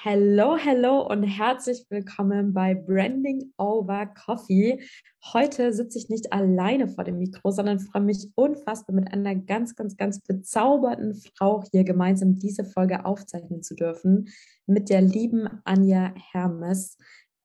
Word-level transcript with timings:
Hello, 0.00 0.56
hello 0.56 1.04
und 1.08 1.24
herzlich 1.24 1.84
willkommen 1.90 2.54
bei 2.54 2.72
Branding 2.72 3.52
Over 3.58 4.06
Coffee. 4.06 4.78
Heute 5.32 5.72
sitze 5.72 5.98
ich 5.98 6.08
nicht 6.08 6.32
alleine 6.32 6.86
vor 6.86 7.02
dem 7.02 7.18
Mikro, 7.18 7.50
sondern 7.50 7.80
freue 7.80 8.02
mich 8.02 8.28
unfassbar 8.36 8.94
mit 8.94 9.12
einer 9.12 9.34
ganz, 9.34 9.74
ganz, 9.74 9.96
ganz 9.96 10.20
bezaubernden 10.20 11.20
Frau 11.34 11.64
hier 11.72 11.82
gemeinsam 11.82 12.38
diese 12.38 12.64
Folge 12.64 13.04
aufzeichnen 13.06 13.64
zu 13.64 13.74
dürfen, 13.74 14.28
mit 14.66 14.88
der 14.88 15.00
lieben 15.00 15.48
Anja 15.64 16.14
Hermes. 16.30 16.96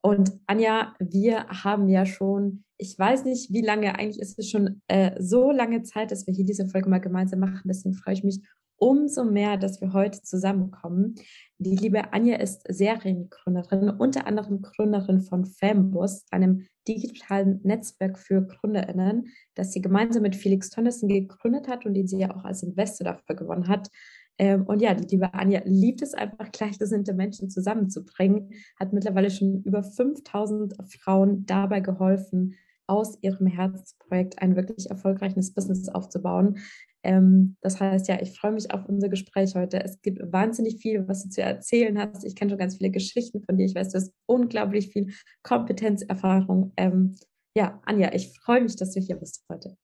Und 0.02 0.34
Anja, 0.46 0.94
wir 1.00 1.48
haben 1.48 1.90
ja 1.90 2.06
schon, 2.06 2.66
ich 2.78 3.00
weiß 3.00 3.26
nicht, 3.26 3.52
wie 3.52 3.62
lange, 3.62 3.98
eigentlich 3.98 4.20
ist 4.20 4.38
es 4.38 4.52
schon 4.52 4.80
äh, 4.88 5.20
so 5.20 5.50
lange 5.50 5.82
Zeit, 5.82 6.12
dass 6.12 6.28
wir 6.28 6.36
hier 6.36 6.46
diese 6.46 6.68
Folge 6.68 6.88
mal 6.88 7.02
gemeinsam 7.02 7.40
machen. 7.40 7.64
Deswegen 7.66 7.96
freue 7.96 8.14
ich 8.14 8.24
mich 8.24 8.42
umso 8.78 9.24
mehr, 9.24 9.58
dass 9.58 9.82
wir 9.82 9.94
heute 9.94 10.22
zusammenkommen. 10.22 11.16
Die 11.58 11.76
liebe 11.76 12.14
Anja 12.14 12.38
ist 12.38 12.64
Seriengründerin, 12.68 13.90
unter 13.90 14.28
anderem 14.28 14.62
Gründerin 14.62 15.22
von 15.22 15.46
Fambus, 15.46 16.26
einem 16.32 16.66
digitalen 16.88 17.62
Netzwerk 17.64 18.20
für 18.20 18.42
GründerInnen, 18.42 19.28
das 19.56 19.72
sie 19.72 19.82
gemeinsam 19.82 20.24
mit 20.24 20.36
Felix 20.36 20.70
Tönnissen 20.70 21.08
gegründet 21.08 21.68
hat 21.68 21.86
und 21.86 21.94
den 21.94 22.08
sie 22.08 22.20
ja 22.20 22.36
auch 22.36 22.44
als 22.44 22.64
Investor 22.64 23.06
dafür 23.06 23.36
gewonnen 23.36 23.68
hat. 23.68 23.90
Ähm, 24.38 24.66
und 24.66 24.82
ja, 24.82 24.94
die 24.94 25.08
liebe 25.08 25.34
Anja 25.34 25.62
liebt 25.66 26.02
es 26.02 26.14
einfach, 26.14 26.52
gleichgesinnte 26.52 27.14
Menschen 27.14 27.50
zusammenzubringen, 27.50 28.50
hat 28.80 28.92
mittlerweile 28.92 29.30
schon 29.30 29.62
über 29.64 29.84
5000 29.84 30.76
Frauen 31.00 31.46
dabei 31.46 31.80
geholfen, 31.80 32.56
aus 32.88 33.18
ihrem 33.22 33.48
Herzensprojekt 33.48 34.42
ein 34.42 34.56
wirklich 34.56 34.90
erfolgreiches 34.90 35.54
Business 35.54 35.88
aufzubauen. 35.88 36.58
Ähm, 37.04 37.58
das 37.62 37.80
heißt, 37.80 38.08
ja, 38.08 38.22
ich 38.22 38.38
freue 38.38 38.54
mich 38.54 38.72
auf 38.72 38.86
unser 38.88 39.10
Gespräch 39.10 39.56
heute. 39.56 39.84
Es 39.84 40.02
gibt 40.02 40.20
wahnsinnig 40.32 40.78
viel, 40.78 41.08
was 41.08 41.24
du 41.24 41.30
zu 41.30 41.42
erzählen 41.42 41.98
hast. 42.00 42.24
Ich 42.24 42.36
kenne 42.36 42.52
schon 42.52 42.60
ganz 42.60 42.78
viele 42.78 42.92
Geschichten 42.92 43.42
von 43.44 43.58
dir. 43.58 43.66
Ich 43.66 43.76
weiß, 43.76 43.90
du 43.90 43.98
hast 43.98 44.14
unglaublich 44.26 44.90
viel 44.90 45.14
Kompetenzerfahrung. 45.44 46.72
Ähm, 46.78 47.18
ja, 47.56 47.82
Anja, 47.86 48.14
ich 48.14 48.38
freue 48.40 48.62
mich, 48.62 48.76
dass 48.78 48.94
du 48.94 49.00
hier 49.00 49.18
bist 49.18 49.44
heute. 49.52 49.78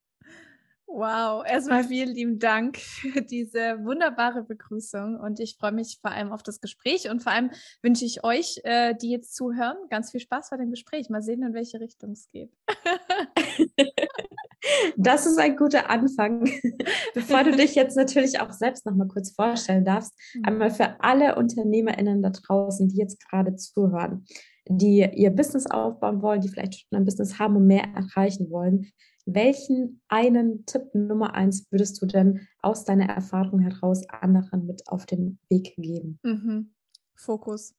Wow, 0.92 1.46
erstmal 1.46 1.84
vielen 1.84 2.10
lieben 2.10 2.40
Dank 2.40 2.78
für 2.78 3.22
diese 3.22 3.84
wunderbare 3.84 4.44
Begrüßung 4.44 5.20
und 5.20 5.40
ich 5.40 5.56
freue 5.56 5.72
mich 5.72 6.00
vor 6.02 6.12
allem 6.12 6.32
auf 6.32 6.42
das 6.42 6.62
Gespräch 6.62 7.10
und 7.12 7.22
vor 7.22 7.32
allem 7.32 7.52
wünsche 7.84 8.06
ich 8.06 8.24
euch, 8.24 8.60
äh, 8.64 8.96
die 8.96 9.12
jetzt 9.12 9.36
zuhören, 9.36 9.78
ganz 9.92 10.10
viel 10.10 10.20
Spaß 10.20 10.50
bei 10.50 10.58
dem 10.58 10.72
Gespräch. 10.72 11.10
Mal 11.10 11.22
sehen, 11.22 11.44
in 11.44 11.54
welche 11.54 11.80
Richtung 11.80 12.14
es 12.14 12.28
geht. 12.32 12.52
Das 14.98 15.26
ist 15.26 15.40
ein 15.40 15.56
guter 15.56 15.90
Anfang. 15.90 16.44
Bevor 17.14 17.44
du 17.44 17.56
dich 17.56 17.76
jetzt 17.76 17.96
natürlich 17.96 18.40
auch 18.40 18.52
selbst 18.52 18.86
noch 18.86 18.96
mal 18.96 19.08
kurz 19.08 19.32
vorstellen 19.32 19.86
darfst, 19.86 20.14
mhm. 20.36 20.46
einmal 20.46 20.72
für 20.72 21.02
alle 21.02 21.36
UnternehmerInnen 21.36 22.22
da 22.22 22.30
draußen, 22.30 22.90
die 22.90 22.98
jetzt 22.98 23.26
gerade 23.26 23.56
zuhören, 23.56 24.26
die 24.68 25.08
ihr 25.14 25.32
Business 25.32 25.66
aufbauen 25.68 26.22
wollen, 26.22 26.42
die 26.42 26.50
vielleicht 26.50 26.82
schon 26.82 26.98
ein 26.98 27.06
Business 27.06 27.40
haben 27.40 27.56
und 27.56 27.68
mehr 27.68 27.86
erreichen 27.96 28.50
wollen. 28.50 28.92
Welchen 29.26 30.02
einen 30.08 30.66
Tipp 30.66 30.94
Nummer 30.94 31.36
eins 31.36 31.68
würdest 31.72 32.02
du 32.02 32.06
denn 32.06 32.48
aus 32.62 32.84
deiner 32.84 33.10
Erfahrung 33.10 33.60
heraus 33.60 34.08
anderen 34.10 34.66
mit 34.66 34.84
auf 34.88 35.06
den 35.06 35.40
Weg 35.50 35.76
geben? 35.78 36.20
Mhm. 36.24 36.74
Fokus. 37.16 37.76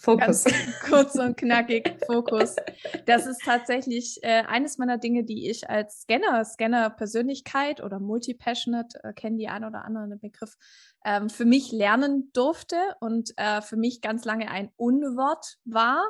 Fokus. 0.00 0.44
Ganz 0.44 0.80
kurz 0.88 1.14
und 1.16 1.36
knackig, 1.36 1.94
Fokus. 2.06 2.56
Das 3.04 3.26
ist 3.26 3.42
tatsächlich 3.44 4.18
äh, 4.22 4.44
eines 4.46 4.78
meiner 4.78 4.96
Dinge, 4.96 5.24
die 5.24 5.50
ich 5.50 5.68
als 5.68 6.02
Scanner, 6.02 6.42
Scanner-Persönlichkeit 6.44 7.82
oder 7.82 8.00
Multi-Passionate, 8.00 8.98
äh, 9.04 9.12
kennen 9.12 9.36
die 9.36 9.48
ein 9.48 9.62
oder 9.62 9.84
anderen 9.84 10.18
Begriff, 10.18 10.56
ähm, 11.04 11.28
für 11.28 11.44
mich 11.44 11.70
lernen 11.70 12.30
durfte 12.32 12.76
und 13.00 13.32
äh, 13.36 13.60
für 13.60 13.76
mich 13.76 14.00
ganz 14.00 14.24
lange 14.24 14.50
ein 14.50 14.70
Unwort 14.76 15.58
war. 15.64 16.02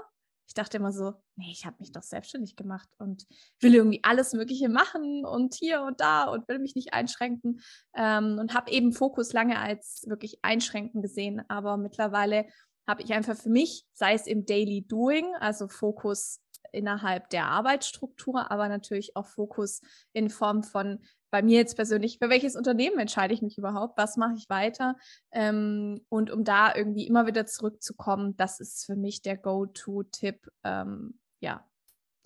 Ich 0.47 0.55
dachte 0.55 0.79
immer 0.79 0.93
so, 0.93 1.15
nee, 1.37 1.51
ich 1.51 1.65
habe 1.67 1.77
mich 1.81 1.93
doch 1.93 2.03
selbstständig 2.03 2.57
gemacht 2.57 2.89
und 2.99 3.27
will 3.61 3.75
irgendwie 3.75 4.01
alles 4.03 4.33
Mögliche 4.33 4.69
machen 4.69 5.25
und 5.25 5.55
hier 5.55 5.83
und 5.83 6.01
da 6.01 6.25
und 6.25 6.47
will 6.49 6.59
mich 6.59 6.75
nicht 6.75 6.93
einschränken 6.93 7.61
ähm, 7.95 8.37
und 8.39 8.55
habe 8.55 8.71
eben 8.71 8.93
Fokus 8.93 9.33
lange 9.33 9.59
als 9.59 10.05
wirklich 10.07 10.39
einschränken 10.43 11.03
gesehen, 11.03 11.43
aber 11.49 11.77
mittlerweile 11.77 12.47
habe 12.91 13.03
ich 13.03 13.13
einfach 13.13 13.37
für 13.37 13.49
mich, 13.49 13.87
sei 13.95 14.15
es 14.15 14.27
im 14.27 14.45
Daily 14.45 14.83
Doing, 14.83 15.33
also 15.39 15.69
Fokus 15.69 16.41
innerhalb 16.73 17.31
der 17.31 17.47
Arbeitsstruktur, 17.47 18.51
aber 18.51 18.69
natürlich 18.69 19.17
auch 19.17 19.27
Fokus 19.27 19.81
in 20.13 20.29
Form 20.29 20.63
von 20.63 20.99
bei 21.31 21.43
mir 21.43 21.59
jetzt 21.59 21.77
persönlich, 21.77 22.19
für 22.19 22.29
welches 22.29 22.57
Unternehmen 22.57 22.99
entscheide 22.99 23.33
ich 23.33 23.43
mich 23.43 23.57
überhaupt, 23.57 23.97
was 23.97 24.17
mache 24.17 24.35
ich 24.37 24.51
weiter 24.51 24.97
ähm, 25.31 26.05
und 26.09 26.33
um 26.33 26.43
da 26.43 26.75
irgendwie 26.75 27.07
immer 27.07 27.27
wieder 27.27 27.47
zurückzukommen, 27.47 28.37
das 28.37 28.59
ist 28.59 28.85
für 28.85 28.97
mich 28.97 29.23
der 29.23 29.37
Go-To-Tipp, 29.37 30.49
ähm, 30.65 31.21
ja, 31.39 31.65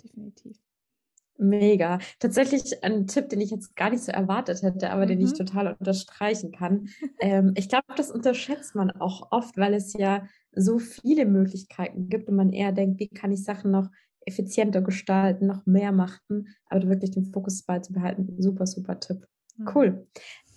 definitiv. 0.03 0.59
Mega. 1.37 1.99
Tatsächlich 2.21 2.85
ein 2.85 3.07
Tipp, 3.07 3.29
den 3.29 3.41
ich 3.41 3.51
jetzt 3.51 3.75
gar 3.75 3.91
nicht 3.91 4.05
so 4.05 4.13
erwartet 4.13 4.63
hätte, 4.63 4.91
aber 4.91 5.05
mhm. 5.05 5.09
den 5.09 5.21
ich 5.21 5.33
mhm. 5.33 5.47
total 5.47 5.77
unterstreichen 5.79 6.53
kann. 6.53 6.89
ähm, 7.21 7.53
ich 7.57 7.69
glaube, 7.69 7.87
das 7.97 8.11
unterschätzt 8.11 8.75
man 8.75 8.91
auch 8.91 9.33
oft, 9.33 9.57
weil 9.57 9.75
es 9.75 9.95
ja 9.95 10.27
so 10.55 10.79
viele 10.79 11.27
Möglichkeiten 11.27 12.09
gibt 12.09 12.29
und 12.29 12.37
man 12.37 12.53
eher 12.53 12.73
denkt, 12.73 13.01
wie 13.01 13.09
kann 13.09 13.33
ich 13.33 13.43
Sachen 13.43 13.73
noch 13.73 13.89
effizienter 14.27 14.81
gestalten, 14.81 15.47
noch 15.47 15.67
mehr 15.67 15.93
machen, 15.93 16.49
aber 16.67 16.89
wirklich 16.89 17.11
den 17.11 17.27
Fokus 17.27 17.63
beizubehalten. 17.63 18.41
Super, 18.41 18.67
super 18.67 18.99
Tipp. 19.01 19.27
Mhm. 19.57 19.71
Cool. 19.75 20.07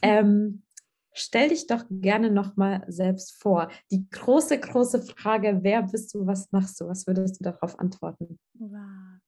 Ähm, 0.02 0.64
stell 1.12 1.50
dich 1.50 1.68
doch 1.68 1.84
gerne 1.90 2.32
nochmal 2.32 2.86
selbst 2.88 3.34
vor. 3.42 3.70
Die 3.92 4.08
große, 4.10 4.60
große 4.60 5.02
Frage, 5.02 5.60
wer 5.64 5.84
bist 5.84 6.14
du, 6.14 6.26
was 6.26 6.52
machst 6.52 6.80
du? 6.80 6.88
Was 6.88 7.08
würdest 7.08 7.40
du 7.40 7.44
darauf 7.44 7.80
antworten? 7.80 8.40
Wow. 8.54 9.20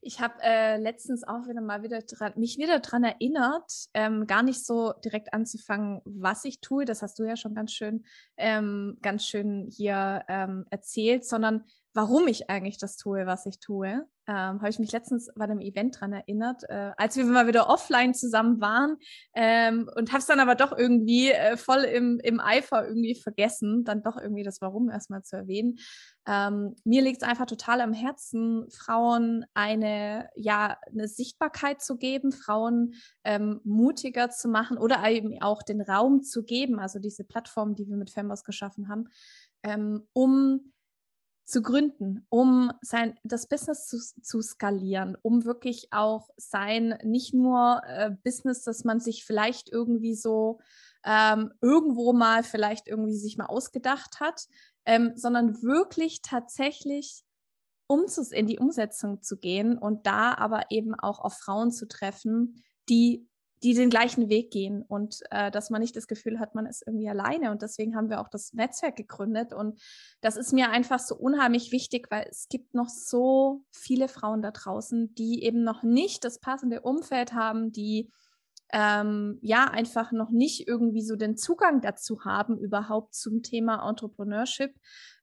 Ich 0.00 0.20
habe 0.20 0.34
äh, 0.42 0.76
letztens 0.76 1.24
auch 1.24 1.48
wieder 1.48 1.60
mal 1.60 1.82
wieder 1.82 2.00
dran, 2.02 2.32
mich 2.36 2.56
wieder 2.56 2.78
daran 2.78 3.04
erinnert, 3.04 3.88
ähm, 3.94 4.26
gar 4.26 4.42
nicht 4.42 4.64
so 4.64 4.92
direkt 5.04 5.34
anzufangen, 5.34 6.00
was 6.04 6.44
ich 6.44 6.60
tue. 6.60 6.84
Das 6.84 7.02
hast 7.02 7.18
du 7.18 7.24
ja 7.24 7.36
schon 7.36 7.54
ganz 7.54 7.72
schön, 7.72 8.04
ähm, 8.36 8.98
ganz 9.02 9.26
schön 9.26 9.68
hier 9.70 10.24
ähm, 10.28 10.66
erzählt, 10.70 11.24
sondern 11.24 11.64
warum 11.94 12.28
ich 12.28 12.50
eigentlich 12.50 12.78
das 12.78 12.96
tue, 12.96 13.26
was 13.26 13.46
ich 13.46 13.60
tue. 13.60 14.06
Ähm, 14.26 14.60
habe 14.60 14.68
ich 14.68 14.78
mich 14.78 14.92
letztens 14.92 15.30
bei 15.34 15.44
einem 15.44 15.60
Event 15.60 15.98
dran 15.98 16.12
erinnert, 16.12 16.62
äh, 16.68 16.92
als 16.98 17.16
wir 17.16 17.24
mal 17.24 17.46
wieder 17.46 17.70
offline 17.70 18.12
zusammen 18.12 18.60
waren 18.60 18.98
ähm, 19.34 19.88
und 19.96 20.10
habe 20.10 20.18
es 20.18 20.26
dann 20.26 20.38
aber 20.38 20.54
doch 20.54 20.76
irgendwie 20.76 21.30
äh, 21.30 21.56
voll 21.56 21.84
im, 21.84 22.20
im 22.22 22.38
Eifer 22.38 22.86
irgendwie 22.86 23.14
vergessen, 23.14 23.84
dann 23.84 24.02
doch 24.02 24.18
irgendwie 24.18 24.42
das 24.42 24.60
Warum 24.60 24.90
erstmal 24.90 25.22
zu 25.22 25.36
erwähnen. 25.36 25.78
Ähm, 26.26 26.76
mir 26.84 27.00
liegt 27.00 27.22
es 27.22 27.28
einfach 27.28 27.46
total 27.46 27.80
am 27.80 27.94
Herzen, 27.94 28.68
Frauen 28.70 29.46
eine, 29.54 30.28
ja, 30.36 30.76
eine 30.92 31.08
Sichtbarkeit 31.08 31.80
zu 31.80 31.96
geben, 31.96 32.30
Frauen 32.30 32.92
ähm, 33.24 33.62
mutiger 33.64 34.28
zu 34.28 34.48
machen 34.48 34.76
oder 34.76 35.02
eben 35.08 35.40
auch 35.40 35.62
den 35.62 35.80
Raum 35.80 36.22
zu 36.22 36.44
geben, 36.44 36.80
also 36.80 36.98
diese 36.98 37.24
Plattform, 37.24 37.74
die 37.74 37.88
wir 37.88 37.96
mit 37.96 38.10
Fembos 38.10 38.44
geschaffen 38.44 38.90
haben, 38.90 39.08
ähm, 39.62 40.06
um 40.12 40.72
zu 41.48 41.62
gründen, 41.62 42.26
um 42.28 42.70
sein 42.82 43.18
das 43.24 43.48
Business 43.48 43.86
zu, 43.86 43.98
zu 43.98 44.42
skalieren, 44.42 45.16
um 45.22 45.46
wirklich 45.46 45.88
auch 45.92 46.28
sein 46.36 46.98
nicht 47.02 47.32
nur 47.32 47.80
äh, 47.86 48.10
Business, 48.22 48.64
dass 48.64 48.84
man 48.84 49.00
sich 49.00 49.24
vielleicht 49.24 49.70
irgendwie 49.72 50.14
so 50.14 50.60
ähm, 51.04 51.52
irgendwo 51.62 52.12
mal 52.12 52.42
vielleicht 52.42 52.86
irgendwie 52.86 53.16
sich 53.16 53.38
mal 53.38 53.46
ausgedacht 53.46 54.20
hat, 54.20 54.46
ähm, 54.84 55.12
sondern 55.16 55.62
wirklich 55.62 56.20
tatsächlich 56.20 57.24
umzus 57.86 58.30
in 58.30 58.46
die 58.46 58.58
Umsetzung 58.58 59.22
zu 59.22 59.38
gehen 59.38 59.78
und 59.78 60.06
da 60.06 60.34
aber 60.34 60.70
eben 60.70 60.94
auch 60.94 61.18
auf 61.18 61.38
Frauen 61.38 61.72
zu 61.72 61.88
treffen, 61.88 62.62
die 62.90 63.26
die 63.62 63.74
den 63.74 63.90
gleichen 63.90 64.28
Weg 64.28 64.50
gehen 64.50 64.82
und 64.82 65.20
äh, 65.30 65.50
dass 65.50 65.70
man 65.70 65.80
nicht 65.80 65.96
das 65.96 66.06
Gefühl 66.06 66.38
hat, 66.38 66.54
man 66.54 66.66
ist 66.66 66.84
irgendwie 66.86 67.08
alleine. 67.08 67.50
Und 67.50 67.62
deswegen 67.62 67.96
haben 67.96 68.10
wir 68.10 68.20
auch 68.20 68.28
das 68.28 68.52
Netzwerk 68.52 68.96
gegründet. 68.96 69.52
Und 69.52 69.80
das 70.20 70.36
ist 70.36 70.52
mir 70.52 70.70
einfach 70.70 70.98
so 70.98 71.16
unheimlich 71.16 71.72
wichtig, 71.72 72.06
weil 72.10 72.26
es 72.30 72.48
gibt 72.48 72.74
noch 72.74 72.88
so 72.88 73.62
viele 73.70 74.08
Frauen 74.08 74.42
da 74.42 74.50
draußen, 74.50 75.14
die 75.14 75.42
eben 75.42 75.64
noch 75.64 75.82
nicht 75.82 76.24
das 76.24 76.38
passende 76.38 76.80
Umfeld 76.82 77.32
haben, 77.32 77.72
die 77.72 78.10
ähm, 78.70 79.38
ja 79.40 79.64
einfach 79.64 80.12
noch 80.12 80.30
nicht 80.30 80.68
irgendwie 80.68 81.02
so 81.02 81.16
den 81.16 81.36
Zugang 81.36 81.80
dazu 81.80 82.24
haben, 82.24 82.58
überhaupt 82.58 83.14
zum 83.14 83.42
Thema 83.42 83.88
Entrepreneurship. 83.88 84.74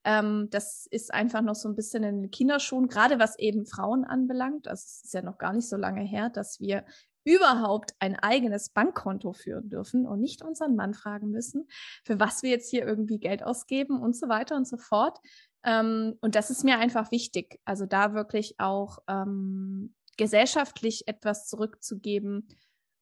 Ähm, 0.04 0.48
das 0.50 0.86
ist 0.90 1.14
einfach 1.14 1.42
noch 1.42 1.54
so 1.54 1.68
ein 1.68 1.76
bisschen 1.76 2.02
in 2.02 2.22
den 2.22 2.30
Kinderschuhen, 2.30 2.88
gerade 2.88 3.18
was 3.18 3.38
eben 3.38 3.66
Frauen 3.66 4.04
anbelangt. 4.04 4.66
Also 4.68 4.84
es 4.84 5.04
ist 5.04 5.14
ja 5.14 5.22
noch 5.22 5.38
gar 5.38 5.52
nicht 5.52 5.68
so 5.68 5.76
lange 5.76 6.02
her, 6.02 6.28
dass 6.28 6.60
wir 6.60 6.84
überhaupt 7.26 7.94
ein 7.98 8.16
eigenes 8.16 8.70
Bankkonto 8.70 9.32
führen 9.32 9.68
dürfen 9.68 10.06
und 10.06 10.20
nicht 10.20 10.42
unseren 10.42 10.76
Mann 10.76 10.94
fragen 10.94 11.30
müssen, 11.30 11.66
für 12.04 12.20
was 12.20 12.42
wir 12.44 12.50
jetzt 12.50 12.70
hier 12.70 12.86
irgendwie 12.86 13.18
Geld 13.18 13.42
ausgeben 13.42 14.00
und 14.00 14.16
so 14.16 14.28
weiter 14.28 14.54
und 14.56 14.66
so 14.66 14.76
fort. 14.76 15.18
Ähm, 15.64 16.14
und 16.20 16.36
das 16.36 16.50
ist 16.50 16.64
mir 16.64 16.78
einfach 16.78 17.10
wichtig. 17.10 17.58
Also 17.64 17.84
da 17.84 18.14
wirklich 18.14 18.54
auch 18.60 18.98
ähm, 19.08 19.94
gesellschaftlich 20.16 21.08
etwas 21.08 21.48
zurückzugeben 21.48 22.46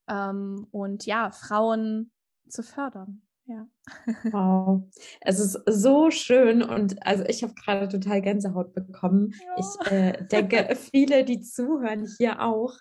ähm, 0.09 0.67
und 0.70 1.05
ja, 1.05 1.31
Frauen 1.31 2.11
zu 2.49 2.62
fördern. 2.62 3.23
Ja. 3.46 3.67
wow. 4.32 4.82
Es 5.20 5.38
ist 5.38 5.61
so 5.67 6.11
schön 6.11 6.62
und 6.62 7.06
also 7.06 7.25
ich 7.25 7.43
habe 7.43 7.52
gerade 7.55 7.88
total 7.88 8.23
Gänsehaut 8.23 8.73
bekommen. 8.73 9.35
Ja. 9.35 9.56
Ich 9.58 9.93
äh, 9.93 10.25
denke, 10.26 10.75
viele, 10.91 11.25
die 11.25 11.41
zuhören, 11.41 12.06
hier 12.19 12.41
auch. 12.41 12.73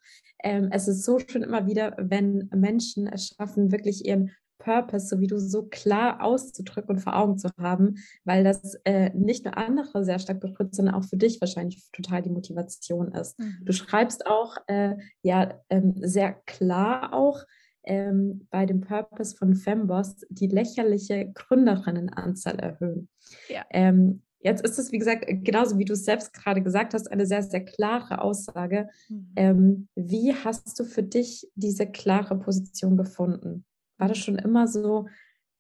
Ähm, 0.42 0.70
es 0.72 0.88
ist 0.88 1.04
so 1.04 1.20
schön 1.20 1.44
immer 1.44 1.68
wieder, 1.68 1.96
wenn 1.98 2.50
Menschen 2.54 3.08
es 3.08 3.36
schaffen, 3.38 3.72
wirklich 3.72 4.06
ihren 4.06 4.32
Purpose, 4.58 5.08
so 5.08 5.20
wie 5.20 5.28
du 5.28 5.38
so 5.38 5.64
klar 5.64 6.22
auszudrücken 6.22 6.96
und 6.96 7.02
vor 7.02 7.18
Augen 7.18 7.38
zu 7.38 7.50
haben, 7.60 7.96
weil 8.24 8.46
das 8.46 8.76
äh, 8.86 9.10
nicht 9.14 9.44
nur 9.44 9.58
andere 9.58 10.06
sehr 10.06 10.20
stark 10.20 10.40
betrifft, 10.40 10.76
sondern 10.76 10.96
auch 10.96 11.04
für 11.04 11.18
dich 11.18 11.42
wahrscheinlich 11.42 11.84
total 11.92 12.22
die 12.22 12.30
Motivation 12.30 13.12
ist. 13.12 13.38
Mhm. 13.38 13.58
Du 13.64 13.74
schreibst 13.74 14.26
auch 14.26 14.56
äh, 14.68 14.96
ja 15.22 15.60
ähm, 15.70 15.96
sehr 15.98 16.34
klar 16.46 17.14
auch 17.14 17.44
ähm, 17.84 18.48
bei 18.50 18.66
dem 18.66 18.82
Purpose 18.82 19.36
von 19.36 19.56
Femboss 19.56 20.26
die 20.30 20.48
lächerliche 20.48 21.32
Gründerinnenanzahl 21.34 22.60
erhöhen. 22.60 23.10
Ja. 23.50 23.64
Ähm, 23.70 24.22
Jetzt 24.44 24.66
ist 24.66 24.78
es, 24.78 24.92
wie 24.92 25.00
gesagt, 25.00 25.26
genauso 25.46 25.78
wie 25.78 25.86
du 25.86 25.94
es 25.94 26.04
selbst 26.04 26.34
gerade 26.34 26.62
gesagt 26.62 26.94
hast, 26.94 27.10
eine 27.10 27.26
sehr, 27.26 27.44
sehr 27.44 27.64
klare 27.64 28.22
Aussage. 28.22 28.90
Mhm. 29.08 29.32
Ähm, 29.38 29.88
wie 29.96 30.36
hast 30.36 30.78
du 30.78 30.84
für 30.84 31.02
dich 31.02 31.50
diese 31.56 31.88
klare 31.88 32.38
Position 32.38 32.98
gefunden? 32.98 33.64
War 33.98 34.10
das 34.10 34.18
schon 34.18 34.38
immer 34.38 34.68
so 34.68 35.08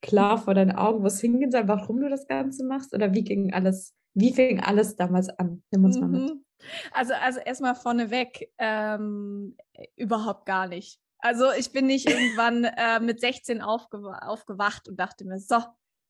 klar 0.01 0.37
vor 0.37 0.53
deinen 0.53 0.73
Augen, 0.73 1.01
wo 1.01 1.07
es 1.07 1.21
hingehen 1.21 1.49
soll, 1.49 1.65
warum 1.69 2.01
du 2.01 2.09
das 2.09 2.27
Ganze 2.27 2.65
machst? 2.65 2.93
Oder 2.93 3.13
wie 3.13 3.23
ging 3.23 3.53
alles, 3.53 3.95
wie 4.15 4.33
fing 4.33 4.59
alles 4.59 4.97
damals 4.97 5.29
an? 5.29 5.63
Nimm 5.71 5.85
uns 5.85 5.95
mhm. 5.95 6.01
mal 6.01 6.07
mit. 6.09 6.29
Mhm. 6.29 6.43
Also, 6.91 7.13
also 7.13 7.39
erstmal 7.39 7.75
vorneweg, 7.75 8.51
ähm, 8.57 9.55
überhaupt 9.95 10.45
gar 10.45 10.67
nicht. 10.67 10.99
Also 11.23 11.53
ich 11.53 11.71
bin 11.71 11.87
nicht 11.87 12.09
irgendwann 12.09 12.65
äh, 12.77 12.99
mit 12.99 13.21
16 13.21 13.61
aufgew 13.61 14.09
aufgewacht 14.09 14.89
und 14.89 14.99
dachte 14.99 15.23
mir, 15.23 15.39
so, 15.39 15.63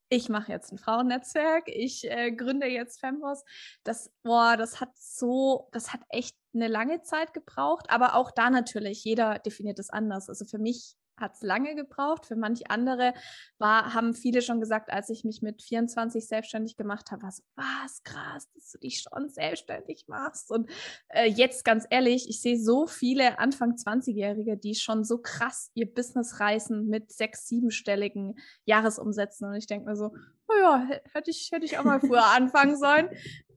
ich 0.08 0.28
mache 0.28 0.50
jetzt 0.50 0.72
ein 0.72 0.78
Frauennetzwerk, 0.78 1.68
ich 1.68 2.10
äh, 2.10 2.32
gründe 2.32 2.66
jetzt 2.66 2.98
Femboss. 2.98 3.44
Das, 3.84 4.10
boah, 4.24 4.56
das 4.56 4.80
hat 4.80 4.90
so, 4.98 5.68
das 5.70 5.92
hat 5.92 6.00
echt 6.08 6.36
eine 6.52 6.66
lange 6.66 7.02
Zeit 7.02 7.32
gebraucht, 7.32 7.86
aber 7.90 8.16
auch 8.16 8.32
da 8.32 8.50
natürlich, 8.50 9.04
jeder 9.04 9.38
definiert 9.38 9.78
es 9.78 9.88
anders. 9.88 10.28
Also 10.28 10.44
für 10.44 10.58
mich 10.58 10.96
hat 11.16 11.34
es 11.34 11.42
lange 11.42 11.74
gebraucht. 11.74 12.26
Für 12.26 12.36
manche 12.36 12.68
andere 12.70 13.14
war, 13.58 13.94
haben 13.94 14.14
viele 14.14 14.42
schon 14.42 14.60
gesagt, 14.60 14.90
als 14.90 15.10
ich 15.10 15.24
mich 15.24 15.42
mit 15.42 15.62
24 15.62 16.26
selbstständig 16.26 16.76
gemacht 16.76 17.10
habe, 17.10 17.22
war 17.22 17.32
so, 17.32 17.42
was 17.54 18.02
krass, 18.02 18.48
dass 18.54 18.70
du 18.72 18.78
dich 18.78 19.02
schon 19.02 19.28
selbstständig 19.28 20.06
machst. 20.08 20.50
Und 20.50 20.70
äh, 21.08 21.26
jetzt 21.26 21.64
ganz 21.64 21.86
ehrlich, 21.90 22.28
ich 22.28 22.40
sehe 22.40 22.58
so 22.58 22.86
viele 22.86 23.38
Anfang 23.38 23.74
20-Jährige, 23.74 24.56
die 24.56 24.74
schon 24.74 25.04
so 25.04 25.18
krass 25.18 25.70
ihr 25.74 25.92
Business 25.92 26.40
reißen 26.40 26.86
mit 26.86 27.12
sechs, 27.12 27.46
siebenstelligen 27.46 28.38
Jahresumsätzen. 28.64 29.48
Und 29.48 29.54
ich 29.54 29.66
denke 29.66 29.88
mir 29.88 29.96
so, 29.96 30.14
oh 30.48 30.54
ja, 30.60 30.88
hätte 31.12 31.30
ich, 31.30 31.50
hätte 31.52 31.64
ich 31.64 31.78
auch 31.78 31.84
mal 31.84 32.00
früher 32.00 32.24
anfangen 32.34 32.76
sollen. 32.76 33.08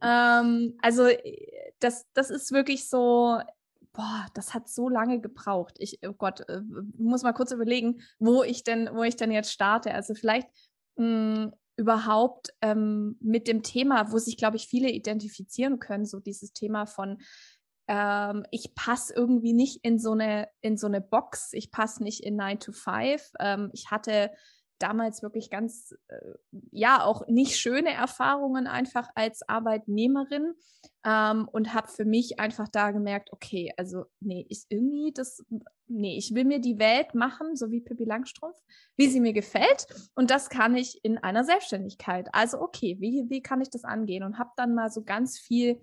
Ähm, 0.01 0.77
also 0.81 1.05
äh, 1.07 1.71
das, 1.79 2.05
das 2.13 2.29
ist 2.29 2.51
wirklich 2.51 2.89
so, 2.89 3.39
boah, 3.97 4.27
das 4.35 4.53
hat 4.53 4.69
so 4.69 4.89
lange 4.89 5.19
gebraucht. 5.19 5.75
Ich, 5.79 5.99
oh 6.07 6.13
Gott, 6.13 6.47
äh, 6.49 6.61
muss 6.97 7.23
mal 7.23 7.33
kurz 7.33 7.51
überlegen, 7.51 8.01
wo 8.19 8.43
ich 8.43 8.63
denn, 8.63 8.89
wo 8.93 9.01
ich 9.01 9.15
denn 9.15 9.31
jetzt 9.31 9.51
starte. 9.51 9.93
Also 9.93 10.13
vielleicht 10.13 10.47
mh, 10.97 11.05
hm, 11.35 11.53
überhaupt 11.77 12.53
ähm, 12.61 13.17
mit 13.19 13.47
dem 13.47 13.63
Thema, 13.63 14.11
wo 14.11 14.19
sich, 14.19 14.37
glaube 14.37 14.55
ich, 14.57 14.67
viele 14.67 14.91
identifizieren 14.91 15.79
können, 15.79 16.05
so 16.05 16.19
dieses 16.19 16.53
Thema 16.53 16.85
von 16.85 17.17
ähm, 17.87 18.45
ich 18.51 18.75
passe 18.75 19.13
irgendwie 19.15 19.53
nicht 19.53 19.83
in 19.83 19.97
so 19.97 20.11
eine 20.11 20.47
in 20.61 20.77
so 20.77 20.87
eine 20.87 21.01
Box, 21.01 21.53
ich 21.53 21.71
passe 21.71 22.03
nicht 22.03 22.23
in 22.23 22.35
9 22.35 22.59
to 22.59 22.71
5. 22.73 23.31
Ähm, 23.39 23.71
ich 23.73 23.89
hatte 23.89 24.29
damals 24.79 25.21
wirklich 25.21 25.49
ganz, 25.49 25.95
äh, 26.07 26.33
ja, 26.71 27.03
auch 27.03 27.27
nicht 27.27 27.57
schöne 27.57 27.93
Erfahrungen 27.93 28.67
einfach 28.67 29.09
als 29.15 29.47
Arbeitnehmerin 29.47 30.53
ähm, 31.05 31.47
und 31.51 31.73
habe 31.73 31.87
für 31.87 32.05
mich 32.05 32.39
einfach 32.39 32.67
da 32.67 32.91
gemerkt, 32.91 33.31
okay, 33.31 33.73
also 33.77 34.05
nee, 34.19 34.45
ist 34.49 34.67
irgendwie 34.69 35.11
das, 35.13 35.43
nee, 35.87 36.17
ich 36.17 36.33
will 36.33 36.45
mir 36.45 36.59
die 36.59 36.79
Welt 36.79 37.15
machen, 37.15 37.55
so 37.55 37.71
wie 37.71 37.81
Pippi 37.81 38.05
Langstrumpf, 38.05 38.57
wie 38.95 39.07
sie 39.07 39.19
mir 39.19 39.33
gefällt 39.33 39.87
und 40.15 40.31
das 40.31 40.49
kann 40.49 40.75
ich 40.75 41.03
in 41.03 41.17
einer 41.17 41.43
Selbstständigkeit. 41.43 42.29
Also 42.33 42.59
okay, 42.61 42.97
wie, 42.99 43.25
wie 43.29 43.41
kann 43.41 43.61
ich 43.61 43.69
das 43.69 43.83
angehen 43.83 44.23
und 44.23 44.37
habe 44.37 44.51
dann 44.55 44.75
mal 44.75 44.89
so 44.89 45.03
ganz 45.03 45.37
viel 45.39 45.81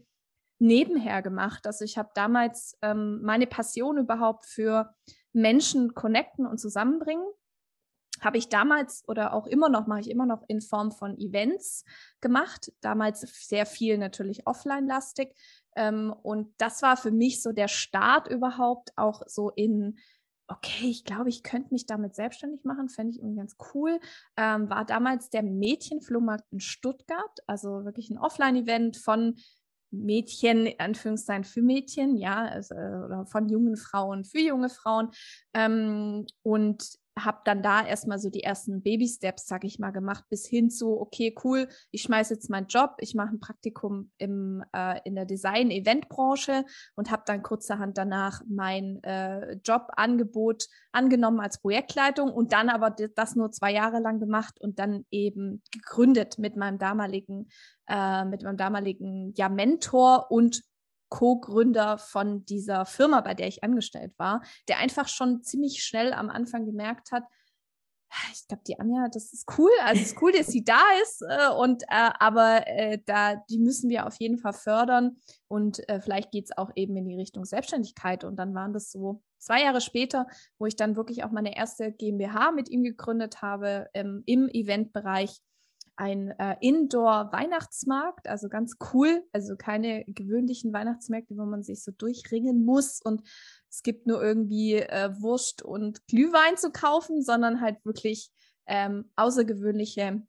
nebenher 0.59 1.21
gemacht. 1.23 1.67
Also 1.67 1.85
ich 1.85 1.99
habe 1.99 2.11
damals 2.15 2.79
ähm, 2.83 3.21
meine 3.23 3.47
Passion 3.47 3.99
überhaupt 3.99 4.47
für 4.47 4.95
Menschen 5.33 5.95
connecten 5.95 6.47
und 6.47 6.59
zusammenbringen 6.59 7.27
habe 8.25 8.39
ich 8.39 8.49
damals 8.49 9.07
oder 9.09 9.35
auch 9.35 9.47
immer 9.47 9.69
noch, 9.69 9.87
mache 9.87 10.01
ich 10.01 10.11
immer 10.11 10.27
noch 10.27 10.43
in 10.49 10.61
Form 10.61 10.93
von 10.93 11.19
Events 11.19 11.85
gemacht. 12.21 12.73
Damals 12.81 13.21
sehr 13.21 13.67
viel 13.67 13.99
natürlich 13.99 14.47
offline-lastig. 14.47 15.35
Ähm, 15.77 16.15
und 16.23 16.53
das 16.59 16.83
war 16.83 16.97
für 16.97 17.11
mich 17.11 17.43
so 17.43 17.53
der 17.53 17.69
Start 17.69 18.29
überhaupt 18.29 18.93
auch 18.97 19.23
so 19.27 19.51
in, 19.51 19.99
okay, 20.49 20.89
ich 20.89 21.05
glaube, 21.05 21.29
ich 21.29 21.43
könnte 21.43 21.73
mich 21.73 21.87
damit 21.87 22.15
selbstständig 22.15 22.65
machen, 22.65 22.89
fände 22.89 23.13
ich 23.13 23.19
irgendwie 23.19 23.39
ganz 23.39 23.57
cool. 23.75 24.01
Ähm, 24.37 24.71
war 24.71 24.85
damals 24.85 25.31
der 25.31 25.43
Mädchenflohmarkt 25.43 26.45
in 26.51 26.61
Stuttgart, 26.61 27.41
also 27.47 27.85
wirklich 27.85 28.11
ein 28.11 28.19
Offline-Event 28.19 28.97
von 28.97 29.37
Mädchen, 29.91 30.69
Anführungszeichen 30.79 31.45
für 31.45 31.63
Mädchen, 31.63 32.17
ja, 32.17 32.45
also, 32.47 32.75
oder 32.75 33.27
von 33.27 33.49
jungen 33.49 33.77
Frauen 33.77 34.25
für 34.25 34.41
junge 34.41 34.69
Frauen. 34.69 35.11
Ähm, 35.55 36.27
und 36.43 36.99
habe 37.19 37.39
dann 37.45 37.63
da 37.63 37.87
erstmal 37.87 38.19
so 38.19 38.29
die 38.29 38.43
ersten 38.43 38.83
Baby-Steps, 38.83 39.47
sag 39.47 39.65
ich 39.65 39.79
mal, 39.79 39.91
gemacht, 39.91 40.25
bis 40.31 40.47
hin 40.47 40.71
zu, 40.71 41.01
okay, 41.01 41.35
cool, 41.45 41.69
ich 41.91 42.03
schmeiße 42.03 42.35
jetzt 42.35 42.51
meinen 42.51 42.67
Job, 42.67 42.97
ich 42.99 43.15
mache 43.15 43.31
ein 43.31 43.41
Praktikum 43.41 44.11
im, 44.19 44.65
äh, 44.75 45.01
in 45.05 45.15
der 45.15 45.25
Design-Event-Branche 45.25 46.65
und 46.97 47.11
habe 47.11 47.23
dann 47.27 47.43
kurzerhand 47.43 47.99
danach 47.99 48.43
mein 48.49 49.03
äh, 49.05 49.55
Jobangebot 49.65 50.67
angenommen 50.93 51.41
als 51.41 51.61
Projektleitung 51.61 52.33
und 52.33 52.53
dann 52.53 52.69
aber 52.69 52.91
das 52.91 53.37
nur 53.37 53.53
zwei 53.53 53.73
Jahre 53.73 54.01
lang 54.01 54.19
gemacht 54.19 54.61
und 54.61 54.79
dann 54.79 55.05
eben 55.11 55.63
gegründet 55.71 56.39
mit 56.39 56.57
meinem 56.57 56.79
damaligen, 56.79 57.49
äh, 57.87 58.25
mit 58.25 58.43
meinem 58.43 58.57
damaligen 58.57 59.33
ja, 59.37 59.49
Mentor 59.49 60.31
und 60.31 60.63
Co-Gründer 61.15 61.97
von 61.97 62.45
dieser 62.45 62.87
Firma, 62.87 63.21
bei 63.21 63.35
der 63.35 63.47
ich 63.47 63.63
angestellt 63.63 64.13
war, 64.17 64.43
der 64.67 64.79
einfach 64.79 65.07
schon 65.07 65.45
ziemlich 65.45 65.85
schnell 65.85 66.13
am 66.13 66.29
Anfang 66.29 66.67
gemerkt 66.67 67.13
hat, 67.13 67.23
ah, 68.11 68.31
ich 68.33 68.49
glaube, 68.49 68.65
die 68.67 68.81
Anja, 68.81 69.07
das 69.13 69.33
ist 69.33 69.47
cool. 69.57 69.71
Also 69.85 70.03
es 70.03 70.09
ist 70.09 70.23
cool, 70.23 70.33
dass 70.33 70.49
sie 70.49 70.65
da 70.65 70.83
ist. 71.05 71.23
Äh, 71.23 71.51
und 71.51 71.85
äh, 71.85 72.11
aber 72.19 72.67
äh, 72.67 72.99
da, 73.07 73.37
die 73.49 73.59
müssen 73.59 73.89
wir 73.91 74.09
auf 74.09 74.17
jeden 74.17 74.39
Fall 74.39 74.55
fördern. 74.55 75.17
Und 75.47 75.89
äh, 75.89 76.01
vielleicht 76.01 76.33
geht 76.33 76.47
es 76.47 76.59
auch 76.59 76.73
eben 76.75 76.97
in 76.97 77.07
die 77.07 77.17
Richtung 77.17 77.45
Selbstständigkeit. 77.45 78.25
Und 78.25 78.35
dann 78.35 78.53
waren 78.53 78.73
das 78.73 78.91
so 78.91 79.23
zwei 79.39 79.63
Jahre 79.63 79.81
später, 79.81 80.27
wo 80.59 80.67
ich 80.67 80.75
dann 80.75 80.97
wirklich 80.97 81.23
auch 81.23 81.31
meine 81.31 81.57
erste 81.57 81.93
GmbH 81.93 82.51
mit 82.51 82.69
ihm 82.69 82.83
gegründet 82.83 83.41
habe 83.41 83.89
ähm, 83.95 84.25
im 84.27 84.49
Eventbereich 84.49 85.41
ein 85.97 86.31
äh, 86.39 86.57
Indoor-Weihnachtsmarkt, 86.61 88.29
also 88.29 88.49
ganz 88.49 88.77
cool, 88.93 89.23
also 89.33 89.57
keine 89.57 90.05
gewöhnlichen 90.07 90.73
Weihnachtsmärkte, 90.73 91.37
wo 91.37 91.45
man 91.45 91.63
sich 91.63 91.83
so 91.83 91.93
durchringen 91.93 92.65
muss 92.65 93.01
und 93.01 93.23
es 93.71 93.83
gibt 93.83 94.07
nur 94.07 94.23
irgendwie 94.23 94.75
äh, 94.75 95.11
Wurst 95.21 95.63
und 95.63 96.07
Glühwein 96.07 96.57
zu 96.57 96.71
kaufen, 96.71 97.23
sondern 97.23 97.61
halt 97.61 97.85
wirklich 97.85 98.31
ähm, 98.67 99.11
außergewöhnliche 99.17 100.23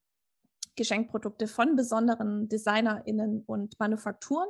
Geschenkprodukte 0.76 1.48
von 1.48 1.76
besonderen 1.76 2.50
DesignerInnen 2.50 3.44
und 3.46 3.80
Manufakturen. 3.80 4.48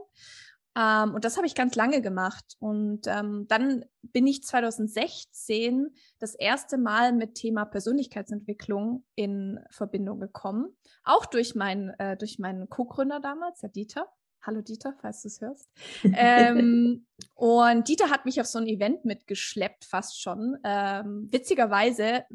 Ähm, 0.77 1.13
und 1.13 1.25
das 1.25 1.37
habe 1.37 1.47
ich 1.47 1.55
ganz 1.55 1.75
lange 1.75 2.01
gemacht. 2.01 2.55
Und 2.59 3.07
ähm, 3.07 3.45
dann 3.47 3.85
bin 4.01 4.27
ich 4.27 4.43
2016 4.43 5.95
das 6.19 6.35
erste 6.35 6.77
Mal 6.77 7.13
mit 7.13 7.35
Thema 7.35 7.65
Persönlichkeitsentwicklung 7.65 9.05
in 9.15 9.59
Verbindung 9.69 10.19
gekommen. 10.19 10.75
Auch 11.03 11.25
durch, 11.25 11.55
mein, 11.55 11.89
äh, 11.99 12.17
durch 12.17 12.39
meinen 12.39 12.69
Co-Gründer 12.69 13.19
damals, 13.19 13.61
der 13.61 13.69
Dieter. 13.69 14.07
Hallo 14.41 14.61
Dieter, 14.61 14.93
falls 15.01 15.23
du 15.23 15.27
es 15.27 15.41
hörst. 15.41 15.69
ähm, 16.03 17.07
und 17.33 17.87
Dieter 17.87 18.11
hat 18.11 18.25
mich 18.25 18.39
auf 18.39 18.45
so 18.45 18.59
ein 18.59 18.67
Event 18.67 19.03
mitgeschleppt, 19.03 19.85
fast 19.85 20.21
schon. 20.21 20.57
Ähm, 20.63 21.27
witzigerweise, 21.31 22.25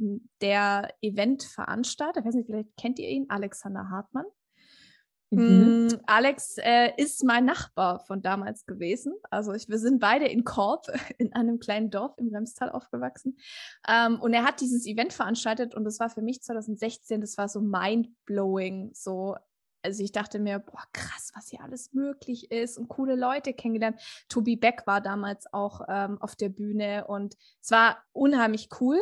der 0.40 0.92
Eventveranstalter, 1.02 2.20
ich 2.20 2.26
weiß 2.26 2.35
nicht, 2.35 2.47
vielleicht 2.47 2.76
kennt 2.76 2.99
ihr 2.99 3.09
ihn, 3.09 3.26
Alexander 3.28 3.90
Hartmann. 3.90 4.25
Mhm. 5.30 5.87
Mm, 5.87 6.00
Alex 6.06 6.56
äh, 6.58 6.92
ist 6.96 7.25
mein 7.25 7.44
Nachbar 7.44 8.00
von 8.00 8.20
damals 8.20 8.66
gewesen. 8.66 9.14
Also 9.30 9.52
ich, 9.52 9.68
wir 9.68 9.78
sind 9.78 10.00
beide 10.00 10.26
in 10.26 10.44
Korb, 10.44 10.87
in 11.18 11.32
einem 11.32 11.58
kleinen 11.58 11.90
Dorf 11.90 12.12
im 12.18 12.34
Remstal 12.34 12.70
aufgewachsen. 12.70 13.38
Ähm, 13.88 14.20
und 14.20 14.34
er 14.34 14.44
hat 14.44 14.60
dieses 14.60 14.87
Event 14.87 15.12
veranstaltet 15.12 15.75
und 15.75 15.84
das 15.84 16.00
war 16.00 16.10
für 16.10 16.22
mich 16.22 16.42
2016, 16.42 17.20
das 17.20 17.38
war 17.38 17.49
so 17.49 17.60
mind-blowing. 17.60 18.90
So, 18.92 19.37
also 19.82 20.02
ich 20.02 20.12
dachte 20.12 20.40
mir, 20.40 20.58
boah, 20.58 20.82
krass, 20.92 21.30
was 21.34 21.49
hier 21.49 21.62
alles 21.62 21.92
möglich 21.92 22.50
ist 22.50 22.76
und 22.76 22.88
coole 22.88 23.14
Leute 23.14 23.52
kennengelernt. 23.52 24.00
Tobi 24.28 24.56
Beck 24.56 24.82
war 24.87 25.00
damals 25.00 25.52
auch 25.52 25.82
ähm, 25.88 26.20
auf 26.20 26.34
der 26.34 26.49
Bühne 26.49 27.06
und 27.06 27.37
es 27.62 27.70
war 27.70 28.02
unheimlich 28.12 28.68
cool. 28.80 28.99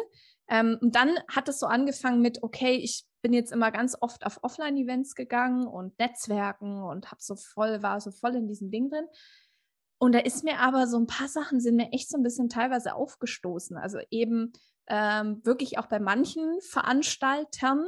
Ähm, 0.49 0.79
und 0.81 0.95
dann 0.95 1.11
hat 1.29 1.49
es 1.49 1.59
so 1.61 1.67
angefangen 1.67 2.21
mit, 2.21 2.43
okay, 2.43 2.75
ich 2.77 3.05
bin 3.23 3.33
jetzt 3.33 3.53
immer 3.53 3.71
ganz 3.71 3.97
oft 4.01 4.25
auf 4.25 4.43
Offline-Events 4.43 5.15
gegangen 5.15 5.67
und 5.67 5.99
Netzwerken 5.99 6.83
und 6.83 7.11
hab 7.11 7.21
so 7.21 7.37
voll, 7.37 7.83
war 7.83 8.01
so 8.01 8.11
voll 8.11 8.35
in 8.35 8.49
diesem 8.49 8.71
Ding 8.71 8.91
drin. 8.91 9.07
Und 9.99 10.13
da 10.13 10.21
ist 10.21 10.45
mir 10.45 10.61
aber 10.61 10.87
so 10.87 10.99
ein 10.99 11.09
paar 11.09 11.29
Sachen 11.29 11.61
sind 11.61 11.77
mir 11.77 11.93
echt 11.93 12.09
so 12.09 12.17
ein 12.17 12.23
bisschen 12.23 12.49
teilweise 12.49 12.95
aufgestoßen. 12.95 13.77
Also 13.77 13.99
eben 14.11 14.53
ähm, 14.87 15.45
wirklich 15.45 15.79
auch 15.79 15.87
bei 15.87 15.99
manchen 15.99 16.61
Veranstaltern 16.61 17.85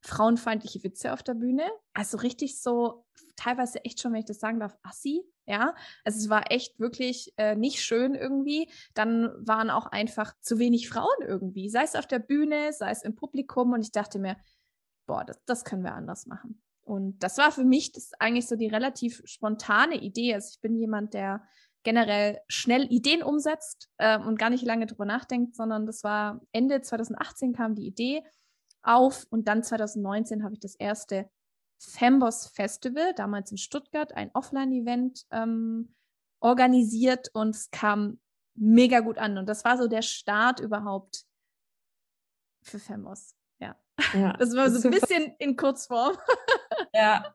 frauenfeindliche 0.00 0.82
Witze 0.84 1.12
auf 1.12 1.24
der 1.24 1.34
Bühne. 1.34 1.68
Also 1.92 2.18
richtig 2.18 2.60
so, 2.60 3.04
teilweise 3.36 3.84
echt 3.84 4.00
schon, 4.00 4.12
wenn 4.12 4.20
ich 4.20 4.26
das 4.26 4.38
sagen 4.38 4.60
darf, 4.60 4.76
assi. 4.82 5.22
Ja, 5.48 5.74
also 6.04 6.18
es 6.18 6.28
war 6.28 6.52
echt 6.52 6.78
wirklich 6.78 7.32
äh, 7.38 7.56
nicht 7.56 7.80
schön 7.82 8.14
irgendwie. 8.14 8.70
Dann 8.92 9.30
waren 9.38 9.70
auch 9.70 9.86
einfach 9.86 10.34
zu 10.40 10.58
wenig 10.58 10.90
Frauen 10.90 11.22
irgendwie, 11.26 11.70
sei 11.70 11.84
es 11.84 11.96
auf 11.96 12.06
der 12.06 12.18
Bühne, 12.18 12.74
sei 12.74 12.90
es 12.90 13.02
im 13.02 13.16
Publikum. 13.16 13.72
Und 13.72 13.80
ich 13.80 13.90
dachte 13.90 14.18
mir, 14.18 14.36
boah, 15.06 15.24
das, 15.24 15.42
das 15.46 15.64
können 15.64 15.84
wir 15.84 15.94
anders 15.94 16.26
machen. 16.26 16.62
Und 16.82 17.22
das 17.22 17.38
war 17.38 17.50
für 17.50 17.64
mich 17.64 17.92
das 17.92 18.12
eigentlich 18.18 18.46
so 18.46 18.56
die 18.56 18.68
relativ 18.68 19.22
spontane 19.24 19.94
Idee. 19.94 20.34
Also 20.34 20.50
ich 20.52 20.60
bin 20.60 20.76
jemand, 20.76 21.14
der 21.14 21.42
generell 21.82 22.40
schnell 22.48 22.84
Ideen 22.92 23.22
umsetzt 23.22 23.88
äh, 23.96 24.18
und 24.18 24.38
gar 24.38 24.50
nicht 24.50 24.66
lange 24.66 24.84
drüber 24.84 25.06
nachdenkt, 25.06 25.56
sondern 25.56 25.86
das 25.86 26.04
war 26.04 26.42
Ende 26.52 26.82
2018 26.82 27.54
kam 27.54 27.74
die 27.74 27.86
Idee 27.86 28.22
auf 28.82 29.26
und 29.30 29.48
dann 29.48 29.62
2019 29.62 30.44
habe 30.44 30.52
ich 30.52 30.60
das 30.60 30.74
erste 30.74 31.30
Femboss 31.78 32.46
Festival, 32.48 33.14
damals 33.14 33.50
in 33.50 33.58
Stuttgart, 33.58 34.12
ein 34.12 34.30
Offline-Event 34.34 35.26
ähm, 35.30 35.94
organisiert 36.40 37.30
und 37.32 37.54
es 37.54 37.70
kam 37.70 38.18
mega 38.54 39.00
gut 39.00 39.18
an. 39.18 39.38
Und 39.38 39.48
das 39.48 39.64
war 39.64 39.78
so 39.78 39.86
der 39.86 40.02
Start 40.02 40.60
überhaupt 40.60 41.24
für 42.62 42.78
Femboss. 42.78 43.34
Ja. 43.60 43.76
ja. 44.14 44.32
Das 44.38 44.54
war 44.54 44.70
so 44.70 44.88
ein 44.88 44.94
bisschen 44.94 45.34
in 45.38 45.56
Kurzform. 45.56 46.16
Ja. 46.94 47.34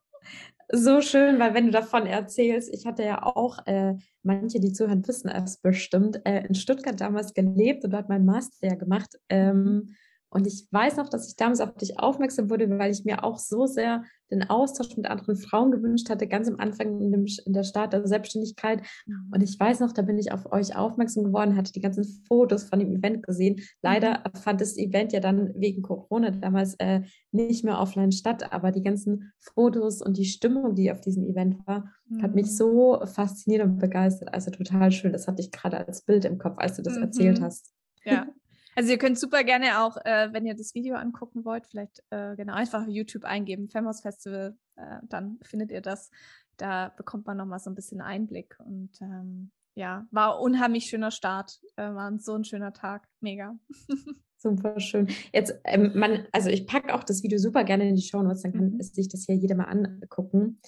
So 0.72 1.02
schön, 1.02 1.38
weil 1.38 1.54
wenn 1.54 1.66
du 1.66 1.72
davon 1.72 2.08
erzählst, 2.08 2.74
ich 2.74 2.86
hatte 2.86 3.04
ja 3.04 3.24
auch, 3.24 3.60
äh, 3.68 3.96
manche, 4.24 4.60
die 4.60 4.72
zuhören, 4.72 5.06
wissen 5.08 5.30
es 5.30 5.58
bestimmt, 5.58 6.26
äh, 6.26 6.46
in 6.48 6.56
Stuttgart 6.56 7.00
damals 7.00 7.34
gelebt 7.34 7.84
und 7.84 7.92
dort 7.92 8.10
mein 8.10 8.26
Master 8.26 8.68
ja 8.68 8.76
gemacht. 8.76 9.20
Ähm. 9.30 9.96
Und 10.34 10.48
ich 10.48 10.68
weiß 10.72 10.98
noch, 10.98 11.10
dass 11.10 11.28
ich 11.28 11.36
damals 11.36 11.62
auf 11.62 11.76
dich 11.76 12.00
aufmerksam 12.00 12.50
wurde, 12.50 12.68
weil 12.80 12.92
ich 12.92 13.06
mir 13.06 13.24
auch 13.24 13.38
so 13.38 13.68
sehr 13.68 14.04
den 14.32 14.50
Austausch 14.50 14.98
mit 14.98 15.06
anderen 15.06 15.36
Frauen 15.36 15.72
gewünscht 15.72 16.10
hatte, 16.10 16.28
ganz 16.28 16.48
am 16.48 16.60
Anfang 16.60 17.00
in, 17.00 17.12
dem, 17.12 17.26
in 17.46 17.54
der 17.54 17.64
Start 17.64 17.94
der 17.94 18.08
Selbstständigkeit. 18.08 18.82
Mhm. 19.06 19.32
Und 19.32 19.44
ich 19.44 19.60
weiß 19.60 19.80
noch, 19.80 19.92
da 19.92 20.02
bin 20.02 20.18
ich 20.18 20.32
auf 20.32 20.52
euch 20.52 20.76
aufmerksam 20.76 21.26
geworden, 21.26 21.56
hatte 21.56 21.72
die 21.72 21.82
ganzen 21.82 22.04
Fotos 22.28 22.64
von 22.64 22.80
dem 22.80 22.92
Event 22.92 23.24
gesehen. 23.24 23.62
Leider 23.84 24.20
mhm. 24.20 24.38
fand 24.40 24.62
das 24.62 24.76
Event 24.76 25.14
ja 25.14 25.20
dann 25.20 25.54
wegen 25.56 25.84
Corona 25.84 26.32
damals 26.32 26.74
äh, 26.80 27.02
nicht 27.32 27.64
mehr 27.64 27.80
offline 27.80 28.12
statt, 28.12 28.52
aber 28.52 28.72
die 28.72 28.82
ganzen 28.82 29.34
Fotos 29.40 30.02
und 30.02 30.18
die 30.18 30.26
Stimmung, 30.26 30.74
die 30.74 30.92
auf 30.92 31.02
diesem 31.02 31.26
Event 31.28 31.66
war, 31.68 31.92
mhm. 32.08 32.24
hat 32.24 32.34
mich 32.34 32.48
mhm. 32.48 32.52
so 32.52 33.02
fasziniert 33.06 33.64
und 33.64 33.78
begeistert. 33.78 34.34
Also 34.34 34.50
total 34.50 34.92
schön. 34.92 35.14
Das 35.14 35.28
hatte 35.28 35.42
ich 35.42 35.52
gerade 35.52 35.86
als 35.86 36.02
Bild 36.02 36.26
im 36.26 36.40
Kopf, 36.40 36.58
als 36.58 36.78
du 36.78 36.82
das 36.82 36.98
erzählt 36.98 37.40
mhm. 37.40 37.44
hast. 37.44 37.72
Ja, 38.04 38.26
Also 38.76 38.92
ihr 38.92 38.98
könnt 38.98 39.20
super 39.20 39.44
gerne 39.44 39.82
auch, 39.82 39.98
äh, 39.98 40.30
wenn 40.32 40.46
ihr 40.46 40.56
das 40.56 40.74
Video 40.74 40.96
angucken 40.96 41.46
wollt, 41.46 41.68
vielleicht 41.68 42.04
äh, 42.10 42.36
genau 42.36 42.54
einfach 42.54 42.88
YouTube 42.88 43.26
eingeben, 43.26 43.70
Femhouse 43.70 44.02
Festival, 44.02 44.58
äh, 44.76 45.00
dann 45.04 45.40
findet 45.44 45.72
ihr 45.72 45.82
das. 45.82 46.10
Da 46.58 46.90
bekommt 46.90 47.26
man 47.26 47.38
nochmal 47.38 47.60
so 47.60 47.70
ein 47.70 47.76
bisschen 47.76 48.02
Einblick. 48.02 48.58
Und 48.60 49.02
ähm, 49.02 49.52
ja, 49.76 50.06
war 50.12 50.40
unheimlich 50.40 50.86
schöner 50.86 51.12
Start. 51.12 51.60
Äh, 51.76 51.94
war 51.94 52.18
so 52.20 52.36
ein 52.36 52.44
schöner 52.44 52.74
Tag. 52.74 53.08
Mega. 53.22 53.58
Super 54.44 54.78
schön. 54.82 55.08
Jetzt, 55.32 55.58
ähm, 55.64 55.92
man, 55.96 56.28
also 56.34 56.50
ich 56.50 56.68
packe 56.68 56.94
auch 56.94 57.06
das 57.06 57.24
Video 57.24 57.40
super 57.40 57.64
gerne 57.64 57.88
in 57.88 57.96
die 57.96 58.02
Show 58.02 58.22
Notes, 58.22 58.42
dann 58.42 58.52
kann 58.52 58.72
mhm. 58.72 58.82
sich 58.82 59.08
das 59.08 59.24
hier 59.24 59.36
jeder 59.36 59.56
mal 59.56 59.70
angucken. 59.70 60.60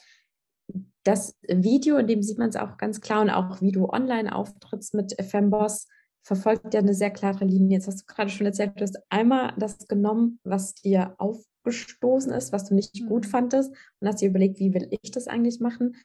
Das 1.03 1.38
Video, 1.41 1.97
in 1.97 2.07
dem 2.07 2.24
sieht 2.24 2.38
man 2.38 2.47
es 2.47 2.55
auch 2.55 2.77
ganz 2.77 3.01
klar 3.01 3.21
und 3.21 3.29
auch 3.29 3.62
wie 3.62 3.74
du 3.74 3.89
online 3.89 4.33
auftrittst 4.33 4.93
mit 4.93 5.21
Femboss, 5.21 5.89
verfolgt 6.25 6.74
ja 6.74 6.79
eine 6.79 6.96
sehr 6.96 7.12
klare 7.12 7.46
Linie. 7.46 7.77
Jetzt 7.77 7.88
hast 7.88 8.01
du 8.01 8.05
gerade 8.08 8.32
schon 8.32 8.48
erzählt, 8.48 8.74
du 8.75 8.82
hast 8.82 8.98
einmal 9.10 9.53
das 9.60 9.88
genommen, 9.88 10.39
was 10.44 10.74
dir 10.74 11.13
aufgestoßen 11.20 12.34
ist, 12.34 12.51
was 12.51 12.65
du 12.65 12.74
nicht 12.74 13.00
mhm. 13.00 13.08
gut 13.08 13.25
fandest 13.27 13.72
und 14.00 14.08
hast 14.08 14.22
dir 14.22 14.29
überlegt, 14.29 14.60
wie 14.60 14.74
will 14.74 14.88
ich 14.89 15.12
das 15.12 15.27
eigentlich 15.27 15.60
machen? 15.60 15.96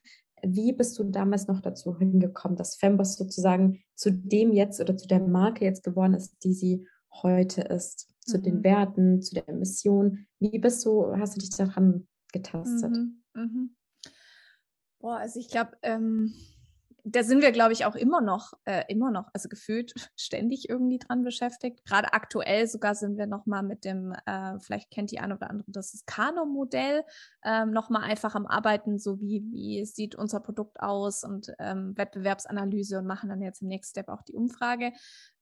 Wie 0.43 0.73
bist 0.73 0.99
du 0.99 1.05
damals 1.05 1.49
noch 1.49 1.61
dazu 1.61 1.99
hingekommen, 1.99 2.57
dass 2.57 2.77
Femboss 2.77 3.17
sozusagen 3.17 3.83
zu 3.95 4.13
dem 4.13 4.53
jetzt 4.53 4.81
oder 4.81 4.95
zu 4.95 5.09
der 5.09 5.21
Marke 5.21 5.65
jetzt 5.65 5.85
geworden 5.85 6.15
ist, 6.15 6.37
die 6.45 6.53
sie 6.53 6.87
heute 7.23 7.63
ist, 7.63 8.09
zu 8.21 8.39
mhm. 8.39 8.43
den 8.43 8.65
Werten, 8.65 9.23
zu 9.23 9.35
der 9.35 9.55
Mission? 9.55 10.27
Wie 10.39 10.59
bist 10.59 10.85
du, 10.85 11.17
hast 11.17 11.35
du 11.35 11.41
dich 11.41 11.51
daran 11.51 12.07
getastet? 12.31 12.93
Mhm. 12.93 13.23
Mhm. 13.35 13.77
Boah, 14.99 15.17
also 15.17 15.41
ich 15.41 15.49
glaube, 15.49 15.73
ähm, 15.81 16.35
da 17.05 17.23
sind 17.23 17.43
wir, 17.43 17.53
glaube 17.53 17.73
ich, 17.73 17.85
auch 17.85 17.95
immer 17.95 18.21
noch, 18.21 18.53
äh, 18.65 18.85
immer 18.89 19.11
noch, 19.11 19.29
also 19.33 19.49
gefühlt 19.49 19.93
ständig 20.17 20.69
irgendwie 20.69 20.99
dran 20.99 21.25
beschäftigt. 21.25 21.85
Gerade 21.85 22.13
aktuell 22.13 22.67
sogar 22.67 22.95
sind 22.95 23.19
wir 23.19 23.27
noch 23.27 23.47
mal 23.47 23.63
mit 23.63 23.85
dem, 23.85 24.13
äh, 24.27 24.59
vielleicht 24.61 24.91
kennt 24.91 25.11
die 25.11 25.19
eine 25.19 25.37
oder 25.37 25.51
andere, 25.51 25.71
das 25.71 25.95
ist 25.95 26.07
Kano-Modell, 26.07 27.05
ähm, 27.45 27.71
noch 27.71 27.91
mal 27.91 28.03
einfach 28.03 28.35
am 28.35 28.47
Arbeiten, 28.47 28.99
so 28.99 29.21
wie, 29.21 29.45
wie 29.51 29.85
sieht 29.85 30.15
unser 30.15 30.41
Produkt 30.41 30.81
aus 30.81 31.25
und 31.25 31.53
ähm, 31.59 31.97
Wettbewerbsanalyse 31.97 32.99
und 32.99 33.07
machen 33.07 33.29
dann 33.29 33.43
jetzt 33.43 33.63
im 33.63 33.69
nächsten 33.69 33.91
Step 33.91 34.09
auch 34.09 34.23
die 34.23 34.35
Umfrage. 34.35 34.93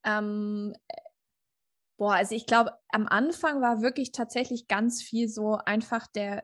Ähm, 0.04 0.74
boah, 1.98 2.14
also 2.14 2.34
ich 2.34 2.46
glaube, 2.46 2.72
am 2.88 3.06
Anfang 3.06 3.60
war 3.60 3.82
wirklich 3.82 4.12
tatsächlich 4.12 4.68
ganz 4.68 5.02
viel 5.02 5.28
so 5.28 5.56
einfach 5.56 6.06
der 6.06 6.42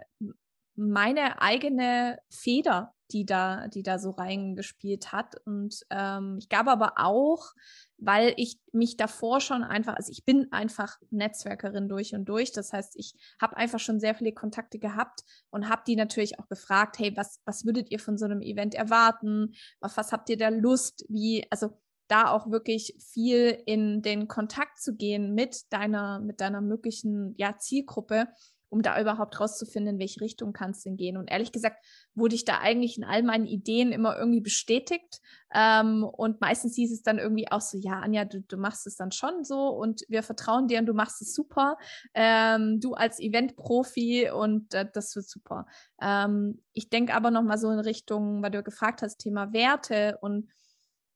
meine 0.76 1.40
eigene 1.40 2.18
Feder 2.30 2.94
die 3.12 3.26
da, 3.26 3.68
die 3.68 3.82
da 3.82 3.98
so 3.98 4.10
reingespielt 4.10 5.12
hat. 5.12 5.36
Und 5.44 5.80
ähm, 5.90 6.36
ich 6.38 6.48
glaube 6.48 6.70
aber 6.70 6.94
auch, 6.96 7.52
weil 7.98 8.34
ich 8.36 8.58
mich 8.72 8.96
davor 8.96 9.40
schon 9.40 9.62
einfach, 9.62 9.94
also 9.94 10.10
ich 10.10 10.24
bin 10.24 10.50
einfach 10.52 10.98
Netzwerkerin 11.10 11.88
durch 11.88 12.14
und 12.14 12.24
durch. 12.24 12.52
Das 12.52 12.72
heißt, 12.72 12.96
ich 12.96 13.14
habe 13.40 13.56
einfach 13.56 13.78
schon 13.78 14.00
sehr 14.00 14.14
viele 14.14 14.32
Kontakte 14.32 14.78
gehabt 14.78 15.22
und 15.50 15.68
habe 15.68 15.82
die 15.86 15.96
natürlich 15.96 16.38
auch 16.38 16.48
gefragt, 16.48 16.98
hey, 16.98 17.16
was, 17.16 17.40
was 17.44 17.64
würdet 17.64 17.90
ihr 17.90 18.00
von 18.00 18.16
so 18.16 18.24
einem 18.24 18.40
Event 18.40 18.74
erwarten? 18.74 19.54
Auf 19.80 19.96
was 19.96 20.12
habt 20.12 20.28
ihr 20.30 20.38
da 20.38 20.48
Lust? 20.48 21.04
Wie, 21.08 21.46
also 21.50 21.78
da 22.08 22.30
auch 22.30 22.50
wirklich 22.50 22.96
viel 22.98 23.62
in 23.64 24.02
den 24.02 24.28
Kontakt 24.28 24.78
zu 24.78 24.94
gehen 24.94 25.34
mit 25.34 25.72
deiner, 25.72 26.20
mit 26.20 26.40
deiner 26.40 26.60
möglichen 26.60 27.34
ja, 27.38 27.56
Zielgruppe 27.58 28.28
um 28.74 28.82
da 28.82 29.00
überhaupt 29.00 29.38
rauszufinden, 29.38 29.94
in 29.94 30.00
welche 30.00 30.20
Richtung 30.20 30.52
kannst 30.52 30.84
du 30.84 30.88
denn 30.88 30.96
gehen. 30.96 31.16
Und 31.16 31.30
ehrlich 31.30 31.52
gesagt 31.52 31.76
wurde 32.16 32.34
ich 32.34 32.44
da 32.44 32.58
eigentlich 32.58 32.98
in 32.98 33.04
all 33.04 33.22
meinen 33.22 33.46
Ideen 33.46 33.92
immer 33.92 34.18
irgendwie 34.18 34.40
bestätigt. 34.40 35.20
Ähm, 35.54 36.02
und 36.02 36.40
meistens 36.40 36.74
hieß 36.74 36.92
es 36.92 37.04
dann 37.04 37.20
irgendwie 37.20 37.48
auch 37.52 37.60
so, 37.60 37.78
ja, 37.78 38.00
Anja, 38.00 38.24
du, 38.24 38.40
du 38.40 38.56
machst 38.56 38.88
es 38.88 38.96
dann 38.96 39.12
schon 39.12 39.44
so 39.44 39.68
und 39.68 40.02
wir 40.08 40.24
vertrauen 40.24 40.66
dir 40.66 40.80
und 40.80 40.86
du 40.86 40.92
machst 40.92 41.22
es 41.22 41.34
super. 41.34 41.78
Ähm, 42.14 42.80
du 42.80 42.94
als 42.94 43.20
Event-Profi 43.20 44.30
und 44.30 44.74
äh, 44.74 44.90
das 44.92 45.14
wird 45.14 45.28
super. 45.28 45.66
Ähm, 46.02 46.60
ich 46.72 46.90
denke 46.90 47.14
aber 47.14 47.30
noch 47.30 47.44
mal 47.44 47.58
so 47.58 47.70
in 47.70 47.78
Richtung, 47.78 48.42
weil 48.42 48.50
du 48.50 48.64
gefragt 48.64 49.02
hast, 49.02 49.18
Thema 49.18 49.52
Werte 49.52 50.18
und 50.20 50.50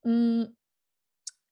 mh, 0.05 0.45
mm, 0.45 0.57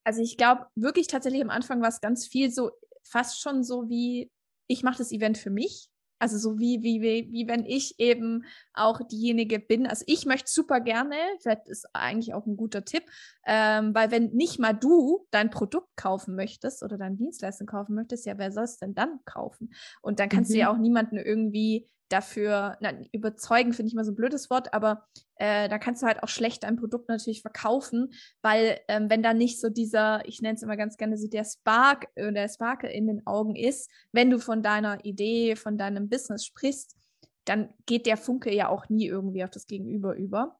also 0.04 0.22
ich 0.22 0.36
glaube 0.36 0.66
wirklich 0.76 1.08
tatsächlich 1.08 1.42
am 1.42 1.50
Anfang 1.50 1.82
war 1.82 1.88
es 1.88 2.00
ganz 2.00 2.28
viel 2.28 2.52
so, 2.52 2.70
fast 3.02 3.40
schon 3.40 3.64
so 3.64 3.88
wie, 3.88 4.30
ich 4.68 4.84
mache 4.84 4.98
das 4.98 5.10
Event 5.10 5.36
für 5.36 5.50
mich 5.50 5.90
also 6.18 6.38
so 6.38 6.58
wie, 6.58 6.82
wie, 6.82 7.00
wie, 7.02 7.30
wie 7.30 7.48
wenn 7.48 7.64
ich 7.64 7.98
eben 7.98 8.44
auch 8.72 9.00
diejenige 9.00 9.58
bin. 9.58 9.86
Also 9.86 10.04
ich 10.06 10.26
möchte 10.26 10.50
super 10.50 10.80
gerne, 10.80 11.16
vielleicht 11.40 11.68
ist 11.68 11.86
eigentlich 11.92 12.34
auch 12.34 12.46
ein 12.46 12.56
guter 12.56 12.84
Tipp, 12.84 13.04
ähm, 13.46 13.94
weil 13.94 14.10
wenn 14.10 14.30
nicht 14.30 14.58
mal 14.58 14.72
du 14.72 15.26
dein 15.30 15.50
Produkt 15.50 15.96
kaufen 15.96 16.34
möchtest 16.34 16.82
oder 16.82 16.98
deine 16.98 17.16
Dienstleistung 17.16 17.66
kaufen 17.66 17.94
möchtest, 17.94 18.26
ja, 18.26 18.38
wer 18.38 18.52
soll 18.52 18.64
es 18.64 18.78
denn 18.78 18.94
dann 18.94 19.20
kaufen? 19.24 19.72
Und 20.02 20.20
dann 20.20 20.28
kannst 20.28 20.50
mhm. 20.50 20.54
du 20.54 20.60
ja 20.60 20.72
mhm. 20.72 20.76
auch 20.76 20.80
niemanden 20.80 21.16
irgendwie 21.16 21.88
dafür, 22.08 22.76
na, 22.80 22.92
überzeugen 23.12 23.72
finde 23.72 23.88
ich 23.88 23.94
mal 23.94 24.04
so 24.04 24.12
ein 24.12 24.16
blödes 24.16 24.50
Wort, 24.50 24.72
aber 24.72 25.06
äh, 25.36 25.68
da 25.68 25.78
kannst 25.78 26.02
du 26.02 26.06
halt 26.06 26.22
auch 26.22 26.28
schlecht 26.28 26.62
dein 26.62 26.76
Produkt 26.76 27.08
natürlich 27.08 27.42
verkaufen, 27.42 28.12
weil 28.42 28.78
ähm, 28.88 29.10
wenn 29.10 29.22
da 29.22 29.34
nicht 29.34 29.60
so 29.60 29.68
dieser, 29.68 30.26
ich 30.26 30.40
nenne 30.40 30.54
es 30.54 30.62
immer 30.62 30.76
ganz 30.76 30.96
gerne 30.96 31.18
so 31.18 31.28
der 31.28 31.44
Spark 31.44 32.08
oder 32.16 32.28
äh, 32.28 32.32
der 32.32 32.48
Sparke 32.48 32.88
in 32.88 33.06
den 33.06 33.26
Augen 33.26 33.56
ist, 33.56 33.90
wenn 34.12 34.30
du 34.30 34.38
von 34.38 34.62
deiner 34.62 35.04
Idee, 35.04 35.56
von 35.56 35.78
deinem 35.78 36.08
Business 36.08 36.44
sprichst, 36.44 36.96
dann 37.44 37.70
geht 37.86 38.06
der 38.06 38.16
Funke 38.16 38.54
ja 38.54 38.68
auch 38.68 38.88
nie 38.88 39.06
irgendwie 39.06 39.44
auf 39.44 39.50
das 39.50 39.66
Gegenüber 39.66 40.16
über. 40.16 40.58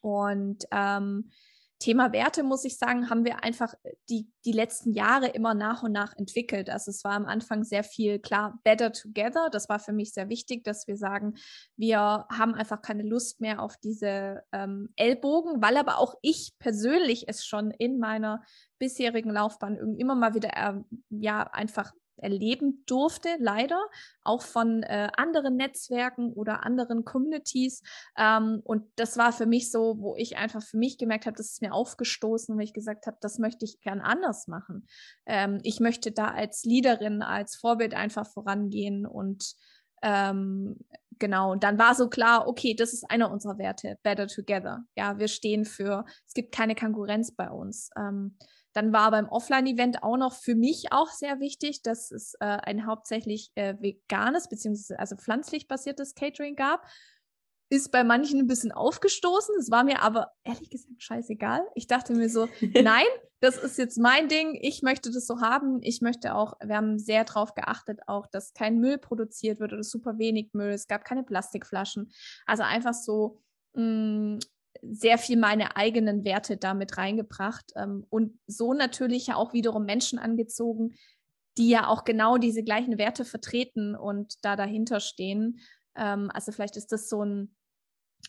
Und 0.00 0.64
ähm, 0.70 1.30
Thema 1.84 2.14
Werte, 2.14 2.42
muss 2.44 2.64
ich 2.64 2.78
sagen, 2.78 3.10
haben 3.10 3.26
wir 3.26 3.44
einfach 3.44 3.74
die, 4.08 4.26
die 4.46 4.52
letzten 4.52 4.94
Jahre 4.94 5.26
immer 5.26 5.52
nach 5.52 5.82
und 5.82 5.92
nach 5.92 6.16
entwickelt. 6.16 6.70
Also 6.70 6.90
es 6.90 7.04
war 7.04 7.12
am 7.12 7.26
Anfang 7.26 7.62
sehr 7.62 7.84
viel, 7.84 8.18
klar, 8.20 8.58
better 8.64 8.90
together. 8.90 9.50
Das 9.52 9.68
war 9.68 9.78
für 9.78 9.92
mich 9.92 10.14
sehr 10.14 10.30
wichtig, 10.30 10.64
dass 10.64 10.88
wir 10.88 10.96
sagen, 10.96 11.34
wir 11.76 12.24
haben 12.32 12.54
einfach 12.54 12.80
keine 12.80 13.02
Lust 13.02 13.42
mehr 13.42 13.60
auf 13.60 13.76
diese 13.76 14.42
ähm, 14.52 14.94
Ellbogen, 14.96 15.60
weil 15.60 15.76
aber 15.76 15.98
auch 15.98 16.14
ich 16.22 16.54
persönlich 16.58 17.28
es 17.28 17.44
schon 17.44 17.70
in 17.70 17.98
meiner 17.98 18.42
bisherigen 18.78 19.30
Laufbahn 19.30 19.76
immer 19.98 20.14
mal 20.14 20.32
wieder 20.32 20.56
äh, 20.56 20.80
ja 21.10 21.42
einfach 21.52 21.92
erleben 22.16 22.84
durfte, 22.86 23.28
leider, 23.38 23.80
auch 24.22 24.42
von 24.42 24.82
äh, 24.82 25.08
anderen 25.16 25.56
Netzwerken 25.56 26.32
oder 26.32 26.64
anderen 26.64 27.04
Communities. 27.04 27.82
Ähm, 28.16 28.60
und 28.64 28.86
das 28.96 29.16
war 29.16 29.32
für 29.32 29.46
mich 29.46 29.70
so, 29.70 29.96
wo 29.98 30.16
ich 30.16 30.36
einfach 30.36 30.62
für 30.62 30.76
mich 30.76 30.98
gemerkt 30.98 31.26
habe, 31.26 31.36
das 31.36 31.52
ist 31.52 31.62
mir 31.62 31.72
aufgestoßen, 31.72 32.56
weil 32.56 32.64
ich 32.64 32.72
gesagt 32.72 33.06
habe, 33.06 33.16
das 33.20 33.38
möchte 33.38 33.64
ich 33.64 33.80
gern 33.80 34.00
anders 34.00 34.46
machen. 34.48 34.86
Ähm, 35.26 35.60
ich 35.62 35.80
möchte 35.80 36.12
da 36.12 36.28
als 36.28 36.64
Leaderin, 36.64 37.22
als 37.22 37.56
Vorbild 37.56 37.94
einfach 37.94 38.26
vorangehen 38.26 39.06
und 39.06 39.54
ähm, 40.02 40.76
genau, 41.18 41.52
und 41.52 41.64
dann 41.64 41.78
war 41.78 41.94
so 41.94 42.08
klar, 42.08 42.46
okay, 42.46 42.74
das 42.74 42.92
ist 42.92 43.10
einer 43.10 43.30
unserer 43.30 43.56
Werte, 43.56 43.98
Better 44.02 44.26
Together. 44.26 44.84
Ja, 44.96 45.18
wir 45.18 45.28
stehen 45.28 45.64
für, 45.64 46.04
es 46.26 46.34
gibt 46.34 46.54
keine 46.54 46.74
Konkurrenz 46.74 47.34
bei 47.34 47.50
uns. 47.50 47.88
Ähm, 47.96 48.36
dann 48.74 48.92
war 48.92 49.10
beim 49.10 49.28
Offline-Event 49.28 50.02
auch 50.02 50.16
noch 50.16 50.34
für 50.34 50.54
mich 50.54 50.92
auch 50.92 51.08
sehr 51.08 51.40
wichtig, 51.40 51.82
dass 51.82 52.10
es 52.10 52.34
äh, 52.40 52.44
ein 52.44 52.86
hauptsächlich 52.86 53.52
äh, 53.54 53.74
veganes 53.80 54.48
bzw. 54.48 54.96
also 54.96 55.16
pflanzlich 55.16 55.68
basiertes 55.68 56.14
Catering 56.14 56.56
gab. 56.56 56.84
Ist 57.70 57.92
bei 57.92 58.04
manchen 58.04 58.40
ein 58.40 58.46
bisschen 58.46 58.72
aufgestoßen. 58.72 59.54
Es 59.58 59.70
war 59.70 59.84
mir 59.84 60.02
aber 60.02 60.32
ehrlich 60.42 60.70
gesagt 60.70 61.02
scheißegal. 61.02 61.62
Ich 61.74 61.86
dachte 61.86 62.12
mir 62.12 62.28
so, 62.28 62.48
nein, 62.60 63.06
das 63.40 63.56
ist 63.56 63.78
jetzt 63.78 63.96
mein 63.96 64.28
Ding. 64.28 64.58
Ich 64.60 64.82
möchte 64.82 65.10
das 65.10 65.26
so 65.26 65.40
haben. 65.40 65.80
Ich 65.82 66.00
möchte 66.00 66.34
auch, 66.34 66.54
wir 66.62 66.76
haben 66.76 66.98
sehr 66.98 67.24
darauf 67.24 67.54
geachtet, 67.54 68.00
auch, 68.06 68.26
dass 68.26 68.54
kein 68.54 68.80
Müll 68.80 68.98
produziert 68.98 69.60
wird 69.60 69.72
oder 69.72 69.84
super 69.84 70.18
wenig 70.18 70.50
Müll. 70.52 70.72
Es 70.72 70.88
gab 70.88 71.04
keine 71.04 71.22
Plastikflaschen. 71.22 72.10
Also 72.44 72.64
einfach 72.64 72.94
so 72.94 73.40
mh, 73.74 73.82
mm, 73.82 74.38
sehr 74.82 75.18
viel 75.18 75.38
meine 75.38 75.76
eigenen 75.76 76.24
Werte 76.24 76.56
damit 76.56 76.98
reingebracht 76.98 77.72
ähm, 77.76 78.06
und 78.10 78.38
so 78.46 78.74
natürlich 78.74 79.28
ja 79.28 79.36
auch 79.36 79.52
wiederum 79.52 79.84
Menschen 79.84 80.18
angezogen, 80.18 80.94
die 81.56 81.68
ja 81.68 81.88
auch 81.88 82.04
genau 82.04 82.36
diese 82.36 82.62
gleichen 82.62 82.98
Werte 82.98 83.24
vertreten 83.24 83.94
und 83.94 84.44
da 84.44 84.56
dahinter 84.56 85.00
stehen. 85.00 85.60
Ähm, 85.96 86.30
also 86.32 86.52
vielleicht 86.52 86.76
ist 86.76 86.92
das 86.92 87.08
so 87.08 87.24
ein, 87.24 87.54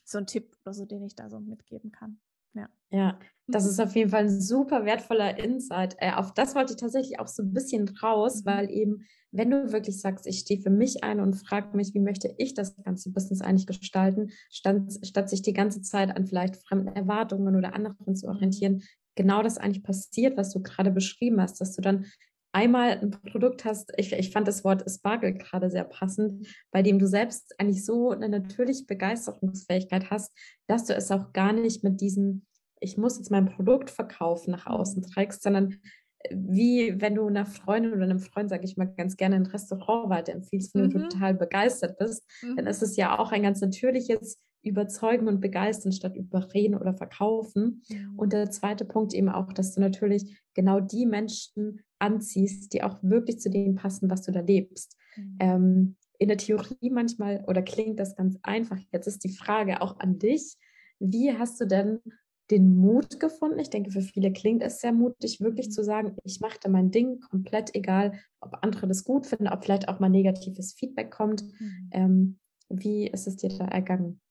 so 0.03 0.17
ein 0.17 0.27
Tipp 0.27 0.55
oder 0.63 0.73
so, 0.73 0.85
den 0.85 1.03
ich 1.03 1.15
da 1.15 1.29
so 1.29 1.39
mitgeben 1.39 1.91
kann. 1.91 2.19
Ja. 2.55 2.69
ja, 2.89 3.19
das 3.47 3.65
ist 3.65 3.79
auf 3.79 3.95
jeden 3.95 4.09
Fall 4.09 4.23
ein 4.23 4.41
super 4.41 4.85
wertvoller 4.85 5.37
Insight. 5.37 5.95
Äh, 5.99 6.13
auf 6.13 6.33
das 6.33 6.55
wollte 6.55 6.73
ich 6.73 6.79
tatsächlich 6.79 7.19
auch 7.19 7.27
so 7.27 7.43
ein 7.43 7.53
bisschen 7.53 7.87
raus, 8.01 8.41
mhm. 8.41 8.45
weil 8.45 8.71
eben, 8.71 9.05
wenn 9.31 9.51
du 9.51 9.71
wirklich 9.71 9.99
sagst, 9.99 10.25
ich 10.25 10.39
stehe 10.39 10.61
für 10.61 10.69
mich 10.69 11.03
ein 11.03 11.19
und 11.19 11.35
frage 11.35 11.75
mich, 11.75 11.93
wie 11.93 11.99
möchte 11.99 12.33
ich 12.37 12.53
das 12.53 12.75
ganze 12.83 13.11
Business 13.11 13.41
eigentlich 13.41 13.67
gestalten, 13.67 14.31
statt, 14.49 14.81
statt 15.03 15.29
sich 15.29 15.41
die 15.41 15.53
ganze 15.53 15.81
Zeit 15.81 16.15
an 16.15 16.25
vielleicht 16.25 16.55
fremden 16.55 16.87
Erwartungen 16.87 17.55
oder 17.55 17.75
anderen 17.75 18.15
zu 18.15 18.27
mhm. 18.27 18.35
orientieren, 18.35 18.83
genau 19.15 19.43
das 19.43 19.57
eigentlich 19.57 19.83
passiert, 19.83 20.37
was 20.37 20.51
du 20.51 20.61
gerade 20.61 20.91
beschrieben 20.91 21.41
hast, 21.41 21.61
dass 21.61 21.75
du 21.75 21.81
dann 21.81 22.05
einmal 22.55 22.99
ein 23.01 23.11
Produkt 23.11 23.65
hast, 23.65 23.91
ich, 23.97 24.13
ich 24.13 24.31
fand 24.31 24.47
das 24.47 24.63
Wort 24.63 24.89
Sparkle 24.89 25.33
gerade 25.33 25.69
sehr 25.69 25.83
passend, 25.83 26.47
bei 26.71 26.81
dem 26.81 26.99
du 26.99 27.07
selbst 27.07 27.53
eigentlich 27.59 27.85
so 27.85 28.11
eine 28.11 28.29
natürliche 28.29 28.85
Begeisterungsfähigkeit 28.85 30.09
hast, 30.09 30.31
dass 30.67 30.85
du 30.85 30.95
es 30.95 31.11
auch 31.11 31.33
gar 31.33 31.51
nicht 31.51 31.83
mit 31.83 31.99
diesem, 31.99 32.45
ich 32.79 32.97
muss 32.97 33.17
jetzt 33.17 33.29
mein 33.29 33.45
Produkt 33.45 33.89
verkaufen, 33.89 34.51
nach 34.51 34.67
außen 34.67 35.03
trägst, 35.03 35.43
sondern 35.43 35.73
äh, 36.19 36.33
wie 36.33 36.99
wenn 37.01 37.15
du 37.15 37.27
einer 37.27 37.45
Freundin 37.45 37.93
oder 37.93 38.03
einem 38.03 38.19
Freund, 38.19 38.49
sage 38.49 38.63
ich 38.63 38.77
mal, 38.77 38.85
ganz 38.85 39.17
gerne 39.17 39.35
ein 39.35 39.47
Restaurant 39.47 40.09
weiterempfiehlst, 40.09 40.75
wenn 40.75 40.85
mhm. 40.85 40.91
du 40.91 40.99
total 41.09 41.33
begeistert 41.33 41.97
bist, 41.97 42.23
mhm. 42.41 42.55
dann 42.55 42.67
ist 42.67 42.81
es 42.81 42.95
ja 42.95 43.19
auch 43.19 43.33
ein 43.33 43.43
ganz 43.43 43.59
natürliches 43.59 44.39
überzeugen 44.65 45.27
und 45.27 45.41
begeistern 45.41 45.91
statt 45.91 46.15
überreden 46.15 46.75
oder 46.75 46.93
verkaufen. 46.93 47.83
Mhm. 47.89 48.13
Und 48.17 48.33
der 48.33 48.49
zweite 48.49 48.85
Punkt 48.85 49.13
eben 49.13 49.29
auch, 49.29 49.53
dass 49.53 49.75
du 49.75 49.81
natürlich 49.81 50.41
genau 50.53 50.79
die 50.79 51.05
Menschen 51.05 51.81
anziehst, 52.05 52.73
die 52.73 52.83
auch 52.83 52.99
wirklich 53.01 53.39
zu 53.39 53.49
dem 53.49 53.75
passen, 53.75 54.09
was 54.09 54.21
du 54.21 54.31
da 54.31 54.41
lebst. 54.41 54.97
Mhm. 55.15 55.37
Ähm, 55.39 55.95
in 56.17 56.29
der 56.29 56.37
Theorie 56.37 56.89
manchmal 56.91 57.43
oder 57.47 57.61
klingt 57.61 57.99
das 57.99 58.15
ganz 58.15 58.37
einfach. 58.43 58.79
Jetzt 58.91 59.07
ist 59.07 59.23
die 59.23 59.35
Frage 59.35 59.81
auch 59.81 59.99
an 59.99 60.19
dich. 60.19 60.57
Wie 60.99 61.33
hast 61.33 61.59
du 61.59 61.65
denn 61.65 61.99
den 62.51 62.77
Mut 62.77 63.19
gefunden? 63.19 63.59
Ich 63.59 63.69
denke, 63.69 63.91
für 63.91 64.01
viele 64.01 64.31
klingt 64.31 64.63
es 64.63 64.79
sehr 64.79 64.93
mutig, 64.93 65.41
wirklich 65.41 65.67
mhm. 65.67 65.71
zu 65.71 65.83
sagen, 65.83 66.15
ich 66.23 66.39
mache 66.39 66.59
da 66.61 66.69
mein 66.69 66.91
Ding 66.91 67.19
komplett 67.19 67.73
egal, 67.75 68.13
ob 68.39 68.57
andere 68.61 68.87
das 68.87 69.03
gut 69.03 69.25
finden, 69.25 69.47
ob 69.47 69.63
vielleicht 69.63 69.89
auch 69.89 69.99
mal 69.99 70.09
negatives 70.09 70.73
Feedback 70.73 71.11
kommt. 71.11 71.43
Mhm. 71.59 71.89
Ähm, 71.91 72.39
wie 72.69 73.07
ist 73.07 73.27
es 73.27 73.35
dir 73.35 73.49
da 73.49 73.65
ergangen? 73.65 74.21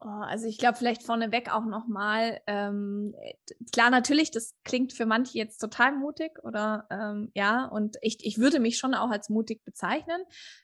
Oh, 0.00 0.06
also 0.06 0.46
ich 0.46 0.58
glaube, 0.58 0.78
vielleicht 0.78 1.02
vorneweg 1.02 1.52
auch 1.52 1.64
nochmal, 1.64 2.40
ähm, 2.46 3.16
klar, 3.72 3.90
natürlich, 3.90 4.30
das 4.30 4.54
klingt 4.62 4.92
für 4.92 5.06
manche 5.06 5.38
jetzt 5.38 5.58
total 5.58 5.92
mutig 5.92 6.38
oder 6.44 6.86
ähm, 6.90 7.32
ja, 7.34 7.64
und 7.64 7.96
ich, 8.00 8.24
ich 8.24 8.38
würde 8.38 8.60
mich 8.60 8.78
schon 8.78 8.94
auch 8.94 9.10
als 9.10 9.28
mutig 9.28 9.64
bezeichnen. 9.64 10.22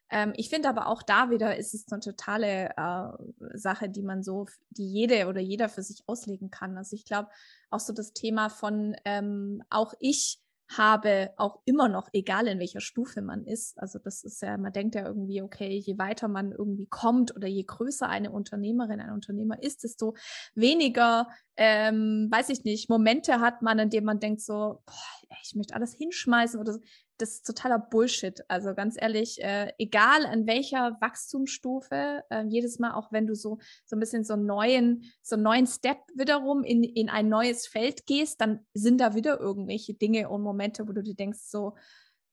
Ähm, 0.09 0.35
ich 0.37 0.51
finde 0.51 0.68
aber 0.68 0.87
auch 0.87 1.03
da 1.03 1.31
wieder 1.31 1.57
ist 1.57 1.75
es 1.75 1.90
eine 1.90 2.01
totale 2.01 2.70
äh, 2.77 3.59
Sache, 3.59 3.88
die 3.88 4.03
man 4.03 4.23
so, 4.23 4.47
die 4.70 4.87
jede 4.87 5.27
oder 5.27 5.40
jeder 5.40 5.68
für 5.68 5.83
sich 5.83 6.05
auslegen 6.07 6.51
kann. 6.53 6.79
Also 6.79 6.94
ich 6.94 7.05
glaube, 7.05 7.29
auch 7.70 7.81
so 7.81 7.92
das 7.92 8.12
Thema 8.12 8.51
von 8.51 8.94
ähm, 9.05 9.64
auch 9.68 9.94
ich 9.99 10.43
habe, 10.68 11.31
auch 11.37 11.61
immer 11.64 11.88
noch, 11.88 12.09
egal 12.12 12.46
in 12.46 12.59
welcher 12.59 12.81
Stufe 12.81 13.22
man 13.22 13.44
ist. 13.44 13.79
Also 13.79 13.98
das 13.98 14.24
ist 14.24 14.42
ja, 14.42 14.57
man 14.57 14.72
denkt 14.72 14.94
ja 14.94 15.07
irgendwie, 15.07 15.42
okay, 15.42 15.77
je 15.77 15.98
weiter 15.98 16.29
man 16.29 16.53
irgendwie 16.53 16.87
kommt 16.87 17.37
oder 17.37 17.46
je 17.46 17.64
größer 17.64 18.09
eine 18.09 18.31
Unternehmerin, 18.31 19.00
ein 19.00 19.12
Unternehmer 19.12 19.62
ist, 19.62 19.85
desto 19.85 20.14
weniger, 20.55 21.29
ähm, 21.57 22.29
weiß 22.31 22.49
ich 22.51 22.64
nicht, 22.64 22.88
Momente 22.88 23.40
hat 23.40 23.62
man, 23.62 23.79
in 23.79 23.90
denen 23.90 24.07
man 24.07 24.21
denkt 24.21 24.40
so, 24.40 24.83
boah, 24.87 25.37
ich 25.43 25.55
möchte 25.55 25.75
alles 25.75 25.95
hinschmeißen 25.95 26.59
oder 26.59 26.75
so 26.75 26.81
das 27.19 27.31
ist 27.35 27.47
totaler 27.47 27.79
Bullshit. 27.79 28.43
Also 28.49 28.75
ganz 28.75 28.97
ehrlich, 28.99 29.43
äh, 29.43 29.73
egal 29.79 30.27
an 30.27 30.47
welcher 30.47 30.97
Wachstumsstufe, 31.01 32.23
äh, 32.31 32.45
jedes 32.49 32.79
Mal, 32.79 32.95
auch 32.95 33.12
wenn 33.12 33.27
du 33.27 33.35
so, 33.35 33.59
so 33.85 33.97
ein 33.97 34.01
bisschen 34.01 34.25
so 34.25 34.35
einen 34.35 34.47
neuen, 34.47 35.12
so 35.23 35.37
einen 35.37 35.45
neuen 35.45 35.67
Step 35.67 35.99
wiederum 36.14 36.64
in, 36.64 36.83
in 36.83 37.09
ein 37.09 37.29
neues 37.29 37.67
Feld 37.67 38.07
gehst, 38.07 38.40
dann 38.40 38.67
sind 38.75 39.01
da 39.01 39.14
wieder 39.14 39.38
irgendwelche 39.38 39.95
Dinge 39.95 40.29
und 40.29 40.43
Momente, 40.43 40.88
wo 40.88 40.93
du 40.93 41.03
dir 41.03 41.14
denkst, 41.14 41.40
so, 41.43 41.77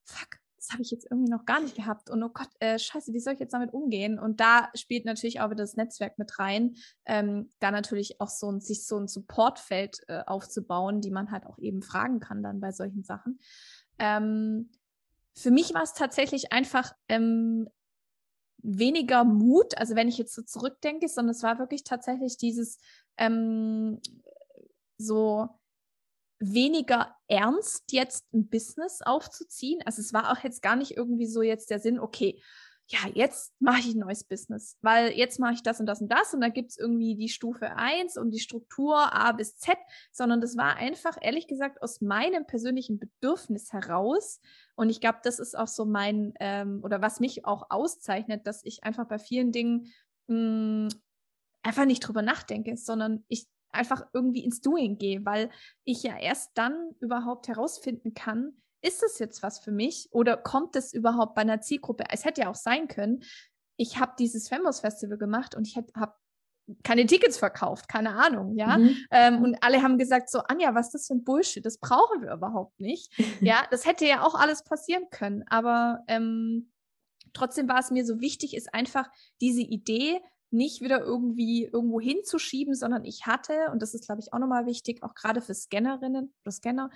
fuck, 0.04 0.41
das 0.62 0.74
habe 0.74 0.84
ich 0.84 0.92
jetzt 0.92 1.08
irgendwie 1.10 1.32
noch 1.32 1.46
gar 1.46 1.60
nicht 1.60 1.76
gehabt. 1.76 2.12
Und 2.12 2.22
oh 2.22 2.30
Gott, 2.30 2.50
äh, 2.60 2.78
scheiße, 2.78 3.14
wie 3.14 3.20
soll 3.20 3.34
ich 3.34 3.40
jetzt 3.40 3.54
damit 3.54 3.74
umgehen? 3.74 4.20
Und 4.20 4.40
da 4.40 4.70
spielt 4.76 5.06
natürlich 5.06 5.42
auch 5.42 5.50
wieder 5.50 5.64
das 5.64 5.76
Netzwerk 5.76 6.20
mit 6.20 6.38
rein, 6.38 6.76
ähm, 7.06 7.50
da 7.60 7.72
natürlich 7.72 8.22
auch 8.22 8.30
so 8.30 8.52
ein, 8.52 8.62
sich 8.62 8.86
so 8.86 8.98
ein 8.98 9.08
Supportfeld 9.08 10.02
äh, 10.08 10.22
aufzubauen, 10.28 11.02
die 11.02 11.10
man 11.10 11.32
halt 11.32 11.48
auch 11.48 11.58
eben 11.58 11.82
fragen 11.82 12.20
kann 12.20 12.44
dann 12.44 12.60
bei 12.60 12.72
solchen 12.72 13.04
Sachen. 13.04 13.40
Ähm, 13.98 14.70
für 15.36 15.50
mich 15.50 15.74
war 15.74 15.82
es 15.82 15.94
tatsächlich 15.94 16.52
einfach 16.54 16.94
ähm, 17.10 17.68
weniger 18.58 19.24
Mut, 19.24 19.76
also 19.80 19.96
wenn 19.96 20.08
ich 20.08 20.20
jetzt 20.20 20.36
so 20.36 20.44
zurückdenke, 20.44 21.08
sondern 21.08 21.32
es 21.32 21.42
war 21.42 21.58
wirklich 21.58 21.84
tatsächlich 21.84 22.38
dieses 22.38 22.78
ähm, 23.18 24.00
so 25.00 25.50
weniger 26.42 27.16
ernst, 27.28 27.92
jetzt 27.92 28.34
ein 28.34 28.50
Business 28.50 29.02
aufzuziehen. 29.02 29.82
Also 29.86 30.02
es 30.02 30.12
war 30.12 30.32
auch 30.32 30.44
jetzt 30.44 30.62
gar 30.62 30.76
nicht 30.76 30.98
irgendwie 30.98 31.28
so 31.28 31.42
jetzt 31.42 31.70
der 31.70 31.80
Sinn, 31.80 32.00
okay, 32.00 32.42
ja, 32.92 33.00
jetzt 33.14 33.54
mache 33.60 33.80
ich 33.80 33.96
ein 33.96 34.00
neues 34.00 34.26
Business, 34.26 34.78
weil 34.82 35.12
jetzt 35.14 35.40
mache 35.40 35.54
ich 35.54 35.64
das 35.64 35.80
und 35.80 35.86
das 35.86 36.02
und 36.02 36.12
das 36.12 36.34
und 36.34 36.42
da 36.42 36.50
gibt 36.50 36.72
es 36.72 36.78
irgendwie 36.78 37.16
die 37.16 37.30
Stufe 37.30 37.78
1 37.78 38.18
und 38.18 38.32
die 38.32 38.40
Struktur 38.40 39.14
A 39.14 39.32
bis 39.32 39.56
Z, 39.56 39.78
sondern 40.12 40.42
das 40.42 40.58
war 40.58 40.76
einfach, 40.76 41.18
ehrlich 41.22 41.48
gesagt, 41.48 41.82
aus 41.82 42.02
meinem 42.02 42.46
persönlichen 42.46 43.00
Bedürfnis 43.00 43.72
heraus. 43.72 44.42
Und 44.76 44.90
ich 44.90 45.00
glaube, 45.00 45.20
das 45.24 45.40
ist 45.40 45.58
auch 45.58 45.70
so 45.70 45.86
mein, 45.86 46.34
ähm, 46.42 46.82
oder 46.84 47.02
was 47.02 47.22
mich 47.22 47.46
auch 47.46 47.68
auszeichnet, 47.70 48.46
dass 48.46 48.62
ich 48.66 48.84
einfach 48.84 49.08
bei 49.08 49.20
vielen 49.20 49.54
Dingen 49.54 49.94
mh, 50.28 50.90
hm, 50.90 50.90
einfach 51.64 51.86
nicht 51.86 52.02
drüber 52.02 52.24
nachdenke, 52.24 52.76
sondern 52.76 53.24
ich 53.30 53.48
einfach 53.72 54.06
irgendwie 54.14 54.44
ins 54.44 54.62
Doing 54.62 54.98
gehe, 54.98 55.26
weil 55.26 55.50
ich 55.84 56.04
ja 56.04 56.18
erst 56.18 56.52
dann 56.56 56.92
überhaupt 57.00 57.48
herausfinden 57.48 58.14
kann, 58.14 58.54
ist 58.82 59.04
es 59.04 59.20
jetzt 59.20 59.44
was 59.44 59.60
für 59.60 59.72
mich 59.72 60.10
oder 60.12 60.38
kommt 60.38 60.76
es 60.76 60.94
überhaupt 60.94 61.36
bei 61.36 61.42
einer 61.42 61.62
Zielgruppe? 61.62 62.06
Es 62.10 62.26
hätte 62.26 62.42
ja 62.42 62.50
auch 62.50 62.56
sein 62.56 62.88
können, 62.88 63.24
ich 63.78 64.00
habe 64.00 64.14
dieses 64.18 64.48
Femos 64.48 64.80
Festival 64.80 65.18
gemacht 65.18 65.56
und 65.56 65.68
ich 65.68 65.76
habe 65.76 66.14
keine 66.84 67.06
Tickets 67.06 67.38
verkauft, 67.38 67.88
keine 67.88 68.16
Ahnung, 68.16 68.56
ja. 68.56 68.78
Mhm. 68.78 68.98
Ähm, 69.12 69.44
und 69.44 69.58
alle 69.62 69.82
haben 69.82 69.98
gesagt 69.98 70.30
so, 70.30 70.40
Anja, 70.40 70.74
was 70.76 70.88
ist 70.88 70.94
das 70.94 71.08
für 71.08 71.16
ein 71.16 71.24
Bullshit? 71.24 71.66
Das 71.66 71.80
brauchen 71.80 72.22
wir 72.22 72.34
überhaupt 72.34 72.80
nicht. 72.80 73.12
ja, 73.42 73.66
das 73.72 73.86
hätte 73.86 74.06
ja 74.06 74.24
auch 74.24 74.36
alles 74.36 74.64
passieren 74.64 75.06
können, 75.10 75.44
aber 75.48 76.04
ähm, 76.08 76.72
trotzdem 77.34 77.68
war 77.68 77.80
es 77.80 77.92
mir 77.92 78.06
so 78.06 78.22
wichtig, 78.22 78.56
ist 78.56 78.74
einfach 78.74 79.10
diese 79.42 79.62
Idee 79.62 80.22
nicht 80.52 80.82
wieder 80.82 81.00
irgendwie 81.02 81.66
irgendwo 81.66 82.00
hinzuschieben, 82.00 82.76
sondern 82.76 83.06
ich 83.06 83.26
hatte, 83.26 83.70
und 83.72 83.82
das 83.82 83.94
ist, 83.94 84.06
glaube 84.06 84.22
ich, 84.22 84.34
auch 84.34 84.40
nochmal 84.40 84.66
wichtig, 84.66 85.04
auch 85.04 85.14
gerade 85.14 85.42
für 85.42 85.54
Scannerinnen 85.54 86.34
oder 86.44 86.52
Scanner, 86.52 86.90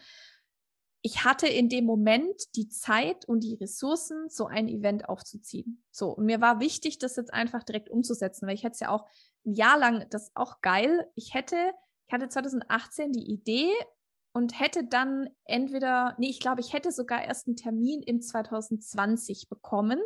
ich 1.05 1.23
hatte 1.23 1.47
in 1.47 1.69
dem 1.69 1.85
Moment 1.85 2.55
die 2.55 2.67
Zeit 2.67 3.25
und 3.25 3.43
die 3.43 3.53
Ressourcen, 3.53 4.27
so 4.27 4.47
ein 4.47 4.67
Event 4.67 5.07
aufzuziehen. 5.07 5.83
So, 5.91 6.09
und 6.09 6.25
mir 6.25 6.41
war 6.41 6.59
wichtig, 6.59 6.97
das 6.97 7.15
jetzt 7.15 7.31
einfach 7.31 7.61
direkt 7.61 7.89
umzusetzen, 7.89 8.47
weil 8.47 8.55
ich 8.55 8.63
hätte 8.63 8.73
es 8.73 8.79
ja 8.79 8.89
auch 8.89 9.07
ein 9.45 9.53
Jahr 9.53 9.77
lang, 9.77 10.07
das 10.09 10.29
ist 10.29 10.35
auch 10.35 10.61
geil, 10.61 11.07
ich 11.13 11.35
hätte, 11.35 11.57
ich 12.07 12.13
hatte 12.13 12.27
2018 12.27 13.11
die 13.11 13.31
Idee 13.31 13.71
und 14.33 14.59
hätte 14.59 14.83
dann 14.83 15.29
entweder, 15.45 16.15
nee, 16.17 16.29
ich 16.29 16.39
glaube, 16.39 16.61
ich 16.61 16.73
hätte 16.73 16.91
sogar 16.91 17.23
erst 17.23 17.45
einen 17.45 17.55
Termin 17.55 18.01
im 18.01 18.19
2020 18.19 19.47
bekommen 19.47 19.99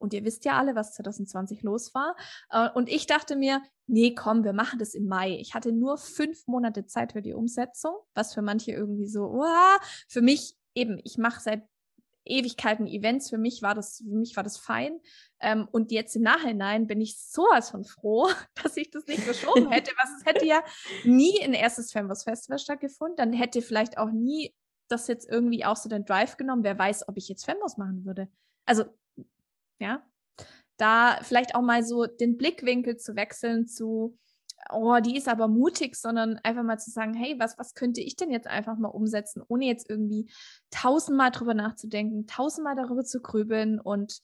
und 0.00 0.12
ihr 0.14 0.24
wisst 0.24 0.44
ja 0.44 0.58
alle, 0.58 0.74
was 0.74 0.94
2020 0.94 1.62
los 1.62 1.94
war. 1.94 2.16
Äh, 2.50 2.68
und 2.70 2.88
ich 2.88 3.06
dachte 3.06 3.36
mir, 3.36 3.62
nee, 3.86 4.14
komm, 4.14 4.44
wir 4.44 4.52
machen 4.52 4.78
das 4.78 4.94
im 4.94 5.06
Mai. 5.06 5.36
Ich 5.38 5.54
hatte 5.54 5.72
nur 5.72 5.98
fünf 5.98 6.46
Monate 6.46 6.86
Zeit 6.86 7.12
für 7.12 7.22
die 7.22 7.34
Umsetzung, 7.34 7.94
was 8.14 8.34
für 8.34 8.42
manche 8.42 8.72
irgendwie 8.72 9.06
so, 9.06 9.26
uah, 9.26 9.78
für 10.08 10.22
mich 10.22 10.56
eben, 10.74 11.00
ich 11.04 11.18
mache 11.18 11.40
seit 11.40 11.62
Ewigkeiten 12.24 12.86
Events. 12.86 13.30
Für 13.30 13.38
mich 13.38 13.62
war 13.62 13.74
das, 13.74 13.98
für 13.98 14.16
mich 14.16 14.36
war 14.36 14.44
das 14.44 14.56
fein. 14.56 15.00
Ähm, 15.40 15.68
und 15.70 15.90
jetzt 15.90 16.16
im 16.16 16.22
Nachhinein 16.22 16.86
bin 16.86 17.00
ich 17.00 17.18
sowas 17.18 17.70
von 17.70 17.84
froh, 17.84 18.28
dass 18.62 18.76
ich 18.76 18.90
das 18.90 19.06
nicht 19.06 19.22
verschoben 19.22 19.68
hätte. 19.70 19.92
Was 19.96 20.10
es 20.18 20.26
hätte 20.26 20.46
ja 20.46 20.62
nie 21.04 21.42
ein 21.42 21.54
erstes 21.54 21.92
Fanboss 21.92 22.24
Festival 22.24 22.58
stattgefunden. 22.58 23.16
Dann 23.16 23.32
hätte 23.32 23.62
vielleicht 23.62 23.98
auch 23.98 24.10
nie 24.10 24.54
das 24.88 25.06
jetzt 25.06 25.28
irgendwie 25.28 25.64
auch 25.64 25.76
so 25.76 25.88
den 25.88 26.04
Drive 26.04 26.36
genommen. 26.36 26.64
Wer 26.64 26.78
weiß, 26.78 27.08
ob 27.08 27.16
ich 27.16 27.28
jetzt 27.28 27.44
Fanboss 27.44 27.76
machen 27.76 28.04
würde. 28.04 28.28
Also 28.66 28.84
ja, 29.80 30.06
da 30.76 31.18
vielleicht 31.22 31.54
auch 31.54 31.62
mal 31.62 31.82
so 31.82 32.06
den 32.06 32.36
Blickwinkel 32.36 32.96
zu 32.96 33.16
wechseln 33.16 33.66
zu, 33.66 34.16
oh, 34.70 34.98
die 35.00 35.16
ist 35.16 35.28
aber 35.28 35.48
mutig, 35.48 35.96
sondern 35.96 36.38
einfach 36.42 36.62
mal 36.62 36.78
zu 36.78 36.90
sagen, 36.90 37.14
hey, 37.14 37.36
was, 37.38 37.58
was 37.58 37.74
könnte 37.74 38.00
ich 38.00 38.16
denn 38.16 38.30
jetzt 38.30 38.46
einfach 38.46 38.78
mal 38.78 38.88
umsetzen, 38.88 39.42
ohne 39.48 39.66
jetzt 39.66 39.88
irgendwie 39.88 40.30
tausendmal 40.70 41.30
drüber 41.30 41.54
nachzudenken, 41.54 42.26
tausendmal 42.26 42.76
darüber 42.76 43.04
zu 43.04 43.20
grübeln 43.20 43.80
und 43.80 44.20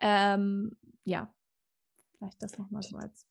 ähm, 0.00 0.76
ja, 1.04 1.32
vielleicht 2.16 2.42
das 2.42 2.58
nochmal 2.58 2.82
so 2.82 2.96
als. 2.96 3.26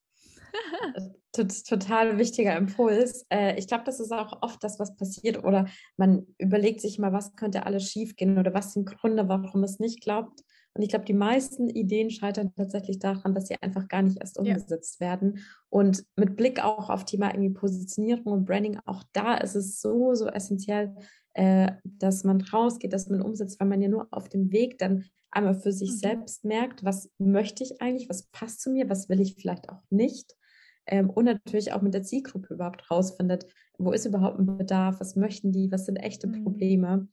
Total 1.32 2.18
wichtiger 2.18 2.58
Impuls. 2.58 3.26
Äh, 3.30 3.58
ich 3.60 3.68
glaube, 3.68 3.84
das 3.84 4.00
ist 4.00 4.12
auch 4.12 4.42
oft 4.42 4.64
das, 4.64 4.80
was 4.80 4.96
passiert. 4.96 5.44
Oder 5.44 5.68
man 5.96 6.26
überlegt 6.38 6.82
sich 6.82 6.98
mal, 6.98 7.14
was 7.14 7.36
könnte 7.36 7.66
alles 7.66 7.90
schiefgehen 7.90 8.38
oder 8.38 8.54
was 8.54 8.74
sind 8.74 8.86
Gründe, 8.86 9.30
warum 9.30 9.64
es 9.64 9.80
nicht 9.80 10.02
klappt. 10.02 10.44
Und 10.80 10.84
ich 10.84 10.90
glaube, 10.92 11.04
die 11.04 11.14
meisten 11.14 11.68
Ideen 11.68 12.10
scheitern 12.10 12.54
tatsächlich 12.56 13.00
daran, 13.00 13.36
dass 13.36 13.50
sie 13.50 13.62
einfach 13.62 13.90
gar 13.90 14.02
nicht 14.02 14.18
erst 14.18 14.40
umgesetzt 14.40 15.02
ja. 15.02 15.08
werden. 15.08 15.40
Und 15.68 16.06
mit 16.16 16.38
Blick 16.38 16.64
auch 16.64 16.90
auf 16.90 17.04
Thema 17.04 17.34
irgendwie 17.34 17.50
Positionierung 17.50 18.32
und 18.32 18.46
Branding, 18.46 18.80
auch 18.86 19.04
da 19.12 19.36
ist 19.36 19.56
es 19.56 19.82
so, 19.82 20.16
so 20.16 20.28
essentiell, 20.28 20.96
äh, 21.34 21.74
dass 21.84 22.24
man 22.24 22.40
rausgeht, 22.40 22.94
dass 22.94 23.10
man 23.10 23.22
umsetzt, 23.22 23.60
weil 23.60 23.68
man 23.68 23.82
ja 23.82 23.90
nur 23.90 24.08
auf 24.12 24.30
dem 24.30 24.54
Weg 24.54 24.78
dann 24.78 25.04
einmal 25.32 25.54
für 25.54 25.74
sich 25.74 25.92
mhm. 25.92 25.98
selbst 25.98 26.46
merkt, 26.46 26.86
was 26.86 27.12
möchte 27.18 27.62
ich 27.66 27.82
eigentlich, 27.82 28.08
was 28.08 28.28
passt 28.28 28.62
zu 28.62 28.70
mir, 28.70 28.90
was 28.90 29.10
will 29.10 29.20
ich 29.20 29.36
vielleicht 29.36 29.68
auch 29.68 29.84
nicht. 29.90 30.38
Ähm, 30.86 31.10
und 31.10 31.26
natürlich 31.26 31.74
auch 31.74 31.82
mit 31.82 31.94
der 31.94 32.04
Zielgruppe 32.04 32.54
überhaupt 32.54 32.90
rausfindet, 32.90 33.48
wo 33.78 33.92
ist 33.92 34.06
überhaupt 34.06 34.40
ein 34.40 34.46
Bedarf, 34.46 35.02
was 35.02 35.18
möchten 35.18 35.52
die, 35.52 35.74
was 35.74 35.88
sind 35.88 35.98
echte 35.98 36.28
mhm. 36.28 36.42
Probleme. 36.42 37.10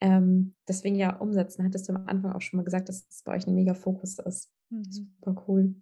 Ähm, 0.00 0.54
deswegen 0.66 0.96
ja 0.96 1.16
umsetzen, 1.16 1.64
hattest 1.64 1.88
du 1.88 1.94
am 1.94 2.06
Anfang 2.06 2.32
auch 2.32 2.40
schon 2.40 2.56
mal 2.56 2.64
gesagt, 2.64 2.88
dass 2.88 3.06
es 3.08 3.22
bei 3.22 3.36
euch 3.36 3.46
ein 3.46 3.54
mega 3.54 3.74
Fokus 3.74 4.18
ist. 4.18 4.50
Mhm. 4.70 4.84
Super 4.90 5.44
cool. 5.46 5.74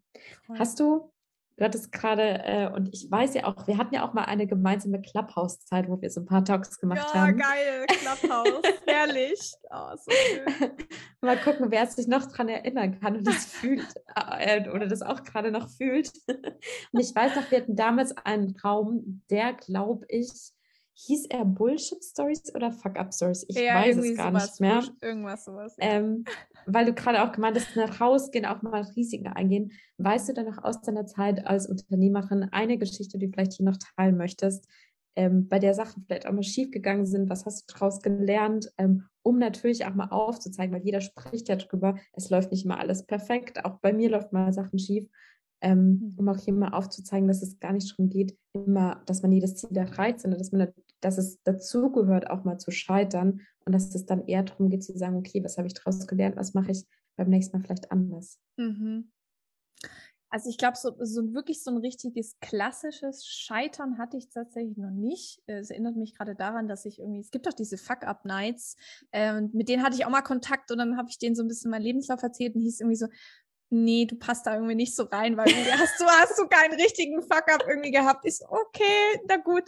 cool. 0.49 0.59
Hast 0.59 0.81
du, 0.81 1.13
du 1.57 1.65
hattest 1.65 1.93
gerade, 1.93 2.23
äh, 2.45 2.69
und 2.73 2.93
ich 2.93 3.09
weiß 3.09 3.35
ja 3.35 3.45
auch, 3.45 3.69
wir 3.69 3.79
hatten 3.79 3.95
ja 3.95 4.09
auch 4.09 4.15
mal 4.15 4.25
eine 4.25 4.49
gemeinsame 4.49 5.01
Clubhouse-Zeit, 5.01 5.89
wo 5.89 6.01
wir 6.01 6.11
so 6.11 6.21
ein 6.21 6.27
paar 6.27 6.45
Talks 6.45 6.81
gemacht 6.81 7.11
ja, 7.15 7.21
haben. 7.21 7.39
Ja, 7.39 7.47
geil, 7.49 7.87
Clubhouse, 7.87 8.63
herrlich. 8.87 9.53
Oh, 9.71 9.95
so 9.97 10.11
schön. 10.11 10.71
mal 11.21 11.37
gucken, 11.39 11.71
wer 11.71 11.87
sich 11.87 12.09
noch 12.09 12.27
daran 12.27 12.49
erinnern 12.49 12.99
kann 12.99 13.19
und 13.19 13.27
das 13.27 13.47
fühlt, 13.47 13.87
äh, 14.17 14.69
oder 14.69 14.89
das 14.89 15.03
auch 15.03 15.23
gerade 15.23 15.53
noch 15.53 15.71
fühlt. 15.71 16.11
und 16.29 17.01
ich 17.01 17.15
weiß 17.15 17.37
noch, 17.37 17.51
wir 17.53 17.59
hatten 17.59 17.77
damals 17.77 18.17
einen 18.17 18.57
Raum, 18.65 19.23
der, 19.31 19.53
glaube 19.53 20.07
ich, 20.09 20.31
hieß 21.07 21.27
er 21.27 21.45
Bullshit 21.45 22.03
Stories 22.03 22.55
oder 22.55 22.73
Fuck 22.73 22.99
Up 22.99 23.15
Stories? 23.15 23.45
Ich 23.49 23.57
ja, 23.57 23.77
weiß 23.77 23.97
es 23.97 24.17
gar 24.17 24.33
nicht 24.33 24.61
mehr. 24.61 24.83
Irgendwas 25.01 25.45
sowas. 25.45 25.77
Ja. 25.79 25.91
Ähm, 25.91 26.25
weil 26.67 26.87
du 26.87 26.93
gerade 26.93 27.23
auch 27.23 27.33
gemeint 27.33 27.57
hast, 27.57 27.77
nach 27.77 28.01
rausgehen, 28.01 28.45
auch 28.45 28.63
mal 28.63 28.83
Risiken 28.97 29.29
eingehen. 29.29 29.73
Weißt 29.99 30.29
du 30.29 30.33
dann 30.33 30.47
noch 30.47 30.63
aus 30.65 30.81
deiner 30.83 31.07
Zeit 31.07 31.47
als 31.47 31.69
Unternehmerin 31.69 32.49
eine 32.51 32.79
Geschichte, 32.79 33.19
die 33.19 33.27
du 33.27 33.33
vielleicht 33.33 33.55
hier 33.55 33.67
noch 33.67 33.79
teilen 33.97 34.17
möchtest, 34.17 34.67
ähm, 35.15 35.49
bei 35.49 35.61
der 35.61 35.75
Sachen 35.75 36.05
vielleicht 36.05 36.27
auch 36.27 36.33
mal 36.33 36.43
schiefgegangen 36.43 37.07
sind? 37.07 37.31
Was 37.31 37.47
hast 37.47 37.71
du 37.71 37.75
daraus 37.75 38.03
gelernt? 38.03 38.73
Ähm, 38.77 39.05
um 39.23 39.39
natürlich 39.39 39.87
auch 39.87 39.95
mal 39.95 40.09
aufzuzeigen, 40.09 40.75
weil 40.75 40.85
jeder 40.85 41.01
spricht 41.01 41.49
ja 41.49 41.57
drüber, 41.57 41.97
es 42.13 42.31
läuft 42.31 42.51
nicht 42.51 42.65
immer 42.65 42.81
alles 42.81 43.07
perfekt. 43.07 43.65
Auch 43.65 43.79
bei 43.81 43.93
mir 43.93 44.11
läuft 44.11 44.33
mal 44.33 44.53
Sachen 44.53 44.79
schief 44.79 45.09
ähm, 45.61 46.15
um 46.17 46.25
mhm. 46.25 46.29
auch 46.31 46.39
hier 46.39 46.55
mal 46.55 46.73
aufzuzeigen, 46.73 47.29
dass 47.29 47.43
es 47.43 47.59
gar 47.59 47.73
nicht 47.73 47.91
darum 47.91 48.09
geht, 48.09 48.37
immer, 48.53 49.03
dass 49.07 49.23
man 49.23 49.33
jedes 49.33 49.57
Ziel 49.57 49.77
erreicht, 49.77 50.21
sondern 50.21 50.39
dass 50.39 50.53
man, 50.53 50.69
dass 51.01 51.19
es 51.19 51.43
dazugehört, 51.43 52.31
auch 52.31 52.45
mal 52.45 52.59
zu 52.59 52.71
scheitern 52.71 53.41
und 53.65 53.73
dass 53.73 53.95
es 53.95 54.07
dann 54.07 54.27
eher 54.27 54.43
darum 54.43 54.71
geht 54.71 54.85
zu 54.85 54.97
sagen, 54.97 55.17
okay, 55.17 55.43
was 55.45 55.59
habe 55.59 55.69
ich 55.69 55.75
daraus 55.75 56.07
gelernt, 56.07 56.37
was 56.37 56.55
mache 56.55 56.73
ich 56.73 56.87
beim 57.17 57.29
nächsten 57.29 57.57
Mal 57.57 57.65
vielleicht 57.65 57.91
anders. 57.91 58.39
Mhm. 58.57 59.11
Also 60.31 60.51
ich 60.51 60.59
glaube, 60.59 60.77
so, 60.77 60.95
so 61.01 61.33
wirklich 61.33 61.63
so 61.63 61.71
ein 61.71 61.79
richtiges 61.79 62.39
klassisches 62.41 63.27
Scheitern 63.27 63.97
hatte 63.97 64.19
ich 64.19 64.29
tatsächlich 64.29 64.77
noch 64.77 64.91
nicht. 64.91 65.41
Es 65.47 65.71
erinnert 65.71 65.97
mich 65.97 66.15
gerade 66.15 66.35
daran, 66.35 66.69
dass 66.69 66.85
ich 66.85 66.99
irgendwie, 66.99 67.21
es 67.21 67.31
gibt 67.31 67.47
doch 67.47 67.55
diese 67.55 67.79
Fuck-Up-Nights, 67.79 68.77
äh, 69.13 69.41
mit 69.41 69.71
denen 69.71 69.83
hatte 69.83 69.97
ich 69.97 70.05
auch 70.05 70.11
mal 70.11 70.21
Kontakt 70.21 70.71
und 70.71 70.79
dann 70.79 70.99
habe 70.99 71.09
ich 71.09 71.19
denen 71.19 71.35
so 71.35 71.43
ein 71.43 71.49
bisschen 71.49 71.71
meinen 71.71 71.83
Lebenslauf 71.83 72.23
erzählt 72.23 72.55
und 72.55 72.61
hieß 72.61 72.81
irgendwie 72.81 72.97
so, 72.97 73.07
nee, 73.71 74.07
du 74.07 74.17
passt 74.17 74.47
da 74.47 74.55
irgendwie 74.55 74.75
nicht 74.75 74.97
so 74.97 75.05
rein, 75.05 75.37
weil 75.37 75.47
hast 75.47 76.01
du, 76.01 76.05
hast 76.05 76.39
du 76.39 76.47
keinen 76.47 76.75
richtigen 76.75 77.23
Fuck-up 77.23 77.65
irgendwie 77.69 77.91
gehabt. 77.91 78.25
Ist 78.25 78.45
okay, 78.49 79.21
na 79.29 79.37
gut. 79.37 79.65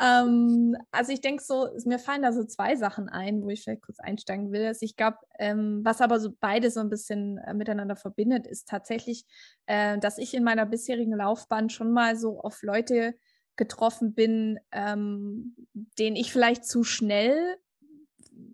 Ähm, 0.00 0.76
also 0.90 1.12
ich 1.12 1.20
denke 1.20 1.42
so, 1.42 1.68
mir 1.84 1.98
fallen 1.98 2.22
da 2.22 2.32
so 2.32 2.44
zwei 2.44 2.76
Sachen 2.76 3.08
ein, 3.08 3.42
wo 3.42 3.48
ich 3.48 3.62
vielleicht 3.62 3.82
kurz 3.82 4.00
einsteigen 4.00 4.52
will. 4.52 4.66
Also 4.66 4.84
ich 4.84 4.96
glaube, 4.96 5.18
ähm, 5.38 5.80
was 5.84 6.00
aber 6.00 6.20
so 6.20 6.30
beide 6.40 6.70
so 6.70 6.80
ein 6.80 6.90
bisschen 6.90 7.38
äh, 7.38 7.54
miteinander 7.54 7.96
verbindet, 7.96 8.46
ist 8.46 8.68
tatsächlich, 8.68 9.24
äh, 9.66 9.98
dass 9.98 10.18
ich 10.18 10.34
in 10.34 10.44
meiner 10.44 10.66
bisherigen 10.66 11.16
Laufbahn 11.16 11.70
schon 11.70 11.92
mal 11.92 12.16
so 12.16 12.40
auf 12.40 12.62
Leute 12.62 13.14
getroffen 13.56 14.14
bin, 14.14 14.58
ähm, 14.72 15.56
denen 15.98 16.16
ich 16.16 16.32
vielleicht 16.32 16.64
zu 16.64 16.84
schnell 16.84 17.56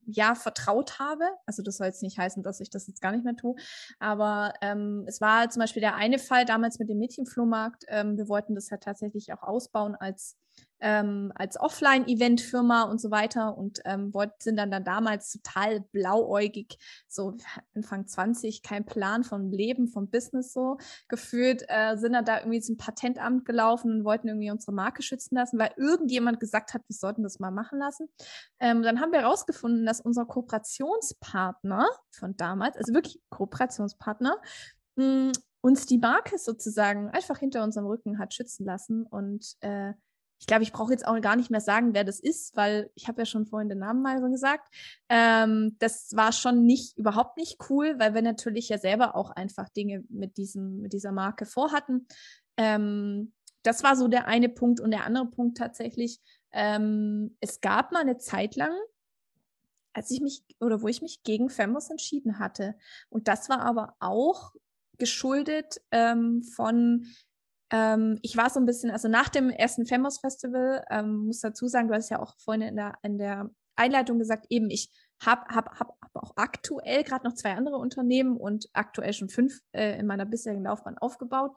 ja 0.06 0.34
vertraut 0.34 0.98
habe. 0.98 1.24
Also 1.46 1.62
das 1.62 1.76
soll 1.76 1.86
jetzt 1.86 2.02
nicht 2.02 2.18
heißen, 2.18 2.42
dass 2.42 2.60
ich 2.60 2.70
das 2.70 2.86
jetzt 2.86 3.00
gar 3.00 3.12
nicht 3.12 3.24
mehr 3.24 3.36
tue. 3.36 3.54
Aber 3.98 4.54
ähm, 4.60 5.04
es 5.06 5.20
war 5.20 5.48
zum 5.50 5.60
Beispiel 5.60 5.80
der 5.80 5.96
eine 5.96 6.18
Fall 6.18 6.44
damals 6.44 6.78
mit 6.78 6.88
dem 6.88 6.98
Mädchenflohmarkt. 6.98 7.84
Ähm, 7.88 8.16
wir 8.16 8.28
wollten 8.28 8.54
das 8.54 8.70
ja 8.70 8.76
tatsächlich 8.76 9.32
auch 9.32 9.42
ausbauen 9.42 9.94
als 9.94 10.36
ähm, 10.84 11.32
als 11.34 11.58
Offline-Event-Firma 11.58 12.82
und 12.82 13.00
so 13.00 13.10
weiter 13.10 13.56
und 13.56 13.80
ähm, 13.86 14.12
sind 14.38 14.56
dann, 14.56 14.70
dann 14.70 14.84
damals 14.84 15.32
total 15.32 15.80
blauäugig, 15.80 16.76
so 17.08 17.38
Anfang 17.74 18.06
20, 18.06 18.62
kein 18.62 18.84
Plan 18.84 19.24
vom 19.24 19.50
Leben, 19.50 19.88
vom 19.88 20.10
Business 20.10 20.52
so 20.52 20.76
gefühlt, 21.08 21.64
äh, 21.68 21.96
sind 21.96 22.12
dann 22.12 22.26
da 22.26 22.38
irgendwie 22.38 22.60
zum 22.60 22.76
Patentamt 22.76 23.46
gelaufen 23.46 23.92
und 23.92 24.04
wollten 24.04 24.28
irgendwie 24.28 24.50
unsere 24.50 24.72
Marke 24.72 25.02
schützen 25.02 25.36
lassen, 25.36 25.58
weil 25.58 25.70
irgendjemand 25.78 26.38
gesagt 26.38 26.74
hat, 26.74 26.82
wir 26.86 26.94
sollten 26.94 27.22
das 27.22 27.38
mal 27.38 27.50
machen 27.50 27.78
lassen. 27.78 28.06
Ähm, 28.60 28.82
dann 28.82 29.00
haben 29.00 29.10
wir 29.10 29.20
herausgefunden, 29.20 29.86
dass 29.86 30.02
unser 30.02 30.26
Kooperationspartner 30.26 31.88
von 32.10 32.36
damals, 32.36 32.76
also 32.76 32.92
wirklich 32.92 33.22
Kooperationspartner, 33.30 34.36
mh, 34.96 35.04
hm, 35.04 35.32
uns 35.62 35.86
die 35.86 35.96
Marke 35.96 36.36
sozusagen 36.36 37.08
einfach 37.08 37.38
hinter 37.38 37.64
unserem 37.64 37.86
Rücken 37.86 38.18
hat 38.18 38.34
schützen 38.34 38.66
lassen 38.66 39.06
und 39.06 39.54
äh, 39.60 39.94
ich 40.44 40.46
glaube, 40.46 40.62
ich 40.62 40.72
brauche 40.72 40.92
jetzt 40.92 41.06
auch 41.06 41.18
gar 41.22 41.36
nicht 41.36 41.50
mehr 41.50 41.62
sagen, 41.62 41.94
wer 41.94 42.04
das 42.04 42.20
ist, 42.20 42.54
weil 42.54 42.90
ich 42.94 43.08
habe 43.08 43.22
ja 43.22 43.24
schon 43.24 43.46
vorhin 43.46 43.70
den 43.70 43.78
Namen 43.78 44.02
mal 44.02 44.20
so 44.20 44.28
gesagt. 44.28 44.68
Ähm, 45.08 45.74
das 45.78 46.14
war 46.14 46.32
schon 46.32 46.66
nicht, 46.66 46.98
überhaupt 46.98 47.38
nicht 47.38 47.56
cool, 47.70 47.98
weil 47.98 48.12
wir 48.12 48.20
natürlich 48.20 48.68
ja 48.68 48.76
selber 48.76 49.16
auch 49.16 49.30
einfach 49.30 49.70
Dinge 49.70 50.04
mit 50.10 50.36
diesem, 50.36 50.82
mit 50.82 50.92
dieser 50.92 51.12
Marke 51.12 51.46
vorhatten. 51.46 52.06
Ähm, 52.58 53.32
das 53.62 53.82
war 53.84 53.96
so 53.96 54.06
der 54.06 54.28
eine 54.28 54.50
Punkt 54.50 54.80
und 54.80 54.90
der 54.90 55.06
andere 55.06 55.30
Punkt 55.30 55.56
tatsächlich. 55.56 56.20
Ähm, 56.52 57.38
es 57.40 57.62
gab 57.62 57.90
mal 57.90 58.02
eine 58.02 58.18
Zeit 58.18 58.54
lang, 58.54 58.76
als 59.94 60.10
ich 60.10 60.20
mich 60.20 60.44
oder 60.60 60.82
wo 60.82 60.88
ich 60.88 61.00
mich 61.00 61.22
gegen 61.22 61.48
Femos 61.48 61.88
entschieden 61.88 62.38
hatte. 62.38 62.74
Und 63.08 63.28
das 63.28 63.48
war 63.48 63.60
aber 63.60 63.96
auch 63.98 64.52
geschuldet 64.98 65.80
ähm, 65.90 66.42
von 66.42 67.06
ähm, 67.74 68.20
ich 68.22 68.36
war 68.36 68.50
so 68.50 68.60
ein 68.60 68.66
bisschen, 68.66 68.92
also 68.92 69.08
nach 69.08 69.28
dem 69.28 69.50
ersten 69.50 69.84
Femos 69.84 70.20
Festival, 70.20 70.84
ähm, 70.90 71.26
muss 71.26 71.40
dazu 71.40 71.66
sagen, 71.66 71.88
du 71.88 71.94
hast 71.94 72.08
ja 72.08 72.20
auch 72.20 72.36
vorhin 72.38 72.62
in 72.62 72.76
der, 72.76 72.94
in 73.02 73.18
der 73.18 73.50
Einleitung 73.74 74.20
gesagt, 74.20 74.46
eben 74.48 74.70
ich 74.70 74.90
habe 75.20 75.42
hab, 75.52 75.80
hab, 75.80 76.00
hab 76.00 76.14
auch 76.14 76.34
aktuell 76.36 77.02
gerade 77.02 77.26
noch 77.26 77.34
zwei 77.34 77.54
andere 77.54 77.78
Unternehmen 77.78 78.36
und 78.36 78.68
aktuell 78.74 79.12
schon 79.12 79.28
fünf 79.28 79.58
äh, 79.72 79.98
in 79.98 80.06
meiner 80.06 80.24
bisherigen 80.24 80.62
Laufbahn 80.62 80.98
aufgebaut. 80.98 81.56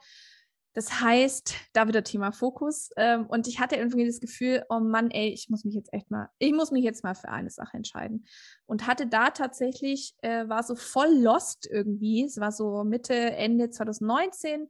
Das 0.77 1.01
heißt, 1.01 1.55
da 1.73 1.87
wieder 1.87 2.03
Thema 2.03 2.31
Fokus. 2.31 2.91
Ähm, 2.97 3.25
und 3.25 3.47
ich 3.47 3.59
hatte 3.59 3.77
irgendwie 3.77 4.05
das 4.05 4.19
Gefühl, 4.19 4.63
oh 4.69 4.79
Mann, 4.79 5.09
ey, 5.09 5.29
ich 5.29 5.49
muss 5.49 5.65
mich 5.65 5.73
jetzt 5.73 5.91
echt 5.91 6.11
mal, 6.11 6.29
ich 6.37 6.53
muss 6.53 6.69
mich 6.69 6.83
jetzt 6.83 7.03
mal 7.03 7.15
für 7.15 7.29
eine 7.29 7.49
Sache 7.49 7.77
entscheiden. 7.77 8.27
Und 8.67 8.85
hatte 8.85 9.07
da 9.07 9.31
tatsächlich, 9.31 10.13
äh, 10.21 10.47
war 10.47 10.61
so 10.61 10.75
voll 10.75 11.11
lost 11.19 11.67
irgendwie. 11.67 12.25
Es 12.25 12.39
war 12.39 12.51
so 12.51 12.83
Mitte, 12.83 13.15
Ende 13.15 13.71
2019. 13.71 14.67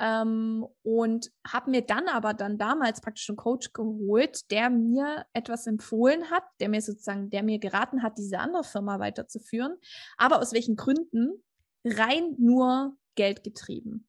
Ähm, 0.00 0.66
und 0.82 1.30
habe 1.46 1.70
mir 1.70 1.82
dann 1.82 2.08
aber 2.08 2.34
dann 2.34 2.56
damals 2.56 3.00
praktisch 3.00 3.28
einen 3.28 3.36
Coach 3.36 3.72
geholt, 3.72 4.50
der 4.50 4.70
mir 4.70 5.26
etwas 5.32 5.66
empfohlen 5.66 6.30
hat, 6.30 6.44
der 6.60 6.68
mir 6.68 6.80
sozusagen, 6.80 7.30
der 7.30 7.42
mir 7.42 7.58
geraten 7.58 8.02
hat, 8.02 8.18
diese 8.18 8.38
andere 8.38 8.64
Firma 8.64 9.00
weiterzuführen. 9.00 9.76
Aber 10.16 10.40
aus 10.40 10.52
welchen 10.52 10.76
Gründen? 10.76 11.42
Rein 11.84 12.34
nur 12.38 12.96
Geld 13.14 13.42
getrieben. 13.42 14.08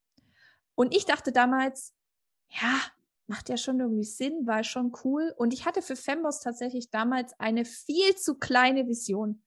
Und 0.75 0.95
ich 0.95 1.06
dachte 1.06 1.32
damals, 1.32 1.93
ja, 2.49 2.80
macht 3.28 3.49
ja 3.49 3.58
schon 3.58 3.80
irgendwie 3.80 4.04
Sinn, 4.04 4.47
war 4.47 4.63
schon 4.63 4.91
cool. 5.04 5.34
Und 5.38 5.54
ich 5.54 5.65
hatte 5.65 5.82
für 5.82 5.95
Femboss 5.95 6.41
tatsächlich 6.41 6.89
damals 6.89 7.39
eine 7.39 7.63
viel 7.63 8.15
zu 8.15 8.36
kleine 8.36 8.88
Vision. 8.88 9.43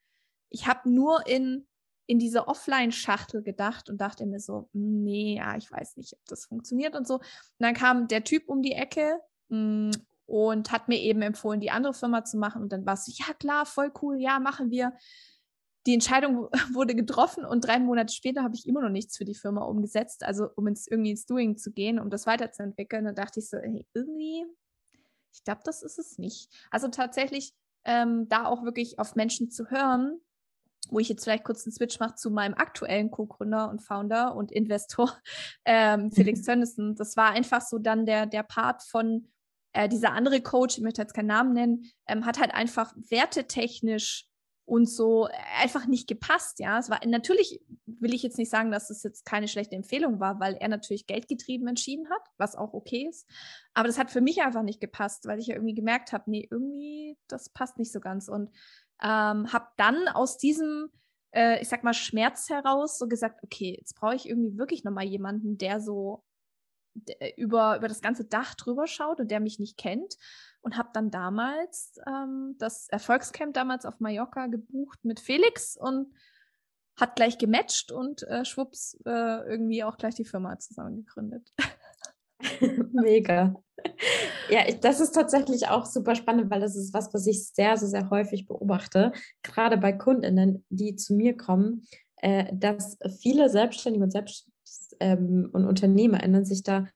Ich 0.50 0.66
habe 0.66 0.90
nur 0.90 1.26
in, 1.26 1.66
in 2.06 2.18
diese 2.18 2.48
Offline-Schachtel 2.48 3.42
gedacht 3.42 3.88
und 3.88 4.00
dachte 4.00 4.26
mir 4.26 4.40
so, 4.40 4.68
hm, 4.72 5.04
nee, 5.04 5.36
ja, 5.36 5.56
ich 5.56 5.70
weiß 5.70 5.96
nicht, 5.96 6.14
ob 6.14 6.24
das 6.26 6.46
funktioniert 6.46 6.96
und 6.96 7.06
so. 7.06 7.16
Und 7.16 7.22
dann 7.58 7.74
kam 7.74 8.08
der 8.08 8.24
Typ 8.24 8.48
um 8.48 8.62
die 8.62 8.72
Ecke 8.72 9.20
mh, 9.48 9.92
hm, 9.94 10.02
und 10.26 10.72
hat 10.72 10.88
mir 10.88 10.98
eben 10.98 11.22
empfohlen, 11.22 11.60
die 11.60 11.70
andere 11.70 11.94
Firma 11.94 12.24
zu 12.24 12.38
machen. 12.38 12.62
Und 12.62 12.72
dann 12.72 12.86
war 12.86 12.94
es 12.94 13.04
so, 13.04 13.12
ja 13.14 13.34
klar, 13.34 13.66
voll 13.66 13.92
cool, 14.02 14.20
ja, 14.20 14.38
machen 14.40 14.70
wir 14.70 14.92
die 15.86 15.94
Entscheidung 15.94 16.48
wurde 16.72 16.94
getroffen 16.94 17.44
und 17.44 17.66
drei 17.66 17.78
Monate 17.78 18.14
später 18.14 18.42
habe 18.42 18.54
ich 18.54 18.66
immer 18.66 18.82
noch 18.82 18.88
nichts 18.88 19.16
für 19.16 19.24
die 19.24 19.34
Firma 19.34 19.62
umgesetzt, 19.62 20.24
also 20.24 20.48
um 20.56 20.66
ins, 20.66 20.86
irgendwie 20.86 21.10
ins 21.10 21.26
Doing 21.26 21.56
zu 21.56 21.72
gehen, 21.72 21.98
um 21.98 22.10
das 22.10 22.26
weiterzuentwickeln. 22.26 23.04
Da 23.04 23.12
dachte 23.12 23.40
ich 23.40 23.48
so, 23.48 23.58
hey, 23.58 23.86
irgendwie, 23.94 24.44
ich 25.32 25.44
glaube, 25.44 25.62
das 25.64 25.82
ist 25.82 25.98
es 25.98 26.18
nicht. 26.18 26.50
Also 26.70 26.88
tatsächlich 26.88 27.52
ähm, 27.84 28.28
da 28.28 28.46
auch 28.46 28.62
wirklich 28.62 28.98
auf 28.98 29.16
Menschen 29.16 29.50
zu 29.50 29.70
hören, 29.70 30.20
wo 30.92 30.98
ich 30.98 31.08
jetzt 31.08 31.24
vielleicht 31.24 31.44
kurz 31.44 31.66
einen 31.66 31.72
Switch 31.72 31.98
mache 31.98 32.14
zu 32.14 32.30
meinem 32.30 32.54
aktuellen 32.54 33.10
Co-Gründer 33.10 33.70
und 33.70 33.82
Founder 33.82 34.34
und 34.34 34.52
Investor, 34.52 35.12
ähm, 35.64 36.12
Felix 36.12 36.42
Tönnissen. 36.42 36.94
Das 36.96 37.16
war 37.16 37.30
einfach 37.30 37.60
so 37.60 37.78
dann 37.78 38.06
der, 38.06 38.26
der 38.26 38.42
Part 38.42 38.82
von 38.82 39.28
äh, 39.72 39.88
dieser 39.88 40.12
andere 40.12 40.40
Coach, 40.40 40.78
ich 40.78 40.84
möchte 40.84 41.02
jetzt 41.02 41.14
keinen 41.14 41.26
Namen 41.26 41.52
nennen, 41.52 41.90
ähm, 42.06 42.26
hat 42.26 42.38
halt 42.38 42.52
einfach 42.52 42.94
wertetechnisch 42.96 44.26
und 44.64 44.88
so 44.88 45.28
einfach 45.60 45.86
nicht 45.86 46.06
gepasst, 46.06 46.60
ja. 46.60 46.78
Es 46.78 46.88
war 46.88 47.00
natürlich 47.04 47.60
will 48.02 48.14
ich 48.14 48.22
jetzt 48.22 48.38
nicht 48.38 48.50
sagen, 48.50 48.70
dass 48.70 48.90
es 48.90 49.02
jetzt 49.02 49.24
keine 49.24 49.48
schlechte 49.48 49.76
Empfehlung 49.76 50.20
war, 50.20 50.40
weil 50.40 50.54
er 50.54 50.68
natürlich 50.68 51.06
geldgetrieben 51.06 51.68
entschieden 51.68 52.10
hat, 52.10 52.22
was 52.36 52.56
auch 52.56 52.74
okay 52.74 53.06
ist. 53.08 53.28
Aber 53.74 53.86
das 53.86 53.98
hat 53.98 54.10
für 54.10 54.20
mich 54.20 54.42
einfach 54.42 54.62
nicht 54.62 54.80
gepasst, 54.80 55.26
weil 55.26 55.38
ich 55.38 55.46
ja 55.46 55.54
irgendwie 55.54 55.74
gemerkt 55.74 56.12
habe, 56.12 56.30
nee, 56.30 56.46
irgendwie 56.50 57.16
das 57.28 57.48
passt 57.48 57.78
nicht 57.78 57.92
so 57.92 58.00
ganz 58.00 58.28
und 58.28 58.50
ähm, 59.02 59.52
habe 59.52 59.66
dann 59.76 60.08
aus 60.08 60.38
diesem 60.38 60.90
äh, 61.32 61.60
ich 61.60 61.68
sag 61.68 61.82
mal 61.84 61.94
Schmerz 61.94 62.48
heraus 62.48 62.98
so 62.98 63.08
gesagt, 63.08 63.42
okay, 63.42 63.76
jetzt 63.78 63.94
brauche 63.94 64.14
ich 64.14 64.28
irgendwie 64.28 64.58
wirklich 64.58 64.84
noch 64.84 64.92
mal 64.92 65.04
jemanden, 65.04 65.58
der 65.58 65.80
so 65.80 66.24
über 67.36 67.78
über 67.78 67.88
das 67.88 68.02
ganze 68.02 68.26
Dach 68.26 68.54
drüber 68.54 68.86
schaut 68.86 69.18
und 69.18 69.30
der 69.30 69.40
mich 69.40 69.58
nicht 69.58 69.78
kennt 69.78 70.16
und 70.60 70.76
habe 70.76 70.90
dann 70.92 71.10
damals 71.10 71.98
ähm, 72.06 72.54
das 72.58 72.88
Erfolgscamp 72.88 73.54
damals 73.54 73.86
auf 73.86 73.98
Mallorca 73.98 74.46
gebucht 74.46 74.98
mit 75.02 75.18
Felix 75.18 75.76
und 75.76 76.14
hat 76.96 77.16
gleich 77.16 77.38
gematcht 77.38 77.90
und 77.92 78.22
äh, 78.24 78.44
schwupps 78.44 78.98
äh, 79.06 79.48
irgendwie 79.48 79.84
auch 79.84 79.96
gleich 79.96 80.14
die 80.14 80.26
Firma 80.26 80.58
zusammen 80.58 80.96
gegründet. 80.96 81.52
Mega. 82.92 83.54
Ja, 84.50 84.60
das 84.80 85.00
ist 85.00 85.12
tatsächlich 85.12 85.68
auch 85.68 85.86
super 85.86 86.14
spannend, 86.14 86.50
weil 86.50 86.60
das 86.60 86.76
ist 86.76 86.94
was, 86.94 87.12
was 87.14 87.26
ich 87.26 87.48
sehr, 87.48 87.76
sehr, 87.76 87.88
sehr 87.88 88.10
häufig 88.10 88.46
beobachte, 88.46 89.12
gerade 89.42 89.76
bei 89.76 89.92
Kundinnen, 89.92 90.64
die 90.68 90.96
zu 90.96 91.14
mir 91.14 91.36
kommen, 91.36 91.86
äh, 92.16 92.46
dass 92.52 92.98
viele 93.20 93.48
Selbstständige 93.48 94.04
und, 94.04 94.10
Selbst 94.10 94.48
ähm, 95.00 95.50
und 95.52 95.64
UnternehmerInnen 95.64 96.44
sich 96.44 96.62
da 96.62 96.86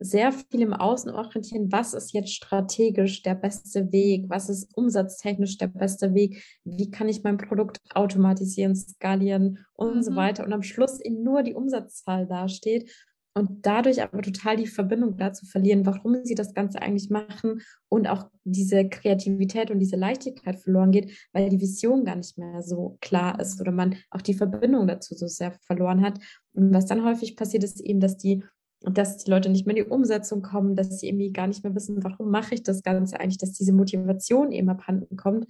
sehr 0.00 0.32
viel 0.32 0.60
im 0.60 0.72
Außen 0.72 1.10
orientieren, 1.10 1.72
was 1.72 1.92
ist 1.92 2.12
jetzt 2.12 2.32
strategisch 2.32 3.22
der 3.22 3.34
beste 3.34 3.90
Weg, 3.90 4.26
was 4.28 4.48
ist 4.48 4.70
umsatztechnisch 4.76 5.58
der 5.58 5.66
beste 5.68 6.14
Weg, 6.14 6.44
wie 6.64 6.90
kann 6.90 7.08
ich 7.08 7.24
mein 7.24 7.36
Produkt 7.36 7.80
automatisieren, 7.94 8.76
skalieren 8.76 9.64
und 9.74 9.96
mhm. 9.96 10.02
so 10.02 10.14
weiter. 10.14 10.44
Und 10.44 10.52
am 10.52 10.62
Schluss 10.62 11.00
eben 11.00 11.22
nur 11.24 11.42
die 11.42 11.54
Umsatzzahl 11.54 12.26
dasteht 12.26 12.92
und 13.34 13.66
dadurch 13.66 14.02
aber 14.02 14.20
total 14.22 14.56
die 14.56 14.66
Verbindung 14.66 15.16
dazu 15.16 15.46
verlieren, 15.46 15.86
warum 15.86 16.24
sie 16.24 16.34
das 16.34 16.54
Ganze 16.54 16.82
eigentlich 16.82 17.08
machen 17.10 17.60
und 17.88 18.08
auch 18.08 18.28
diese 18.44 18.88
Kreativität 18.88 19.70
und 19.70 19.78
diese 19.78 19.96
Leichtigkeit 19.96 20.58
verloren 20.58 20.90
geht, 20.90 21.28
weil 21.32 21.48
die 21.48 21.60
Vision 21.60 22.04
gar 22.04 22.16
nicht 22.16 22.36
mehr 22.36 22.62
so 22.62 22.98
klar 23.00 23.38
ist 23.38 23.60
oder 23.60 23.70
man 23.70 23.96
auch 24.10 24.22
die 24.22 24.34
Verbindung 24.34 24.86
dazu 24.86 25.14
so 25.14 25.26
sehr 25.26 25.52
verloren 25.60 26.02
hat. 26.02 26.18
Und 26.52 26.74
was 26.74 26.86
dann 26.86 27.04
häufig 27.04 27.36
passiert, 27.36 27.64
ist 27.64 27.80
eben, 27.80 28.00
dass 28.00 28.16
die 28.16 28.42
dass 28.82 29.16
die 29.16 29.30
Leute 29.30 29.48
nicht 29.48 29.66
mehr 29.66 29.76
in 29.76 29.84
die 29.84 29.90
Umsetzung 29.90 30.40
kommen, 30.40 30.76
dass 30.76 31.00
sie 31.00 31.08
irgendwie 31.08 31.32
gar 31.32 31.48
nicht 31.48 31.64
mehr 31.64 31.74
wissen, 31.74 32.04
warum 32.04 32.30
mache 32.30 32.54
ich 32.54 32.62
das 32.62 32.84
Ganze 32.84 33.18
eigentlich, 33.18 33.38
dass 33.38 33.52
diese 33.52 33.72
Motivation 33.72 34.52
eben 34.52 34.68
abhanden 34.68 35.16
kommt. 35.16 35.46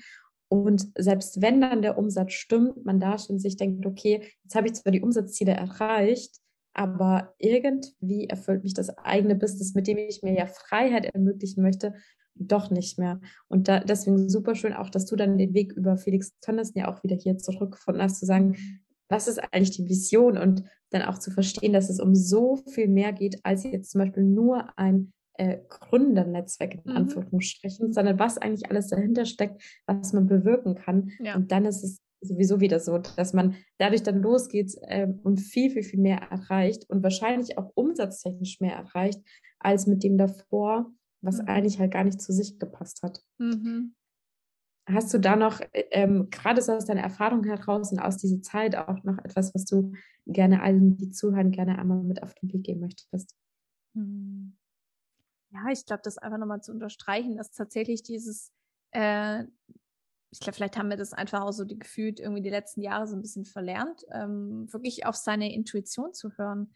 Und 0.48 0.88
selbst 0.96 1.42
wenn 1.42 1.60
dann 1.60 1.82
der 1.82 1.98
Umsatz 1.98 2.32
stimmt, 2.32 2.84
man 2.86 3.00
da 3.00 3.18
schon 3.18 3.38
sich 3.38 3.56
denkt, 3.56 3.84
okay, 3.84 4.22
jetzt 4.44 4.54
habe 4.54 4.66
ich 4.66 4.74
zwar 4.74 4.92
die 4.92 5.02
Umsatzziele 5.02 5.52
erreicht, 5.52 6.38
aber 6.78 7.34
irgendwie 7.38 8.28
erfüllt 8.28 8.62
mich 8.62 8.72
das 8.72 8.96
eigene 8.98 9.34
Business, 9.34 9.74
mit 9.74 9.88
dem 9.88 9.98
ich 9.98 10.22
mir 10.22 10.32
ja 10.32 10.46
Freiheit 10.46 11.06
ermöglichen 11.06 11.60
möchte, 11.60 11.92
doch 12.36 12.70
nicht 12.70 13.00
mehr. 13.00 13.20
Und 13.48 13.66
da, 13.66 13.80
deswegen 13.80 14.28
super 14.28 14.54
schön 14.54 14.72
auch, 14.72 14.88
dass 14.88 15.04
du 15.06 15.16
dann 15.16 15.38
den 15.38 15.54
Weg 15.54 15.72
über 15.72 15.96
Felix 15.96 16.38
Tönnissen 16.40 16.78
ja 16.78 16.86
auch 16.86 17.02
wieder 17.02 17.16
hier 17.16 17.36
zurückgefunden 17.36 18.00
hast, 18.00 18.20
zu 18.20 18.26
sagen, 18.26 18.54
was 19.08 19.26
ist 19.26 19.40
eigentlich 19.52 19.76
die 19.76 19.88
Vision 19.88 20.38
und 20.38 20.62
dann 20.90 21.02
auch 21.02 21.18
zu 21.18 21.32
verstehen, 21.32 21.72
dass 21.72 21.90
es 21.90 21.98
um 21.98 22.14
so 22.14 22.54
viel 22.54 22.86
mehr 22.86 23.12
geht, 23.12 23.40
als 23.42 23.64
jetzt 23.64 23.90
zum 23.90 24.02
Beispiel 24.02 24.22
nur 24.22 24.78
ein 24.78 25.12
äh, 25.34 25.58
Gründernetzwerk 25.68 26.74
in 26.74 26.82
mhm. 26.84 26.96
Anführungsstrichen, 26.96 27.92
sondern 27.92 28.20
was 28.20 28.38
eigentlich 28.38 28.70
alles 28.70 28.86
dahinter 28.86 29.24
steckt, 29.24 29.60
was 29.86 30.12
man 30.12 30.28
bewirken 30.28 30.76
kann. 30.76 31.10
Ja. 31.18 31.34
Und 31.34 31.50
dann 31.50 31.64
ist 31.64 31.82
es 31.82 31.98
sowieso 32.20 32.60
wieder 32.60 32.80
so, 32.80 32.98
dass 32.98 33.32
man 33.32 33.56
dadurch 33.78 34.02
dann 34.02 34.22
losgeht 34.22 34.76
äh, 34.82 35.06
und 35.22 35.38
viel, 35.38 35.70
viel, 35.70 35.82
viel 35.82 36.00
mehr 36.00 36.18
erreicht 36.30 36.88
und 36.88 37.02
wahrscheinlich 37.02 37.58
auch 37.58 37.70
umsatztechnisch 37.74 38.60
mehr 38.60 38.74
erreicht, 38.74 39.20
als 39.58 39.86
mit 39.86 40.02
dem 40.02 40.18
davor, 40.18 40.92
was 41.20 41.38
mhm. 41.38 41.48
eigentlich 41.48 41.78
halt 41.78 41.92
gar 41.92 42.04
nicht 42.04 42.20
zu 42.20 42.32
sich 42.32 42.58
gepasst 42.58 43.02
hat. 43.02 43.22
Mhm. 43.38 43.94
Hast 44.86 45.12
du 45.12 45.18
da 45.18 45.36
noch, 45.36 45.60
ähm, 45.72 46.30
gerade 46.30 46.62
so 46.62 46.72
aus 46.72 46.86
deiner 46.86 47.02
Erfahrung 47.02 47.44
heraus 47.44 47.92
und 47.92 47.98
aus 47.98 48.16
dieser 48.16 48.40
Zeit 48.40 48.74
auch 48.74 49.04
noch 49.04 49.18
etwas, 49.18 49.54
was 49.54 49.66
du 49.66 49.92
gerne 50.26 50.62
allen, 50.62 50.96
die 50.96 51.10
zuhören, 51.10 51.50
gerne 51.50 51.78
einmal 51.78 52.02
mit 52.02 52.22
auf 52.22 52.34
den 52.34 52.50
Weg 52.52 52.64
geben 52.64 52.80
möchtest? 52.80 53.36
Hm. 53.94 54.56
Ja, 55.50 55.66
ich 55.70 55.84
glaube, 55.84 56.02
das 56.04 56.18
einfach 56.18 56.38
nochmal 56.38 56.62
zu 56.62 56.72
unterstreichen, 56.72 57.36
dass 57.36 57.50
tatsächlich 57.50 58.02
dieses, 58.02 58.50
äh, 58.92 59.44
ich 60.30 60.40
glaube, 60.40 60.56
vielleicht 60.56 60.76
haben 60.76 60.90
wir 60.90 60.96
das 60.96 61.12
einfach 61.12 61.42
auch 61.42 61.52
so 61.52 61.64
die, 61.64 61.78
gefühlt 61.78 62.20
irgendwie 62.20 62.42
die 62.42 62.50
letzten 62.50 62.82
Jahre 62.82 63.06
so 63.06 63.16
ein 63.16 63.22
bisschen 63.22 63.44
verlernt, 63.44 64.04
ähm, 64.12 64.66
wirklich 64.72 65.06
auf 65.06 65.16
seine 65.16 65.52
Intuition 65.52 66.12
zu 66.12 66.30
hören 66.36 66.74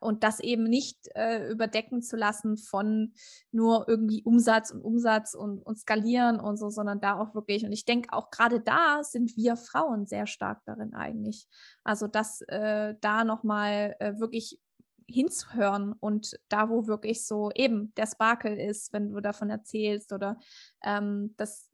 und 0.00 0.24
das 0.24 0.40
eben 0.40 0.64
nicht 0.64 1.08
äh, 1.14 1.50
überdecken 1.50 2.02
zu 2.02 2.16
lassen 2.16 2.56
von 2.56 3.14
nur 3.50 3.88
irgendwie 3.88 4.22
Umsatz 4.24 4.70
und 4.70 4.82
Umsatz 4.82 5.34
und, 5.34 5.62
und 5.62 5.78
skalieren 5.78 6.38
und 6.38 6.58
so, 6.58 6.68
sondern 6.68 7.00
da 7.00 7.18
auch 7.18 7.34
wirklich, 7.34 7.64
und 7.64 7.72
ich 7.72 7.84
denke 7.84 8.12
auch 8.12 8.30
gerade 8.30 8.60
da 8.60 9.02
sind 9.02 9.36
wir 9.36 9.56
Frauen 9.56 10.06
sehr 10.06 10.26
stark 10.26 10.60
darin 10.66 10.94
eigentlich. 10.94 11.46
Also 11.82 12.08
dass 12.08 12.42
äh, 12.42 12.94
da 13.00 13.24
nochmal 13.24 13.96
äh, 14.00 14.18
wirklich 14.18 14.58
hinzuhören 15.06 15.92
und 15.92 16.38
da, 16.48 16.68
wo 16.68 16.86
wirklich 16.86 17.26
so 17.26 17.50
eben 17.54 17.92
der 17.96 18.06
Sparkle 18.06 18.62
ist, 18.62 18.92
wenn 18.92 19.12
du 19.12 19.20
davon 19.20 19.50
erzählst 19.50 20.12
oder 20.12 20.38
ähm, 20.84 21.34
das 21.36 21.69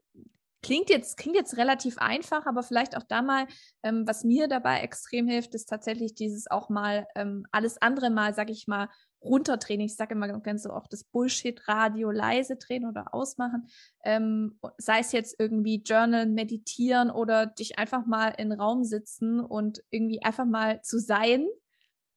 Klingt 0.63 0.91
jetzt, 0.91 1.17
klingt 1.17 1.37
jetzt 1.37 1.59
relativ 1.59 1.99
einfach, 1.99 2.47
aber 2.47 2.63
vielleicht 2.63 2.97
auch 2.97 3.05
da 3.05 3.23
mal, 3.23 3.47
ähm, 3.83 4.07
was 4.07 4.25
mir 4.25 4.49
dabei 4.49 4.81
extrem 4.81 5.29
hilft, 5.29 5.55
ist 5.55 5.67
tatsächlich 5.69 6.15
dieses 6.15 6.51
auch 6.51 6.69
mal 6.71 7.07
ähm, 7.15 7.47
alles 7.53 7.81
andere 7.81 8.11
mal, 8.11 8.35
sag 8.35 8.51
ich 8.51 8.67
mal, 8.67 8.89
runterdrehen. 9.23 9.81
Ich 9.81 9.97
sage 9.97 10.15
immer 10.15 10.29
ganz 10.41 10.63
so 10.63 10.71
auch 10.71 10.87
das 10.87 11.05
Bullshit-Radio 11.05 12.11
leise 12.11 12.57
drehen 12.57 12.87
oder 12.87 13.13
ausmachen. 13.13 13.69
Ähm, 14.05 14.59
sei 14.79 15.01
es 15.01 15.13
jetzt 15.13 15.37
irgendwie 15.39 15.83
Journal, 15.85 16.27
meditieren 16.27 17.11
oder 17.11 17.47
dich 17.47 17.79
einfach 17.79 18.07
mal 18.07 18.29
in 18.39 18.51
den 18.51 18.61
Raum 18.61 18.85
sitzen 18.85 19.41
und 19.41 19.83
irgendwie 19.91 20.23
einfach 20.23 20.47
mal 20.47 20.81
zu 20.83 20.99
sein. 20.99 21.47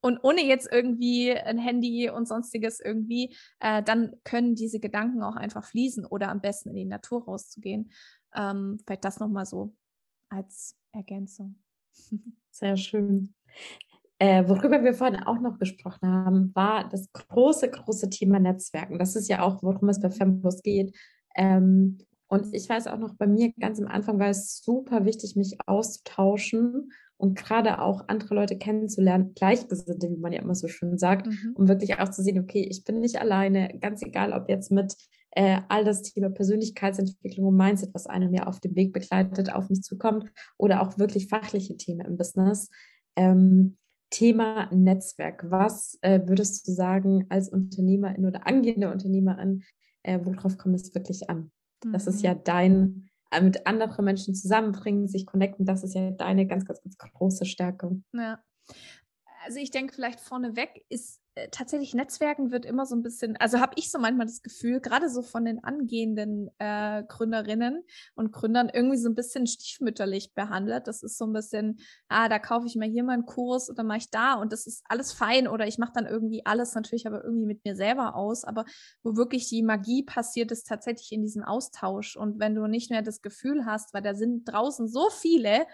Und 0.02 0.20
ohne 0.24 0.42
jetzt 0.46 0.70
irgendwie 0.72 1.34
ein 1.34 1.58
Handy 1.58 2.10
und 2.10 2.26
sonstiges 2.26 2.80
irgendwie, 2.80 3.36
äh, 3.60 3.84
dann 3.84 4.16
können 4.24 4.56
diese 4.56 4.80
Gedanken 4.80 5.22
auch 5.24 5.36
einfach 5.36 5.66
fließen 5.66 6.06
oder 6.06 6.30
am 6.30 6.40
besten 6.40 6.70
in 6.70 6.76
die 6.76 6.86
Natur 6.86 7.26
rauszugehen. 7.26 7.92
Ähm, 8.36 8.80
vielleicht 8.86 9.06
das 9.06 9.20
nochmal 9.20 9.46
so 9.46 9.76
als 10.30 10.76
Ergänzung. 10.92 11.56
Sehr 12.52 12.78
schön. 12.78 13.34
Äh, 14.20 14.48
worüber 14.50 14.84
wir 14.84 14.94
vorhin 14.94 15.24
auch 15.24 15.40
noch 15.40 15.60
gesprochen 15.60 16.10
haben, 16.10 16.54
war 16.54 16.90
das 16.90 17.10
große, 17.14 17.70
große 17.70 18.10
Thema 18.10 18.40
Netzwerken. 18.40 19.00
Das 19.00 19.16
ist 19.16 19.30
ja 19.30 19.42
auch, 19.42 19.64
worum 19.64 19.88
es 19.88 20.02
bei 20.02 20.10
Fembus 20.10 20.62
geht. 20.62 20.94
Ähm, 21.36 22.00
und 22.28 22.54
ich 22.54 22.70
weiß 22.70 22.88
auch 22.88 23.00
noch, 23.00 23.16
bei 23.16 23.28
mir 23.28 23.54
ganz 23.60 23.80
am 23.80 23.88
Anfang 23.88 24.20
war 24.20 24.30
es 24.30 24.62
super 24.62 25.06
wichtig, 25.06 25.36
mich 25.36 25.58
auszutauschen 25.66 26.92
und 27.18 27.38
gerade 27.38 27.82
auch 27.82 28.08
andere 28.08 28.36
Leute 28.36 28.58
kennenzulernen, 28.58 29.34
Gleichgesinnte, 29.36 30.10
wie 30.10 30.18
man 30.18 30.32
ja 30.32 30.42
immer 30.42 30.54
so 30.54 30.68
schön 30.68 30.98
sagt, 30.98 31.28
mhm. 31.28 31.54
um 31.56 31.68
wirklich 31.68 31.98
auch 31.98 32.10
zu 32.10 32.22
sehen, 32.22 32.40
okay, 32.40 32.68
ich 32.70 32.84
bin 32.84 33.00
nicht 33.00 33.20
alleine, 33.20 33.78
ganz 33.80 34.02
egal, 34.04 34.34
ob 34.34 34.48
jetzt 34.48 34.70
mit 34.70 34.96
äh, 35.32 35.62
all 35.70 35.84
das 35.84 36.02
Thema 36.02 36.30
Persönlichkeitsentwicklung 36.30 37.48
und 37.48 37.58
Mindset, 37.58 37.94
was 37.94 38.08
einem 38.08 38.34
ja 38.34 38.48
auf 38.48 38.60
dem 38.60 38.76
Weg 38.76 38.94
begleitet, 38.94 39.54
auf 39.54 39.70
mich 39.70 39.82
zukommt 39.82 40.32
oder 40.58 40.82
auch 40.82 40.98
wirklich 40.98 41.28
fachliche 41.28 41.78
Themen 41.78 42.06
im 42.06 42.18
Business. 42.18 42.70
Ähm, 43.16 43.78
Thema 44.10 44.74
Netzwerk. 44.74 45.46
Was 45.50 45.98
äh, 46.02 46.22
würdest 46.26 46.68
du 46.68 46.72
sagen 46.72 47.26
als 47.30 47.50
Unternehmerin 47.50 48.26
oder 48.26 48.48
angehende 48.48 48.92
Unternehmerin, 48.92 49.64
äh, 50.04 50.20
worauf 50.24 50.58
kommt 50.58 50.76
es 50.76 50.96
wirklich 50.96 51.30
an? 51.30 51.52
Mhm. 51.84 51.94
Das 51.94 52.08
ist 52.08 52.24
ja 52.24 52.34
mhm. 52.34 52.42
dein, 52.44 53.10
äh, 53.32 53.42
mit 53.42 53.68
anderen 53.68 54.06
Menschen 54.06 54.34
zusammenbringen, 54.34 55.08
sich 55.08 55.26
connecten, 55.26 55.66
das 55.66 55.84
ist 55.84 55.94
ja 55.94 56.12
deine 56.12 56.48
ganz, 56.48 56.66
ganz, 56.66 56.82
ganz 56.82 56.98
große 56.98 57.46
Stärke. 57.46 58.02
Ja. 58.14 58.44
Also 59.46 59.60
ich 59.60 59.72
denke, 59.72 59.94
vielleicht 59.94 60.20
vorneweg 60.20 60.86
ist 60.90 61.22
tatsächlich 61.52 61.94
Netzwerken 61.94 62.52
wird 62.52 62.66
immer 62.66 62.86
so 62.86 62.96
ein 62.96 63.02
bisschen, 63.02 63.38
also 63.38 63.60
habe 63.60 63.74
ich 63.76 63.92
so 63.92 64.00
manchmal 64.00 64.28
das 64.28 64.42
Gefühl, 64.42 64.80
gerade 64.80 65.10
so 65.10 65.22
von 65.22 65.46
den 65.46 65.64
angehenden 65.64 66.50
äh, 66.60 67.04
Gründerinnen 67.08 67.84
und 68.16 68.32
Gründern 68.32 68.70
irgendwie 68.74 68.98
so 68.98 69.10
ein 69.10 69.16
bisschen 69.16 69.48
stiefmütterlich 69.48 70.34
behandelt. 70.34 70.88
Das 70.88 71.04
ist 71.04 71.18
so 71.18 71.26
ein 71.26 71.34
bisschen, 71.34 71.80
ah, 72.08 72.30
da 72.30 72.40
kaufe 72.40 72.68
ich 72.68 72.76
mir 72.76 72.88
hier 72.88 73.04
mal 73.04 73.14
einen 73.14 73.26
Kurs 73.26 73.70
oder 73.70 73.84
mache 73.84 74.00
ich 74.00 74.10
da 74.10 74.34
und 74.34 74.52
das 74.52 74.68
ist 74.68 74.84
alles 74.90 75.14
fein 75.14 75.48
oder 75.48 75.68
ich 75.68 75.78
mache 75.78 75.94
dann 75.94 76.06
irgendwie 76.06 76.46
alles 76.46 76.76
natürlich 76.76 77.08
aber 77.08 77.24
irgendwie 77.24 77.46
mit 77.46 77.64
mir 77.66 77.76
selber 77.76 78.16
aus. 78.16 78.44
Aber 78.44 78.66
wo 79.04 79.16
wirklich 79.16 79.48
die 79.48 79.64
Magie 79.64 80.04
passiert, 80.04 80.52
ist 80.52 80.68
tatsächlich 80.68 81.12
in 81.12 81.22
diesem 81.22 81.44
Austausch. 81.44 82.16
Und 82.16 82.40
wenn 82.40 82.56
du 82.56 82.68
nicht 82.68 82.92
mehr 82.92 83.02
das 83.02 83.22
Gefühl 83.22 83.66
hast, 83.66 83.94
weil 83.94 84.02
da 84.02 84.16
sind 84.16 84.46
draußen 84.46 84.88
so 84.88 85.10
viele, 85.10 85.66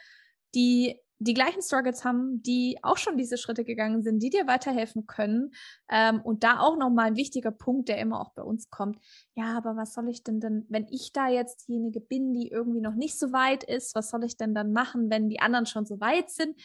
die 0.54 1.00
die 1.20 1.34
gleichen 1.34 1.62
Struggles 1.62 2.04
haben, 2.04 2.42
die 2.44 2.78
auch 2.82 2.98
schon 2.98 3.18
diese 3.18 3.38
Schritte 3.38 3.64
gegangen 3.64 4.04
sind, 4.04 4.22
die 4.22 4.30
dir 4.30 4.48
weiterhelfen 4.48 5.08
können. 5.08 5.52
Ähm, 5.90 6.22
und 6.22 6.44
da 6.44 6.60
auch 6.60 6.78
nochmal 6.78 7.08
ein 7.08 7.16
wichtiger 7.16 7.52
Punkt, 7.52 7.90
der 7.90 8.00
immer 8.00 8.20
auch 8.20 8.34
bei 8.34 8.42
uns 8.42 8.70
kommt. 8.70 9.00
Ja, 9.34 9.58
aber 9.58 9.76
was 9.76 9.94
soll 9.94 10.10
ich 10.10 10.24
denn 10.24 10.40
denn, 10.40 10.66
wenn 10.70 10.88
ich 10.90 11.14
da 11.14 11.28
jetzt 11.28 11.68
diejenige 11.68 12.02
bin, 12.02 12.34
die 12.34 12.50
irgendwie 12.50 12.82
noch 12.82 12.96
nicht 12.96 13.18
so 13.18 13.32
weit 13.32 13.64
ist, 13.64 13.96
was 13.96 14.10
soll 14.10 14.24
ich 14.24 14.38
denn 14.38 14.54
dann 14.54 14.74
machen, 14.74 15.10
wenn 15.10 15.30
die 15.30 15.40
anderen 15.40 15.66
schon 15.66 15.86
so 15.86 16.00
weit 16.00 16.30
sind? 16.30 16.56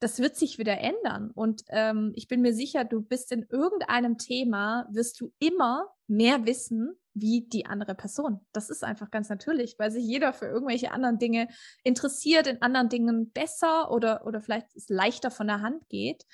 Das 0.00 0.18
wird 0.18 0.36
sich 0.36 0.58
wieder 0.58 0.78
ändern. 0.78 1.30
Und 1.34 1.62
ähm, 1.68 2.12
ich 2.14 2.28
bin 2.28 2.42
mir 2.42 2.52
sicher, 2.52 2.84
du 2.84 3.00
bist 3.00 3.32
in 3.32 3.46
irgendeinem 3.48 4.18
Thema, 4.18 4.86
wirst 4.90 5.20
du 5.20 5.32
immer 5.38 5.86
mehr 6.06 6.44
wissen 6.46 6.94
wie 7.14 7.46
die 7.48 7.66
andere 7.66 7.94
Person. 7.94 8.40
Das 8.52 8.68
ist 8.68 8.84
einfach 8.84 9.10
ganz 9.10 9.30
natürlich, 9.30 9.76
weil 9.78 9.90
sich 9.90 10.04
jeder 10.04 10.34
für 10.34 10.46
irgendwelche 10.46 10.90
anderen 10.90 11.18
Dinge 11.18 11.48
interessiert, 11.82 12.46
in 12.46 12.60
anderen 12.60 12.90
Dingen 12.90 13.30
besser 13.30 13.90
oder, 13.90 14.26
oder 14.26 14.40
vielleicht 14.40 14.76
es 14.76 14.88
leichter 14.90 15.30
von 15.30 15.46
der 15.46 15.62
Hand 15.62 15.88
geht. 15.88 16.24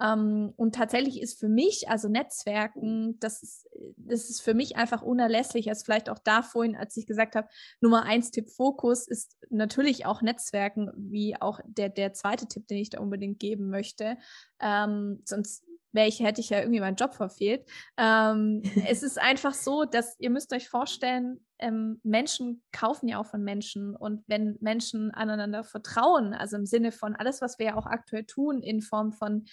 Ähm, 0.00 0.52
und 0.56 0.74
tatsächlich 0.74 1.20
ist 1.20 1.38
für 1.38 1.48
mich, 1.48 1.88
also 1.88 2.08
Netzwerken, 2.08 3.18
das 3.20 3.42
ist, 3.42 3.68
das 3.96 4.28
ist 4.30 4.40
für 4.40 4.54
mich 4.54 4.76
einfach 4.76 5.02
unerlässlich. 5.02 5.68
Also 5.68 5.84
vielleicht 5.84 6.08
auch 6.08 6.18
da 6.18 6.42
vorhin, 6.42 6.76
als 6.76 6.96
ich 6.96 7.06
gesagt 7.06 7.36
habe, 7.36 7.48
Nummer 7.80 8.04
eins 8.04 8.30
Tipp 8.30 8.50
Fokus 8.50 9.06
ist 9.06 9.36
natürlich 9.50 10.06
auch 10.06 10.22
Netzwerken, 10.22 10.90
wie 10.96 11.40
auch 11.40 11.60
der, 11.66 11.88
der 11.88 12.12
zweite 12.12 12.46
Tipp, 12.46 12.66
den 12.66 12.78
ich 12.78 12.90
da 12.90 13.00
unbedingt 13.00 13.38
geben 13.38 13.70
möchte. 13.70 14.16
Ähm, 14.60 15.22
sonst 15.24 15.64
ich, 15.94 16.20
hätte 16.20 16.40
ich 16.40 16.50
ja 16.50 16.58
irgendwie 16.58 16.80
meinen 16.80 16.96
Job 16.96 17.14
verfehlt. 17.14 17.66
Ähm, 17.96 18.62
es 18.88 19.02
ist 19.02 19.18
einfach 19.18 19.54
so, 19.54 19.84
dass 19.84 20.16
ihr 20.18 20.30
müsst 20.30 20.52
euch 20.52 20.68
vorstellen, 20.68 21.40
ähm, 21.58 22.00
Menschen 22.02 22.62
kaufen 22.72 23.08
ja 23.08 23.20
auch 23.20 23.26
von 23.26 23.42
Menschen 23.42 23.94
und 23.94 24.22
wenn 24.26 24.58
Menschen 24.60 25.12
aneinander 25.12 25.62
vertrauen, 25.62 26.34
also 26.34 26.56
im 26.56 26.66
Sinne 26.66 26.90
von 26.90 27.14
alles, 27.14 27.40
was 27.40 27.58
wir 27.58 27.66
ja 27.66 27.76
auch 27.76 27.86
aktuell 27.86 28.24
tun 28.24 28.60
in 28.60 28.82
Form 28.82 29.12
von 29.12 29.44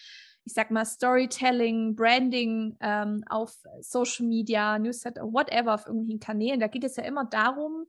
ich 0.44 0.54
sag 0.54 0.72
mal, 0.72 0.86
Storytelling, 0.86 1.96
Branding 1.96 2.76
ähm, 2.82 3.24
auf 3.30 3.56
Social 3.82 4.26
Media, 4.26 4.80
Newsletter, 4.80 5.22
whatever, 5.22 5.76
auf 5.76 5.86
irgendwelchen 5.86 6.20
Kanälen. 6.20 6.60
Da 6.60 6.68
geht 6.68 6.84
es 6.84 6.96
ja 6.96 7.04
immer 7.04 7.26
darum, 7.26 7.86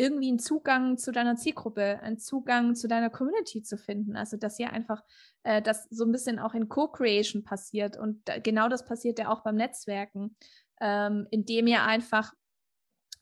irgendwie 0.00 0.28
einen 0.28 0.38
Zugang 0.38 0.96
zu 0.96 1.12
deiner 1.12 1.36
Zielgruppe, 1.36 2.00
einen 2.00 2.18
Zugang 2.18 2.74
zu 2.74 2.88
deiner 2.88 3.10
Community 3.10 3.62
zu 3.62 3.76
finden. 3.76 4.16
Also, 4.16 4.38
dass 4.38 4.56
hier 4.56 4.72
einfach 4.72 5.02
äh, 5.42 5.60
das 5.60 5.86
so 5.90 6.04
ein 6.04 6.12
bisschen 6.12 6.38
auch 6.38 6.54
in 6.54 6.70
Co-Creation 6.70 7.44
passiert. 7.44 7.98
Und 7.98 8.26
da, 8.26 8.38
genau 8.38 8.70
das 8.70 8.86
passiert 8.86 9.18
ja 9.18 9.30
auch 9.30 9.42
beim 9.42 9.56
Netzwerken, 9.56 10.36
ähm, 10.80 11.26
indem 11.30 11.66
ihr 11.66 11.82
einfach 11.82 12.32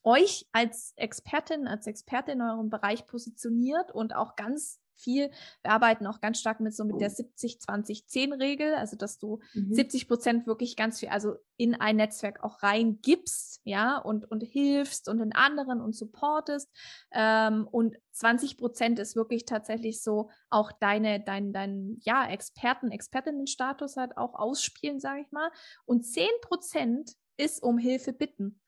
euch 0.04 0.46
als 0.52 0.92
Expertin, 0.94 1.66
als 1.66 1.88
Experte 1.88 2.30
in 2.30 2.42
eurem 2.42 2.70
Bereich 2.70 3.06
positioniert 3.06 3.90
und 3.90 4.14
auch 4.14 4.36
ganz 4.36 4.80
viel. 4.98 5.30
Wir 5.62 5.72
arbeiten 5.72 6.06
auch 6.06 6.20
ganz 6.20 6.40
stark 6.40 6.60
mit 6.60 6.74
so 6.74 6.84
mit 6.84 7.00
der 7.00 7.10
70-20-10-Regel, 7.10 8.74
also 8.74 8.96
dass 8.96 9.18
du 9.18 9.40
mhm. 9.54 9.72
70 9.72 10.08
Prozent 10.08 10.46
wirklich 10.46 10.76
ganz 10.76 11.00
viel, 11.00 11.08
also 11.08 11.36
in 11.56 11.74
ein 11.74 11.96
Netzwerk 11.96 12.42
auch 12.44 12.62
reingibst, 12.62 13.60
ja, 13.64 13.98
und, 13.98 14.30
und 14.30 14.42
hilfst 14.42 15.08
und 15.08 15.18
den 15.18 15.34
anderen 15.34 15.80
und 15.80 15.94
supportest. 15.94 16.70
Ähm, 17.12 17.68
und 17.70 17.96
20 18.12 18.58
Prozent 18.58 18.98
ist 18.98 19.16
wirklich 19.16 19.44
tatsächlich 19.44 20.02
so 20.02 20.30
auch 20.50 20.72
deine, 20.72 21.20
dein, 21.20 21.52
dein, 21.52 21.98
ja, 22.00 22.28
Experten, 22.28 22.90
Expertinnenstatus 22.90 23.96
halt 23.96 24.16
auch 24.16 24.34
ausspielen, 24.34 25.00
sage 25.00 25.20
ich 25.22 25.30
mal. 25.32 25.50
Und 25.84 26.04
10 26.04 26.28
Prozent 26.42 27.12
ist 27.36 27.62
um 27.62 27.78
Hilfe 27.78 28.12
bitten. 28.12 28.60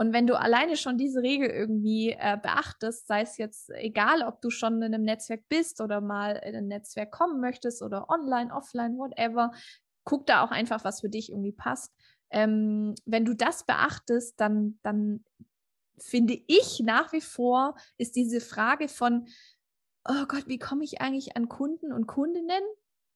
Und 0.00 0.14
wenn 0.14 0.26
du 0.26 0.40
alleine 0.40 0.78
schon 0.78 0.96
diese 0.96 1.20
Regel 1.20 1.50
irgendwie 1.50 2.16
äh, 2.18 2.38
beachtest, 2.42 3.06
sei 3.06 3.20
es 3.20 3.36
jetzt 3.36 3.68
egal, 3.74 4.22
ob 4.22 4.40
du 4.40 4.48
schon 4.48 4.80
in 4.80 4.94
einem 4.94 5.04
Netzwerk 5.04 5.46
bist 5.50 5.82
oder 5.82 6.00
mal 6.00 6.36
in 6.36 6.56
ein 6.56 6.68
Netzwerk 6.68 7.10
kommen 7.10 7.38
möchtest 7.38 7.82
oder 7.82 8.08
online, 8.08 8.50
offline, 8.50 8.96
whatever, 8.96 9.52
guck 10.04 10.24
da 10.24 10.42
auch 10.42 10.52
einfach, 10.52 10.84
was 10.84 11.02
für 11.02 11.10
dich 11.10 11.30
irgendwie 11.30 11.52
passt. 11.52 11.92
Ähm, 12.30 12.94
wenn 13.04 13.26
du 13.26 13.34
das 13.34 13.66
beachtest, 13.66 14.40
dann, 14.40 14.78
dann 14.82 15.22
finde 15.98 16.40
ich 16.46 16.80
nach 16.80 17.12
wie 17.12 17.20
vor, 17.20 17.76
ist 17.98 18.16
diese 18.16 18.40
Frage 18.40 18.88
von, 18.88 19.28
oh 20.08 20.24
Gott, 20.28 20.44
wie 20.46 20.58
komme 20.58 20.82
ich 20.82 21.02
eigentlich 21.02 21.36
an 21.36 21.50
Kunden 21.50 21.92
und 21.92 22.06
Kundinnen? 22.06 22.62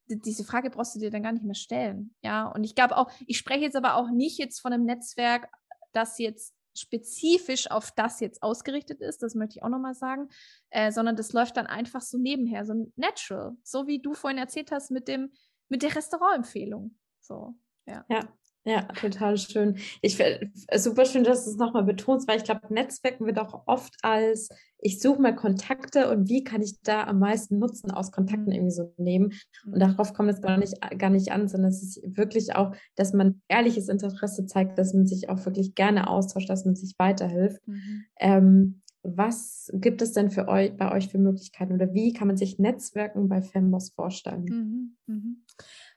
diese 0.07 0.45
Frage 0.45 0.69
brauchst 0.69 0.95
du 0.95 1.01
dir 1.01 1.11
dann 1.11 1.23
gar 1.23 1.33
nicht 1.33 1.47
mehr 1.47 1.55
stellen. 1.55 2.15
Ja, 2.23 2.47
und 2.49 2.63
ich 2.63 2.75
glaube 2.75 2.99
auch, 2.99 3.11
ich 3.27 3.39
spreche 3.39 3.63
jetzt 3.63 3.75
aber 3.75 3.95
auch 3.95 4.11
nicht 4.11 4.37
jetzt 4.37 4.61
von 4.61 4.71
einem 4.71 4.85
Netzwerk, 4.85 5.49
das 5.95 6.19
jetzt 6.19 6.55
spezifisch 6.75 7.71
auf 7.71 7.93
das 7.93 8.21
jetzt 8.21 8.43
ausgerichtet 8.43 9.01
ist, 9.01 9.23
das 9.23 9.35
möchte 9.35 9.59
ich 9.59 9.63
auch 9.63 9.69
nochmal 9.69 9.95
sagen, 9.95 10.29
äh, 10.71 10.93
sondern 10.93 11.17
das 11.17 11.33
läuft 11.33 11.57
dann 11.57 11.67
einfach 11.67 12.01
so 12.01 12.19
nebenher, 12.19 12.65
so 12.65 12.91
natural, 12.97 13.57
so 13.63 13.87
wie 13.87 14.01
du 14.01 14.15
vorhin 14.15 14.39
erzählt 14.39 14.73
hast 14.73 14.91
mit 14.91 15.09
dem, 15.09 15.33
mit 15.69 15.83
der 15.83 15.95
Restaurantempfehlung. 15.95 16.97
So, 17.21 17.55
ja. 17.87 18.05
Ja, 18.09 18.29
ja, 18.65 18.83
total 18.83 19.37
schön. 19.37 19.77
Ich 20.01 20.17
finde 20.17 20.51
super 20.75 21.05
schön, 21.05 21.25
dass 21.25 21.45
du 21.45 21.51
es 21.51 21.57
nochmal 21.57 21.85
betonst, 21.85 22.27
weil 22.27 22.39
ich 22.39 22.45
glaube, 22.45 22.73
Netzwerken 22.73 23.27
wird 23.27 23.39
auch 23.39 23.63
oft 23.67 23.95
als, 24.03 24.49
ich 24.79 25.01
suche 25.01 25.21
mal 25.21 25.35
Kontakte 25.37 26.11
und 26.11 26.31
wie 26.31 26.45
kann 26.45 26.63
ich 26.63 26.81
da 26.83 27.05
am 27.05 27.19
meisten 27.19 27.59
Nutzen 27.59 27.91
aus 27.91 28.11
Kontakten 28.11 28.47
mhm. 28.47 28.53
irgendwie 28.53 28.75
so 28.75 28.95
nehmen. 28.97 29.33
Und 29.67 29.75
mhm. 29.75 29.81
darauf 29.81 30.15
kommt 30.15 30.31
es 30.31 30.41
gar 30.41 30.57
nicht, 30.57 30.75
gar 30.99 31.11
nicht 31.11 31.31
an, 31.31 31.47
sondern 31.47 31.71
es 31.71 31.83
ist 31.83 32.17
wirklich 32.17 32.57
auch, 32.57 32.75
dass 32.97 33.13
man 33.13 33.43
ehrliches 33.49 33.89
Interesse 33.91 34.47
zeigt, 34.47 34.79
dass 34.79 34.95
man 34.95 35.07
sich 35.07 35.29
auch 35.29 35.45
wirklich 35.45 35.75
gerne 35.75 36.09
austauscht, 36.09 36.49
dass 36.49 36.65
man 36.65 36.75
sich 36.75 36.95
weiterhilft. 36.99 37.67
Mhm. 37.69 38.05
Ähm, 38.19 38.83
was 39.05 39.71
gibt 39.75 40.01
es 40.01 40.13
denn 40.13 40.31
für 40.31 40.49
euch, 40.49 40.75
bei 40.79 40.91
euch 40.91 41.09
für 41.09 41.19
Möglichkeiten 41.19 41.75
oder 41.75 41.93
wie 41.93 42.15
kann 42.15 42.27
man 42.27 42.39
sich 42.39 42.59
Netzwerken 42.59 43.29
bei 43.29 43.43
Femboss 43.43 43.91
vorstellen? 43.91 44.45
Mhm, 44.45 44.97
mh. 45.07 45.23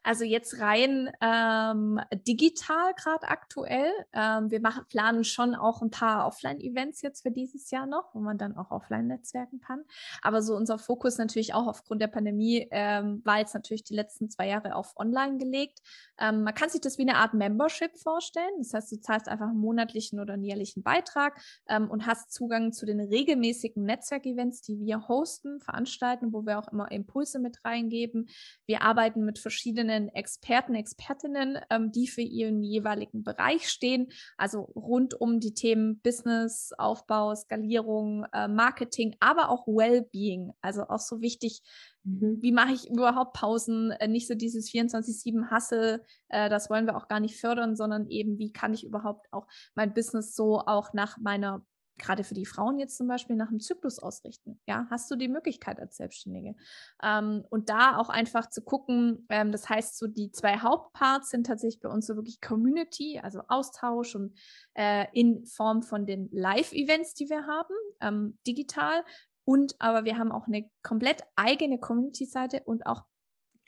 Also 0.08 0.24
jetzt 0.24 0.58
rein 0.58 1.10
ähm, 1.20 2.00
digital 2.26 2.94
gerade 2.94 3.28
aktuell. 3.28 3.92
Ähm, 4.14 4.50
wir 4.50 4.58
machen, 4.58 4.86
planen 4.88 5.22
schon 5.22 5.54
auch 5.54 5.82
ein 5.82 5.90
paar 5.90 6.26
Offline-Events 6.26 7.02
jetzt 7.02 7.24
für 7.24 7.30
dieses 7.30 7.70
Jahr 7.70 7.84
noch, 7.84 8.14
wo 8.14 8.20
man 8.20 8.38
dann 8.38 8.56
auch 8.56 8.70
offline 8.70 9.06
netzwerken 9.06 9.60
kann. 9.60 9.84
Aber 10.22 10.40
so 10.40 10.56
unser 10.56 10.78
Fokus 10.78 11.18
natürlich 11.18 11.52
auch 11.52 11.66
aufgrund 11.66 12.00
der 12.00 12.06
Pandemie 12.06 12.66
ähm, 12.70 13.20
war 13.26 13.40
jetzt 13.40 13.52
natürlich 13.52 13.84
die 13.84 13.94
letzten 13.94 14.30
zwei 14.30 14.48
Jahre 14.48 14.76
auf 14.76 14.96
Online 14.96 15.36
gelegt. 15.36 15.80
Ähm, 16.18 16.42
man 16.42 16.54
kann 16.54 16.70
sich 16.70 16.80
das 16.80 16.96
wie 16.96 17.02
eine 17.02 17.16
Art 17.16 17.34
Membership 17.34 17.94
vorstellen. 17.98 18.54
Das 18.60 18.72
heißt, 18.72 18.90
du 18.90 19.00
zahlst 19.00 19.28
einfach 19.28 19.48
einen 19.48 19.60
monatlichen 19.60 20.20
oder 20.20 20.32
einen 20.32 20.44
jährlichen 20.44 20.82
Beitrag 20.82 21.38
ähm, 21.68 21.90
und 21.90 22.06
hast 22.06 22.32
Zugang 22.32 22.72
zu 22.72 22.86
den 22.86 23.00
regelmäßigen 23.00 23.84
Netzwerkevents, 23.84 24.62
die 24.62 24.80
wir 24.80 25.06
hosten, 25.06 25.60
veranstalten, 25.60 26.32
wo 26.32 26.46
wir 26.46 26.58
auch 26.58 26.68
immer 26.68 26.90
Impulse 26.90 27.38
mit 27.38 27.62
reingeben. 27.62 28.30
Wir 28.64 28.80
arbeiten 28.80 29.26
mit 29.26 29.38
verschiedenen 29.38 29.97
verschiedenen 29.98 30.08
Experten, 30.14 30.74
Expertinnen, 30.74 31.58
ähm, 31.70 31.92
die 31.92 32.06
für 32.06 32.22
ihren 32.22 32.62
jeweiligen 32.62 33.22
Bereich 33.22 33.68
stehen, 33.68 34.08
also 34.36 34.60
rund 34.60 35.14
um 35.20 35.40
die 35.40 35.54
Themen 35.54 36.00
Business, 36.00 36.72
Aufbau, 36.78 37.34
Skalierung, 37.34 38.24
äh, 38.32 38.48
Marketing, 38.48 39.16
aber 39.20 39.50
auch 39.50 39.66
Wellbeing. 39.66 40.52
Also 40.60 40.82
auch 40.88 41.00
so 41.00 41.20
wichtig, 41.20 41.62
mhm. 42.04 42.38
wie 42.40 42.52
mache 42.52 42.72
ich 42.72 42.88
überhaupt 42.90 43.34
Pausen, 43.34 43.90
äh, 43.92 44.08
nicht 44.08 44.28
so 44.28 44.34
dieses 44.34 44.70
24-7 44.70 45.50
Hassel, 45.50 46.04
äh, 46.28 46.48
das 46.48 46.70
wollen 46.70 46.86
wir 46.86 46.96
auch 46.96 47.08
gar 47.08 47.20
nicht 47.20 47.40
fördern, 47.40 47.76
sondern 47.76 48.08
eben, 48.08 48.38
wie 48.38 48.52
kann 48.52 48.74
ich 48.74 48.84
überhaupt 48.84 49.26
auch 49.32 49.46
mein 49.74 49.94
Business 49.94 50.34
so 50.34 50.60
auch 50.60 50.92
nach 50.92 51.18
meiner 51.18 51.64
gerade 51.98 52.24
für 52.24 52.34
die 52.34 52.46
Frauen 52.46 52.78
jetzt 52.78 52.96
zum 52.96 53.08
Beispiel 53.08 53.36
nach 53.36 53.48
dem 53.48 53.60
Zyklus 53.60 53.98
ausrichten. 53.98 54.60
Ja, 54.66 54.86
hast 54.90 55.10
du 55.10 55.16
die 55.16 55.28
Möglichkeit 55.28 55.80
als 55.80 55.96
Selbstständige? 55.96 56.54
Ähm, 57.02 57.44
und 57.50 57.68
da 57.68 57.98
auch 57.98 58.08
einfach 58.08 58.48
zu 58.50 58.62
gucken, 58.62 59.26
ähm, 59.28 59.52
das 59.52 59.68
heißt, 59.68 59.98
so 59.98 60.06
die 60.06 60.30
zwei 60.32 60.58
Hauptparts 60.58 61.30
sind 61.30 61.46
tatsächlich 61.46 61.80
bei 61.80 61.88
uns 61.88 62.06
so 62.06 62.16
wirklich 62.16 62.40
Community, 62.40 63.20
also 63.22 63.42
Austausch 63.48 64.14
und 64.14 64.38
äh, 64.74 65.06
in 65.12 65.44
Form 65.46 65.82
von 65.82 66.06
den 66.06 66.28
Live-Events, 66.32 67.14
die 67.14 67.28
wir 67.28 67.46
haben, 67.46 67.74
ähm, 68.00 68.38
digital. 68.46 69.04
Und 69.44 69.76
aber 69.78 70.04
wir 70.04 70.18
haben 70.18 70.30
auch 70.30 70.46
eine 70.46 70.70
komplett 70.82 71.22
eigene 71.34 71.78
Community-Seite 71.78 72.62
und 72.66 72.86
auch 72.86 73.04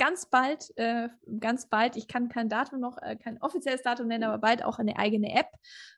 ganz 0.00 0.30
bald, 0.30 0.72
äh, 0.76 1.10
ganz 1.40 1.68
bald, 1.68 1.94
ich 1.94 2.08
kann 2.08 2.30
kein 2.30 2.48
Datum 2.48 2.80
noch, 2.80 2.96
äh, 3.02 3.16
kein 3.16 3.40
offizielles 3.42 3.82
Datum 3.82 4.06
nennen, 4.08 4.24
aber 4.24 4.38
bald 4.38 4.64
auch 4.64 4.78
eine 4.78 4.96
eigene 4.96 5.34
App, 5.34 5.48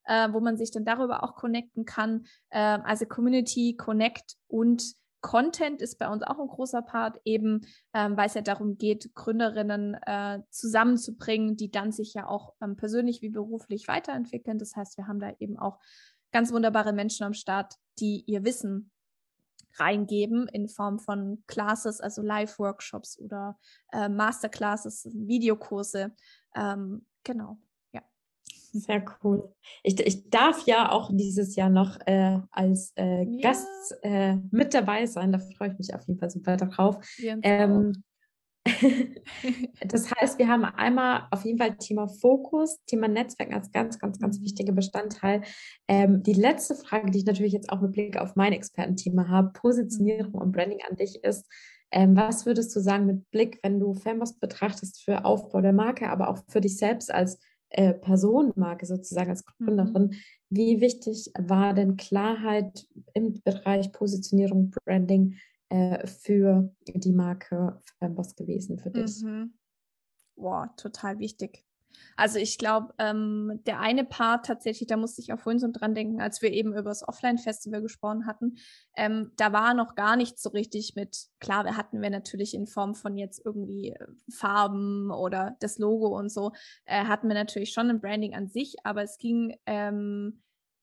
äh, 0.06 0.28
wo 0.32 0.40
man 0.40 0.56
sich 0.56 0.72
dann 0.72 0.84
darüber 0.84 1.22
auch 1.22 1.36
connecten 1.36 1.84
kann. 1.84 2.26
Ähm, 2.50 2.82
also 2.84 3.06
Community, 3.06 3.76
Connect 3.76 4.34
und 4.48 4.82
Content 5.20 5.80
ist 5.80 6.00
bei 6.00 6.08
uns 6.08 6.24
auch 6.24 6.40
ein 6.40 6.48
großer 6.48 6.82
Part, 6.82 7.20
eben 7.24 7.60
ähm, 7.94 8.16
weil 8.16 8.26
es 8.26 8.34
ja 8.34 8.40
darum 8.40 8.76
geht, 8.76 9.14
Gründerinnen 9.14 9.94
äh, 10.04 10.40
zusammenzubringen, 10.50 11.56
die 11.56 11.70
dann 11.70 11.92
sich 11.92 12.12
ja 12.14 12.26
auch 12.26 12.54
ähm, 12.60 12.74
persönlich 12.74 13.22
wie 13.22 13.30
beruflich 13.30 13.86
weiterentwickeln. 13.86 14.58
Das 14.58 14.74
heißt, 14.74 14.98
wir 14.98 15.06
haben 15.06 15.20
da 15.20 15.32
eben 15.38 15.60
auch 15.60 15.78
ganz 16.32 16.52
wunderbare 16.52 16.92
Menschen 16.92 17.24
am 17.24 17.34
Start, 17.34 17.76
die 18.00 18.24
ihr 18.26 18.44
Wissen 18.44 18.90
reingeben 19.78 20.48
in 20.48 20.68
Form 20.68 20.98
von 20.98 21.42
Classes, 21.46 22.00
also 22.00 22.22
Live-Workshops 22.22 23.18
oder 23.18 23.58
äh, 23.92 24.08
Masterclasses, 24.08 25.08
Videokurse. 25.12 26.12
Ähm, 26.54 27.06
genau, 27.24 27.58
ja. 27.92 28.02
Sehr 28.72 29.04
cool. 29.22 29.54
Ich, 29.82 29.98
ich 30.00 30.30
darf 30.30 30.66
ja 30.66 30.90
auch 30.90 31.10
dieses 31.12 31.56
Jahr 31.56 31.70
noch 31.70 31.98
äh, 32.06 32.40
als 32.50 32.92
äh, 32.96 33.24
ja. 33.24 33.40
Gast 33.40 33.96
äh, 34.02 34.36
mit 34.50 34.74
dabei 34.74 35.06
sein. 35.06 35.32
Da 35.32 35.38
freue 35.38 35.72
ich 35.72 35.78
mich 35.78 35.94
auf 35.94 36.06
jeden 36.06 36.18
Fall 36.18 36.30
super 36.30 36.56
drauf. 36.56 36.98
Ähm, 37.42 38.02
das 39.86 40.10
heißt, 40.12 40.38
wir 40.38 40.48
haben 40.48 40.64
einmal 40.64 41.26
auf 41.30 41.44
jeden 41.44 41.58
Fall 41.58 41.76
Thema 41.76 42.06
Fokus, 42.06 42.78
Thema 42.86 43.08
Netzwerken 43.08 43.54
als 43.54 43.72
ganz, 43.72 43.98
ganz, 43.98 44.20
ganz 44.20 44.40
wichtiger 44.40 44.72
Bestandteil. 44.72 45.42
Ähm, 45.88 46.22
die 46.22 46.34
letzte 46.34 46.76
Frage, 46.76 47.10
die 47.10 47.18
ich 47.18 47.24
natürlich 47.24 47.52
jetzt 47.52 47.70
auch 47.70 47.80
mit 47.80 47.92
Blick 47.92 48.16
auf 48.16 48.36
mein 48.36 48.52
Expertenthema 48.52 49.28
habe, 49.28 49.52
Positionierung 49.52 50.34
und 50.34 50.52
Branding 50.52 50.80
an 50.88 50.96
dich 50.96 51.24
ist, 51.24 51.50
ähm, 51.90 52.16
was 52.16 52.46
würdest 52.46 52.74
du 52.74 52.80
sagen 52.80 53.06
mit 53.06 53.30
Blick, 53.30 53.58
wenn 53.62 53.80
du 53.80 53.94
Fanboss 53.94 54.38
betrachtest 54.38 55.02
für 55.04 55.24
Aufbau 55.24 55.60
der 55.60 55.72
Marke, 55.72 56.08
aber 56.08 56.28
auch 56.28 56.38
für 56.48 56.60
dich 56.60 56.76
selbst 56.78 57.12
als 57.12 57.38
äh, 57.68 57.94
Personenmarke 57.94 58.86
sozusagen, 58.86 59.30
als 59.30 59.44
Gründerin, 59.44 60.04
mhm. 60.04 60.14
wie 60.50 60.80
wichtig 60.80 61.30
war 61.38 61.74
denn 61.74 61.96
Klarheit 61.96 62.86
im 63.12 63.40
Bereich 63.42 63.92
Positionierung, 63.92 64.70
Branding 64.84 65.38
äh, 65.72 66.06
für 66.06 66.70
die 66.86 67.12
Marke 67.12 67.80
Fanboss 67.98 68.36
gewesen 68.36 68.78
für 68.78 68.90
dich? 68.90 69.22
Mhm. 69.22 69.54
Boah, 70.36 70.74
total 70.76 71.18
wichtig. 71.18 71.64
Also 72.16 72.38
ich 72.38 72.58
glaube, 72.58 72.94
ähm, 72.98 73.60
der 73.66 73.80
eine 73.80 74.04
Part 74.04 74.46
tatsächlich, 74.46 74.86
da 74.86 74.96
musste 74.96 75.20
ich 75.20 75.32
auch 75.32 75.38
vorhin 75.38 75.58
so 75.58 75.68
dran 75.70 75.94
denken, 75.94 76.20
als 76.20 76.42
wir 76.42 76.50
eben 76.50 76.72
über 76.72 76.82
das 76.84 77.06
Offline-Festival 77.06 77.82
gesprochen 77.82 78.26
hatten, 78.26 78.56
ähm, 78.96 79.32
da 79.36 79.52
war 79.52 79.74
noch 79.74 79.94
gar 79.94 80.16
nicht 80.16 80.38
so 80.38 80.50
richtig 80.50 80.94
mit, 80.94 81.28
klar, 81.38 81.64
wir 81.64 81.76
hatten 81.76 82.00
wir 82.00 82.10
natürlich 82.10 82.54
in 82.54 82.66
Form 82.66 82.94
von 82.94 83.16
jetzt 83.16 83.44
irgendwie 83.44 83.90
äh, 83.90 84.06
Farben 84.30 85.10
oder 85.10 85.56
das 85.60 85.78
Logo 85.78 86.18
und 86.18 86.30
so, 86.30 86.52
äh, 86.84 87.04
hatten 87.04 87.28
wir 87.28 87.34
natürlich 87.34 87.72
schon 87.72 87.90
ein 87.90 88.00
Branding 88.00 88.34
an 88.34 88.48
sich, 88.48 88.76
aber 88.84 89.02
es 89.02 89.18
ging 89.18 89.54
ähm, 89.66 90.42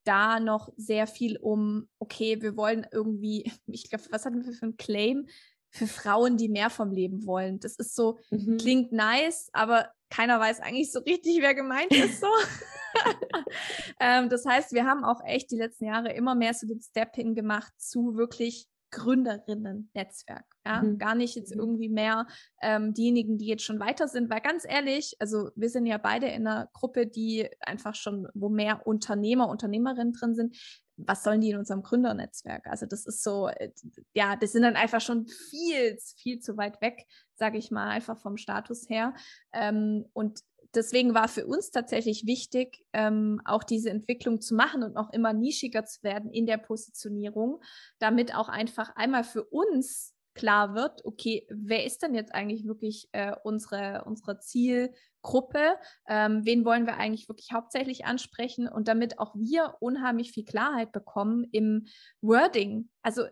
da 0.10 0.40
noch 0.40 0.74
sehr 0.76 1.06
viel 1.06 1.38
um, 1.38 1.88
okay, 2.00 2.42
wir 2.42 2.58
wollen 2.58 2.88
irgendwie, 2.92 3.44
ich 3.68 3.90
glaube, 3.90 4.06
was 4.10 4.26
hatten 4.26 4.44
wir 4.44 4.54
für 4.54 4.64
einen 4.64 4.78
Claim? 4.78 5.28
Für 5.72 5.86
Frauen, 5.86 6.36
die 6.36 6.50
mehr 6.50 6.72
vom 6.72 6.92
Leben 6.92 7.28
wollen. 7.28 7.60
Das 7.60 7.76
ist 7.76 7.96
so, 7.96 8.18
mhm. 8.32 8.58
klingt 8.58 8.92
nice, 8.92 9.50
aber 9.54 9.92
keiner 10.10 10.40
weiß 10.40 10.62
eigentlich 10.62 10.92
so 10.92 11.00
richtig, 11.02 11.42
wer 11.42 11.54
gemeint 11.54 11.94
ist 11.94 12.22
so. 12.22 12.28
ähm, 14.00 14.30
das 14.30 14.46
heißt, 14.46 14.74
wir 14.74 14.86
haben 14.86 15.04
auch 15.04 15.24
echt 15.26 15.52
die 15.52 15.58
letzten 15.58 15.86
Jahre 15.86 16.12
immer 16.14 16.34
mehr 16.34 16.56
so 16.56 16.66
den 16.66 16.82
Step 16.82 17.16
hingemacht 17.16 17.72
zu 17.78 18.16
wirklich 18.16 18.68
Gründerinnen-Netzwerk. 18.92 20.46
Ja? 20.66 20.82
Mhm. 20.82 20.98
Gar 20.98 21.16
nicht 21.16 21.36
jetzt 21.36 21.54
mhm. 21.54 21.62
irgendwie 21.62 21.90
mehr 21.90 22.28
ähm, 22.62 22.94
diejenigen, 22.94 23.38
die 23.38 23.48
jetzt 23.48 23.64
schon 23.64 23.80
weiter 23.80 24.08
sind, 24.08 24.30
weil 24.30 24.42
ganz 24.42 24.66
ehrlich, 24.68 25.16
also 25.20 25.50
wir 25.56 25.70
sind 25.70 25.86
ja 25.86 25.98
beide 25.98 26.28
in 26.28 26.48
einer 26.48 26.70
Gruppe, 26.74 27.08
die 27.08 27.50
einfach 27.62 27.96
schon, 27.96 28.28
wo 28.34 28.50
mehr 28.50 28.86
Unternehmer, 28.86 29.50
Unternehmerinnen 29.50 30.14
drin 30.14 30.36
sind. 30.36 30.58
Was 30.98 31.24
sollen 31.24 31.40
die 31.40 31.52
in 31.52 31.58
unserem 31.58 31.82
Gründernetzwerk? 31.82 32.68
Also 32.68 32.86
das 32.86 33.06
ist 33.06 33.24
so, 33.24 33.48
äh, 33.48 33.72
ja, 34.14 34.36
das 34.36 34.52
sind 34.52 34.64
dann 34.64 34.76
einfach 34.76 35.02
schon 35.02 35.28
viel, 35.28 35.98
viel 36.18 36.40
zu 36.40 36.58
weit 36.58 36.82
weg, 36.82 37.06
sage 37.36 37.58
ich 37.58 37.72
mal, 37.72 37.88
einfach 37.90 38.18
vom 38.18 38.36
Status 38.36 38.90
her. 38.90 39.14
Ähm, 39.54 40.06
und 40.12 40.42
deswegen 40.76 41.14
war 41.14 41.28
für 41.28 41.46
uns 41.46 41.72
tatsächlich 41.72 42.26
wichtig, 42.26 42.86
ähm, 42.94 43.42
auch 43.46 43.64
diese 43.64 43.90
Entwicklung 43.90 44.42
zu 44.42 44.56
machen 44.56 44.84
und 44.84 44.94
noch 44.94 45.12
immer 45.14 45.34
nischiger 45.34 45.86
zu 45.86 46.04
werden 46.04 46.32
in 46.32 46.46
der 46.46 46.58
Positionierung, 46.58 47.62
damit 48.00 48.36
auch 48.36 48.50
einfach 48.50 48.96
einmal 48.96 49.24
für 49.24 49.44
uns 49.44 50.14
klar 50.40 50.74
wird, 50.74 51.04
okay, 51.04 51.46
wer 51.50 51.86
ist 51.86 52.02
denn 52.02 52.16
jetzt 52.16 52.34
eigentlich 52.34 52.66
wirklich 52.66 53.10
äh, 53.12 53.36
unsere, 53.44 54.04
unsere 54.06 54.40
Zielgruppe? 54.40 55.76
Ähm, 56.08 56.46
wen 56.46 56.64
wollen 56.64 56.86
wir 56.86 56.96
eigentlich 56.96 57.28
wirklich 57.28 57.52
hauptsächlich 57.52 58.06
ansprechen? 58.06 58.70
Und 58.70 58.88
damit 58.88 59.20
auch 59.20 59.36
wir 59.36 59.76
unheimlich 59.82 60.32
viel 60.32 60.46
Klarheit 60.46 60.94
bekommen 60.94 61.46
im 61.52 61.88
Wording. 62.22 62.90
Also 63.02 63.24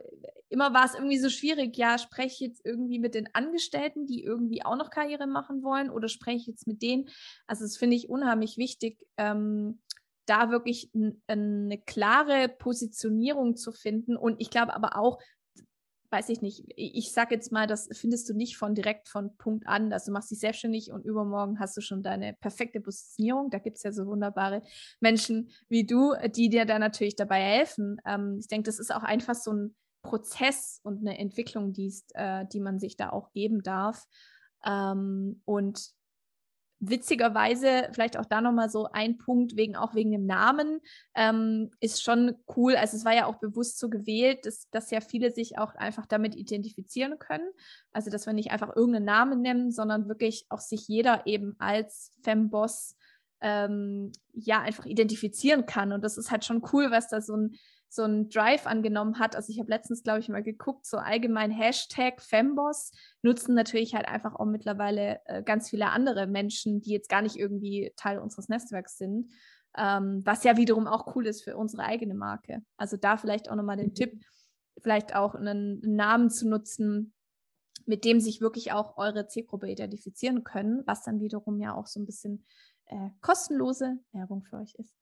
immer 0.49 0.73
war 0.73 0.83
es 0.83 0.95
irgendwie 0.95 1.19
so 1.19 1.29
schwierig, 1.29 1.77
ja, 1.77 1.97
spreche 1.97 2.27
ich 2.27 2.39
jetzt 2.41 2.65
irgendwie 2.65 2.99
mit 2.99 3.15
den 3.15 3.33
Angestellten, 3.33 4.05
die 4.05 4.23
irgendwie 4.23 4.65
auch 4.65 4.75
noch 4.75 4.89
Karriere 4.89 5.27
machen 5.27 5.63
wollen, 5.63 5.89
oder 5.89 6.09
spreche 6.09 6.37
ich 6.37 6.47
jetzt 6.47 6.67
mit 6.67 6.81
denen? 6.81 7.07
Also 7.47 7.63
das 7.63 7.77
finde 7.77 7.95
ich 7.95 8.09
unheimlich 8.09 8.57
wichtig. 8.57 8.99
Ähm, 9.15 9.79
da 10.27 10.51
wirklich 10.51 10.91
eine 11.27 11.77
klare 11.85 12.49
Positionierung 12.49 13.55
zu 13.55 13.71
finden. 13.71 14.17
Und 14.17 14.41
ich 14.41 14.49
glaube 14.49 14.75
aber 14.75 14.97
auch, 14.97 15.19
weiß 16.09 16.29
ich 16.29 16.41
nicht, 16.41 16.63
ich 16.75 17.11
sage 17.11 17.35
jetzt 17.35 17.51
mal, 17.51 17.67
das 17.67 17.89
findest 17.91 18.29
du 18.29 18.33
nicht 18.33 18.57
von 18.57 18.75
direkt 18.75 19.09
von 19.09 19.35
Punkt 19.37 19.67
an, 19.67 19.89
dass 19.89 20.05
du 20.05 20.11
machst 20.11 20.31
dich 20.31 20.39
selbstständig 20.39 20.91
und 20.91 21.03
übermorgen 21.03 21.59
hast 21.59 21.75
du 21.75 21.81
schon 21.81 22.01
deine 22.01 22.33
perfekte 22.33 22.79
Positionierung. 22.79 23.49
Da 23.49 23.59
gibt 23.59 23.77
es 23.77 23.83
ja 23.83 23.91
so 23.91 24.05
wunderbare 24.05 24.63
Menschen 25.01 25.49
wie 25.67 25.85
du, 25.85 26.13
die 26.35 26.49
dir 26.49 26.65
da 26.65 26.79
natürlich 26.79 27.15
dabei 27.15 27.41
helfen. 27.41 27.99
Ähm, 28.05 28.37
ich 28.39 28.47
denke, 28.47 28.67
das 28.67 28.79
ist 28.79 28.93
auch 28.93 29.03
einfach 29.03 29.35
so 29.35 29.51
ein 29.51 29.75
Prozess 30.01 30.79
und 30.83 31.01
eine 31.01 31.17
Entwicklung, 31.17 31.73
die, 31.73 31.93
äh, 32.13 32.45
die 32.51 32.61
man 32.61 32.79
sich 32.79 32.95
da 32.95 33.09
auch 33.09 33.31
geben 33.33 33.61
darf. 33.61 34.05
Ähm, 34.65 35.41
und 35.45 35.96
witzigerweise, 36.79 37.89
vielleicht 37.91 38.17
auch 38.17 38.25
da 38.25 38.41
nochmal 38.41 38.69
so 38.69 38.87
ein 38.91 39.17
Punkt, 39.17 39.55
wegen 39.55 39.75
auch 39.75 39.95
wegen 39.95 40.11
dem 40.11 40.25
Namen, 40.25 40.79
ähm, 41.15 41.71
ist 41.79 42.03
schon 42.03 42.35
cool. 42.55 42.75
Also 42.75 42.97
es 42.97 43.05
war 43.05 43.15
ja 43.15 43.25
auch 43.25 43.39
bewusst 43.39 43.79
so 43.79 43.89
gewählt, 43.89 44.45
dass, 44.45 44.69
dass 44.69 44.91
ja 44.91 45.01
viele 45.01 45.31
sich 45.31 45.57
auch 45.57 45.73
einfach 45.75 46.05
damit 46.05 46.35
identifizieren 46.35 47.17
können. 47.19 47.49
Also 47.91 48.11
dass 48.11 48.25
wir 48.25 48.33
nicht 48.33 48.51
einfach 48.51 48.75
irgendeinen 48.75 49.05
Namen 49.05 49.41
nennen, 49.41 49.71
sondern 49.71 50.07
wirklich 50.07 50.45
auch 50.49 50.61
sich 50.61 50.87
jeder 50.87 51.25
eben 51.25 51.55
als 51.59 52.11
Femboss 52.23 52.95
ähm, 53.41 54.11
ja 54.33 54.61
einfach 54.61 54.85
identifizieren 54.85 55.65
kann. 55.65 55.91
Und 55.91 56.03
das 56.03 56.17
ist 56.17 56.31
halt 56.31 56.45
schon 56.45 56.63
cool, 56.73 56.91
was 56.91 57.09
da 57.09 57.21
so 57.21 57.35
ein 57.35 57.55
so 57.89 58.03
einen 58.03 58.29
Drive 58.29 58.65
angenommen 58.65 59.19
hat. 59.19 59.35
Also 59.35 59.51
ich 59.51 59.59
habe 59.59 59.69
letztens, 59.69 60.03
glaube 60.03 60.19
ich, 60.19 60.29
mal 60.29 60.43
geguckt, 60.43 60.85
so 60.85 60.97
allgemein 60.97 61.51
Hashtag 61.51 62.21
Femboss 62.21 62.91
nutzen 63.21 63.55
natürlich 63.55 63.95
halt 63.95 64.07
einfach 64.07 64.35
auch 64.35 64.45
mittlerweile 64.45 65.19
äh, 65.25 65.43
ganz 65.43 65.69
viele 65.69 65.89
andere 65.89 66.27
Menschen, 66.27 66.81
die 66.81 66.91
jetzt 66.91 67.09
gar 67.09 67.21
nicht 67.21 67.37
irgendwie 67.37 67.93
Teil 67.95 68.19
unseres 68.19 68.49
Netzwerks 68.49 68.97
sind. 68.97 69.31
Ähm, 69.77 70.21
was 70.25 70.43
ja 70.43 70.57
wiederum 70.57 70.87
auch 70.87 71.15
cool 71.15 71.27
ist 71.27 71.43
für 71.43 71.55
unsere 71.55 71.83
eigene 71.83 72.15
Marke. 72.15 72.63
Also 72.77 72.97
da 72.97 73.17
vielleicht 73.17 73.49
auch 73.49 73.55
nochmal 73.55 73.77
den 73.77 73.89
mhm. 73.89 73.95
Tipp, 73.95 74.21
vielleicht 74.81 75.15
auch 75.15 75.35
einen 75.35 75.79
Namen 75.81 76.29
zu 76.29 76.47
nutzen, 76.47 77.13
mit 77.85 78.03
dem 78.03 78.19
sich 78.19 78.41
wirklich 78.41 78.73
auch 78.73 78.97
eure 78.97 79.27
Zielgruppe 79.27 79.69
identifizieren 79.69 80.43
können, 80.43 80.83
was 80.85 81.03
dann 81.03 81.21
wiederum 81.21 81.59
ja 81.59 81.73
auch 81.73 81.87
so 81.87 81.99
ein 81.99 82.05
bisschen 82.05 82.45
äh, 82.85 83.09
kostenlose 83.21 83.99
Werbung 84.11 84.43
für 84.43 84.57
euch 84.57 84.75
ist. 84.75 84.95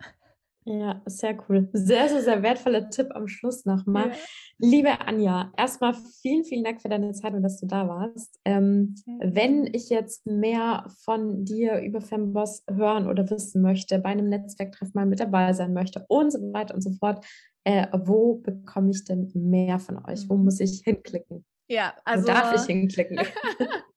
Ja, 0.67 0.99
sehr 1.05 1.37
cool. 1.47 1.69
Sehr, 1.73 2.09
sehr, 2.09 2.23
sehr 2.23 2.41
wertvoller 2.41 2.89
Tipp 2.89 3.09
am 3.11 3.27
Schluss 3.27 3.65
nochmal. 3.65 4.09
Ja. 4.09 4.15
Liebe 4.57 4.99
Anja, 5.01 5.53
erstmal 5.55 5.93
vielen, 6.21 6.43
vielen 6.43 6.63
Dank 6.63 6.81
für 6.81 6.89
deine 6.89 7.11
Zeit 7.13 7.33
und 7.35 7.43
dass 7.43 7.59
du 7.59 7.67
da 7.67 7.87
warst. 7.87 8.39
Ähm, 8.45 8.95
wenn 9.19 9.69
ich 9.71 9.89
jetzt 9.89 10.25
mehr 10.25 10.87
von 11.03 11.45
dir 11.45 11.81
über 11.81 12.01
Femboss 12.01 12.63
hören 12.67 13.07
oder 13.07 13.29
wissen 13.29 13.61
möchte, 13.61 13.99
bei 13.99 14.09
einem 14.09 14.27
Netzwerktreff 14.27 14.95
mal 14.95 15.05
mit 15.05 15.19
dabei 15.19 15.53
sein 15.53 15.71
möchte 15.73 16.03
und 16.07 16.31
so 16.31 16.39
weiter 16.51 16.73
und 16.73 16.81
so 16.81 16.91
fort, 16.93 17.23
äh, 17.63 17.85
wo 17.93 18.35
bekomme 18.35 18.89
ich 18.89 19.03
denn 19.03 19.31
mehr 19.35 19.77
von 19.77 20.03
euch? 20.03 20.27
Wo 20.27 20.35
mhm. 20.35 20.45
muss 20.45 20.59
ich 20.59 20.81
hinklicken? 20.83 21.45
Ja, 21.67 21.93
also. 22.05 22.23
Wo 22.23 22.31
darf 22.31 22.55
ich 22.55 22.65
hinklicken? 22.65 23.19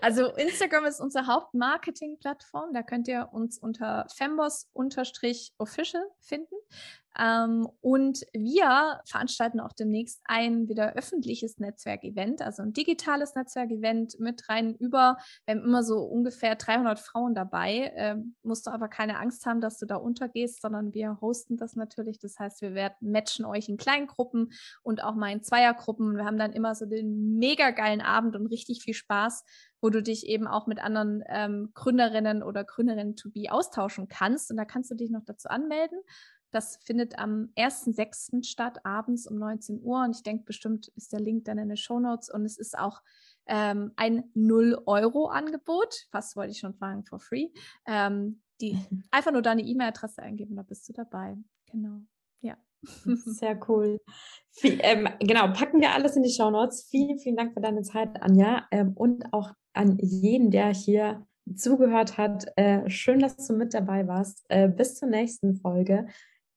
Also 0.00 0.34
Instagram 0.34 0.86
ist 0.86 1.00
unsere 1.00 1.26
Hauptmarketing-Plattform. 1.26 2.72
Da 2.72 2.82
könnt 2.82 3.08
ihr 3.08 3.28
uns 3.32 3.58
unter 3.58 4.06
fembos-official 4.14 6.04
finden. 6.20 6.54
Ähm, 7.18 7.68
und 7.80 8.24
wir 8.32 9.00
veranstalten 9.04 9.60
auch 9.60 9.72
demnächst 9.72 10.20
ein 10.24 10.68
wieder 10.68 10.94
öffentliches 10.94 11.58
Netzwerkevent, 11.58 12.42
also 12.42 12.62
ein 12.62 12.72
digitales 12.72 13.34
Netzwerkevent 13.34 14.18
mit 14.20 14.48
rein 14.48 14.74
über, 14.76 15.16
wir 15.44 15.54
haben 15.54 15.64
immer 15.64 15.82
so 15.82 16.00
ungefähr 16.00 16.54
300 16.54 16.98
Frauen 16.98 17.34
dabei. 17.34 17.92
Ähm, 17.96 18.36
musst 18.42 18.66
du 18.66 18.70
aber 18.70 18.88
keine 18.88 19.18
Angst 19.18 19.44
haben, 19.46 19.60
dass 19.60 19.78
du 19.78 19.86
da 19.86 19.96
untergehst, 19.96 20.62
sondern 20.62 20.94
wir 20.94 21.18
hosten 21.20 21.56
das 21.56 21.76
natürlich. 21.76 22.18
Das 22.18 22.38
heißt, 22.38 22.62
wir 22.62 22.74
werden 22.74 22.94
matchen 23.00 23.44
euch 23.44 23.68
in 23.68 23.76
Kleingruppen 23.76 24.52
und 24.82 25.02
auch 25.02 25.14
mal 25.14 25.32
in 25.32 25.42
Zweiergruppen. 25.42 26.16
Wir 26.16 26.24
haben 26.24 26.38
dann 26.38 26.52
immer 26.52 26.74
so 26.74 26.86
den 26.86 27.38
mega 27.38 27.70
geilen 27.70 28.00
Abend 28.00 28.36
und 28.36 28.46
richtig 28.46 28.82
viel 28.82 28.94
Spaß 28.94 29.44
wo 29.80 29.90
du 29.90 30.02
dich 30.02 30.26
eben 30.26 30.46
auch 30.46 30.66
mit 30.66 30.78
anderen 30.78 31.24
ähm, 31.28 31.70
Gründerinnen 31.74 32.42
oder 32.42 32.64
Gründerinnen 32.64 33.16
to 33.16 33.30
be 33.30 33.50
austauschen 33.50 34.08
kannst. 34.08 34.50
Und 34.50 34.56
da 34.56 34.64
kannst 34.64 34.90
du 34.90 34.94
dich 34.94 35.10
noch 35.10 35.24
dazu 35.24 35.48
anmelden. 35.48 35.98
Das 36.50 36.76
findet 36.82 37.18
am 37.18 37.50
1.6. 37.56 38.44
statt, 38.44 38.84
abends 38.84 39.26
um 39.26 39.38
19 39.38 39.80
Uhr. 39.82 40.02
Und 40.04 40.16
ich 40.16 40.22
denke, 40.22 40.44
bestimmt 40.44 40.88
ist 40.96 41.12
der 41.12 41.20
Link 41.20 41.44
dann 41.44 41.58
in 41.58 41.68
den 41.68 41.76
Show 41.76 42.00
Notes. 42.00 42.30
Und 42.30 42.44
es 42.44 42.58
ist 42.58 42.78
auch 42.78 43.02
ähm, 43.46 43.92
ein 43.96 44.24
0-Euro-Angebot. 44.34 46.06
Fast 46.10 46.36
wollte 46.36 46.52
ich 46.52 46.58
schon 46.58 46.74
fragen, 46.74 47.04
for 47.04 47.20
free. 47.20 47.48
Ähm, 47.86 48.42
die, 48.60 48.78
einfach 49.10 49.32
nur 49.32 49.42
deine 49.42 49.62
E-Mail-Adresse 49.62 50.22
eingeben, 50.22 50.56
da 50.56 50.62
bist 50.62 50.88
du 50.88 50.92
dabei. 50.92 51.36
Genau. 51.70 52.00
Ja. 52.40 52.56
Sehr 53.04 53.60
cool. 53.68 54.00
Viel, 54.50 54.78
ähm, 54.82 55.08
genau, 55.20 55.52
packen 55.52 55.80
wir 55.80 55.92
alles 55.92 56.16
in 56.16 56.22
die 56.22 56.32
Show 56.32 56.50
Notes. 56.50 56.88
Vielen, 56.90 57.18
vielen 57.18 57.36
Dank 57.36 57.54
für 57.54 57.60
deine 57.60 57.82
Zeit, 57.82 58.22
Anja. 58.22 58.66
Ähm, 58.70 58.92
und 58.94 59.32
auch 59.32 59.52
an 59.72 59.98
jeden, 60.00 60.50
der 60.50 60.72
hier 60.72 61.26
zugehört 61.54 62.18
hat. 62.18 62.46
Äh, 62.56 62.88
schön, 62.88 63.20
dass 63.20 63.36
du 63.46 63.54
mit 63.54 63.74
dabei 63.74 64.06
warst. 64.06 64.44
Äh, 64.48 64.68
bis 64.68 64.96
zur 64.96 65.08
nächsten 65.08 65.56
Folge. 65.56 66.06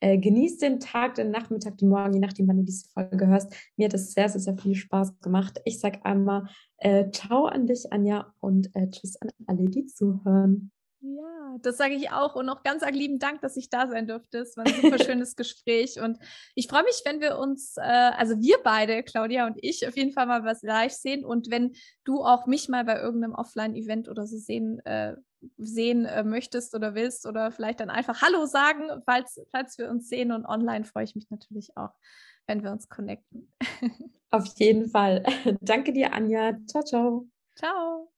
Äh, 0.03 0.17
genieß 0.17 0.57
den 0.57 0.81
Tag, 0.81 1.15
den 1.15 1.31
Nachmittag, 1.31 1.77
den 1.77 1.87
Morgen, 1.87 2.11
je 2.11 2.19
nachdem, 2.19 2.49
wann 2.49 2.57
du 2.57 2.63
diese 2.63 2.89
Folge 2.89 3.25
hörst. 3.25 3.55
Mir 3.77 3.85
hat 3.85 3.93
es 3.93 4.11
sehr, 4.11 4.27
sehr, 4.27 4.41
sehr 4.41 4.57
viel 4.57 4.75
Spaß 4.75 5.21
gemacht. 5.21 5.61
Ich 5.63 5.79
sage 5.79 6.03
einmal 6.03 6.43
äh, 6.79 7.09
Ciao 7.11 7.45
an 7.45 7.67
dich, 7.67 7.93
Anja, 7.93 8.33
und 8.41 8.69
äh, 8.75 8.89
Tschüss 8.89 9.15
an 9.21 9.29
alle, 9.47 9.69
die 9.69 9.85
zuhören. 9.85 10.71
Ja, 11.05 11.57
das 11.61 11.75
sage 11.75 11.95
ich 11.95 12.11
auch 12.11 12.35
und 12.35 12.47
auch 12.47 12.63
ganz 12.63 12.81
lieben 12.89 13.19
Dank, 13.19 13.41
dass 13.41 13.57
ich 13.57 13.69
da 13.69 13.87
sein 13.89 14.07
durfte. 14.07 14.37
Es 14.37 14.55
war 14.55 14.65
ein 14.65 14.73
super 14.81 14.97
schönes 15.03 15.35
Gespräch 15.35 15.99
und 15.99 16.17
ich 16.55 16.67
freue 16.67 16.83
mich, 16.83 17.01
wenn 17.03 17.19
wir 17.19 17.37
uns, 17.37 17.75
äh, 17.75 17.81
also 17.81 18.39
wir 18.39 18.55
beide, 18.63 19.03
Claudia 19.03 19.45
und 19.45 19.57
ich, 19.61 19.85
auf 19.85 19.97
jeden 19.97 20.13
Fall 20.13 20.27
mal 20.27 20.45
was 20.45 20.61
live 20.61 20.93
sehen 20.93 21.25
und 21.25 21.51
wenn 21.51 21.73
du 22.05 22.23
auch 22.23 22.47
mich 22.47 22.69
mal 22.69 22.85
bei 22.85 23.01
irgendeinem 23.01 23.35
Offline-Event 23.35 24.07
oder 24.07 24.25
so 24.25 24.37
sehen, 24.37 24.79
äh, 24.85 25.17
sehen 25.57 26.05
äh, 26.05 26.23
möchtest 26.23 26.73
oder 26.73 26.95
willst 26.95 27.25
oder 27.25 27.51
vielleicht 27.51 27.81
dann 27.81 27.89
einfach 27.89 28.21
Hallo 28.21 28.45
sagen, 28.45 28.89
falls, 29.05 29.41
falls 29.51 29.77
wir 29.77 29.89
uns 29.89 30.07
sehen 30.07 30.31
und 30.31 30.45
online 30.45 30.85
freue 30.85 31.03
ich 31.03 31.15
mich 31.15 31.29
natürlich 31.29 31.75
auch, 31.75 31.91
wenn 32.47 32.63
wir 32.63 32.71
uns 32.71 32.87
connecten. 32.87 33.51
Auf 34.31 34.45
jeden 34.55 34.89
Fall. 34.89 35.25
Danke 35.59 35.91
dir, 35.91 36.13
Anja. 36.13 36.57
Ciao, 36.65 36.83
ciao. 36.85 37.27
Ciao. 37.55 38.12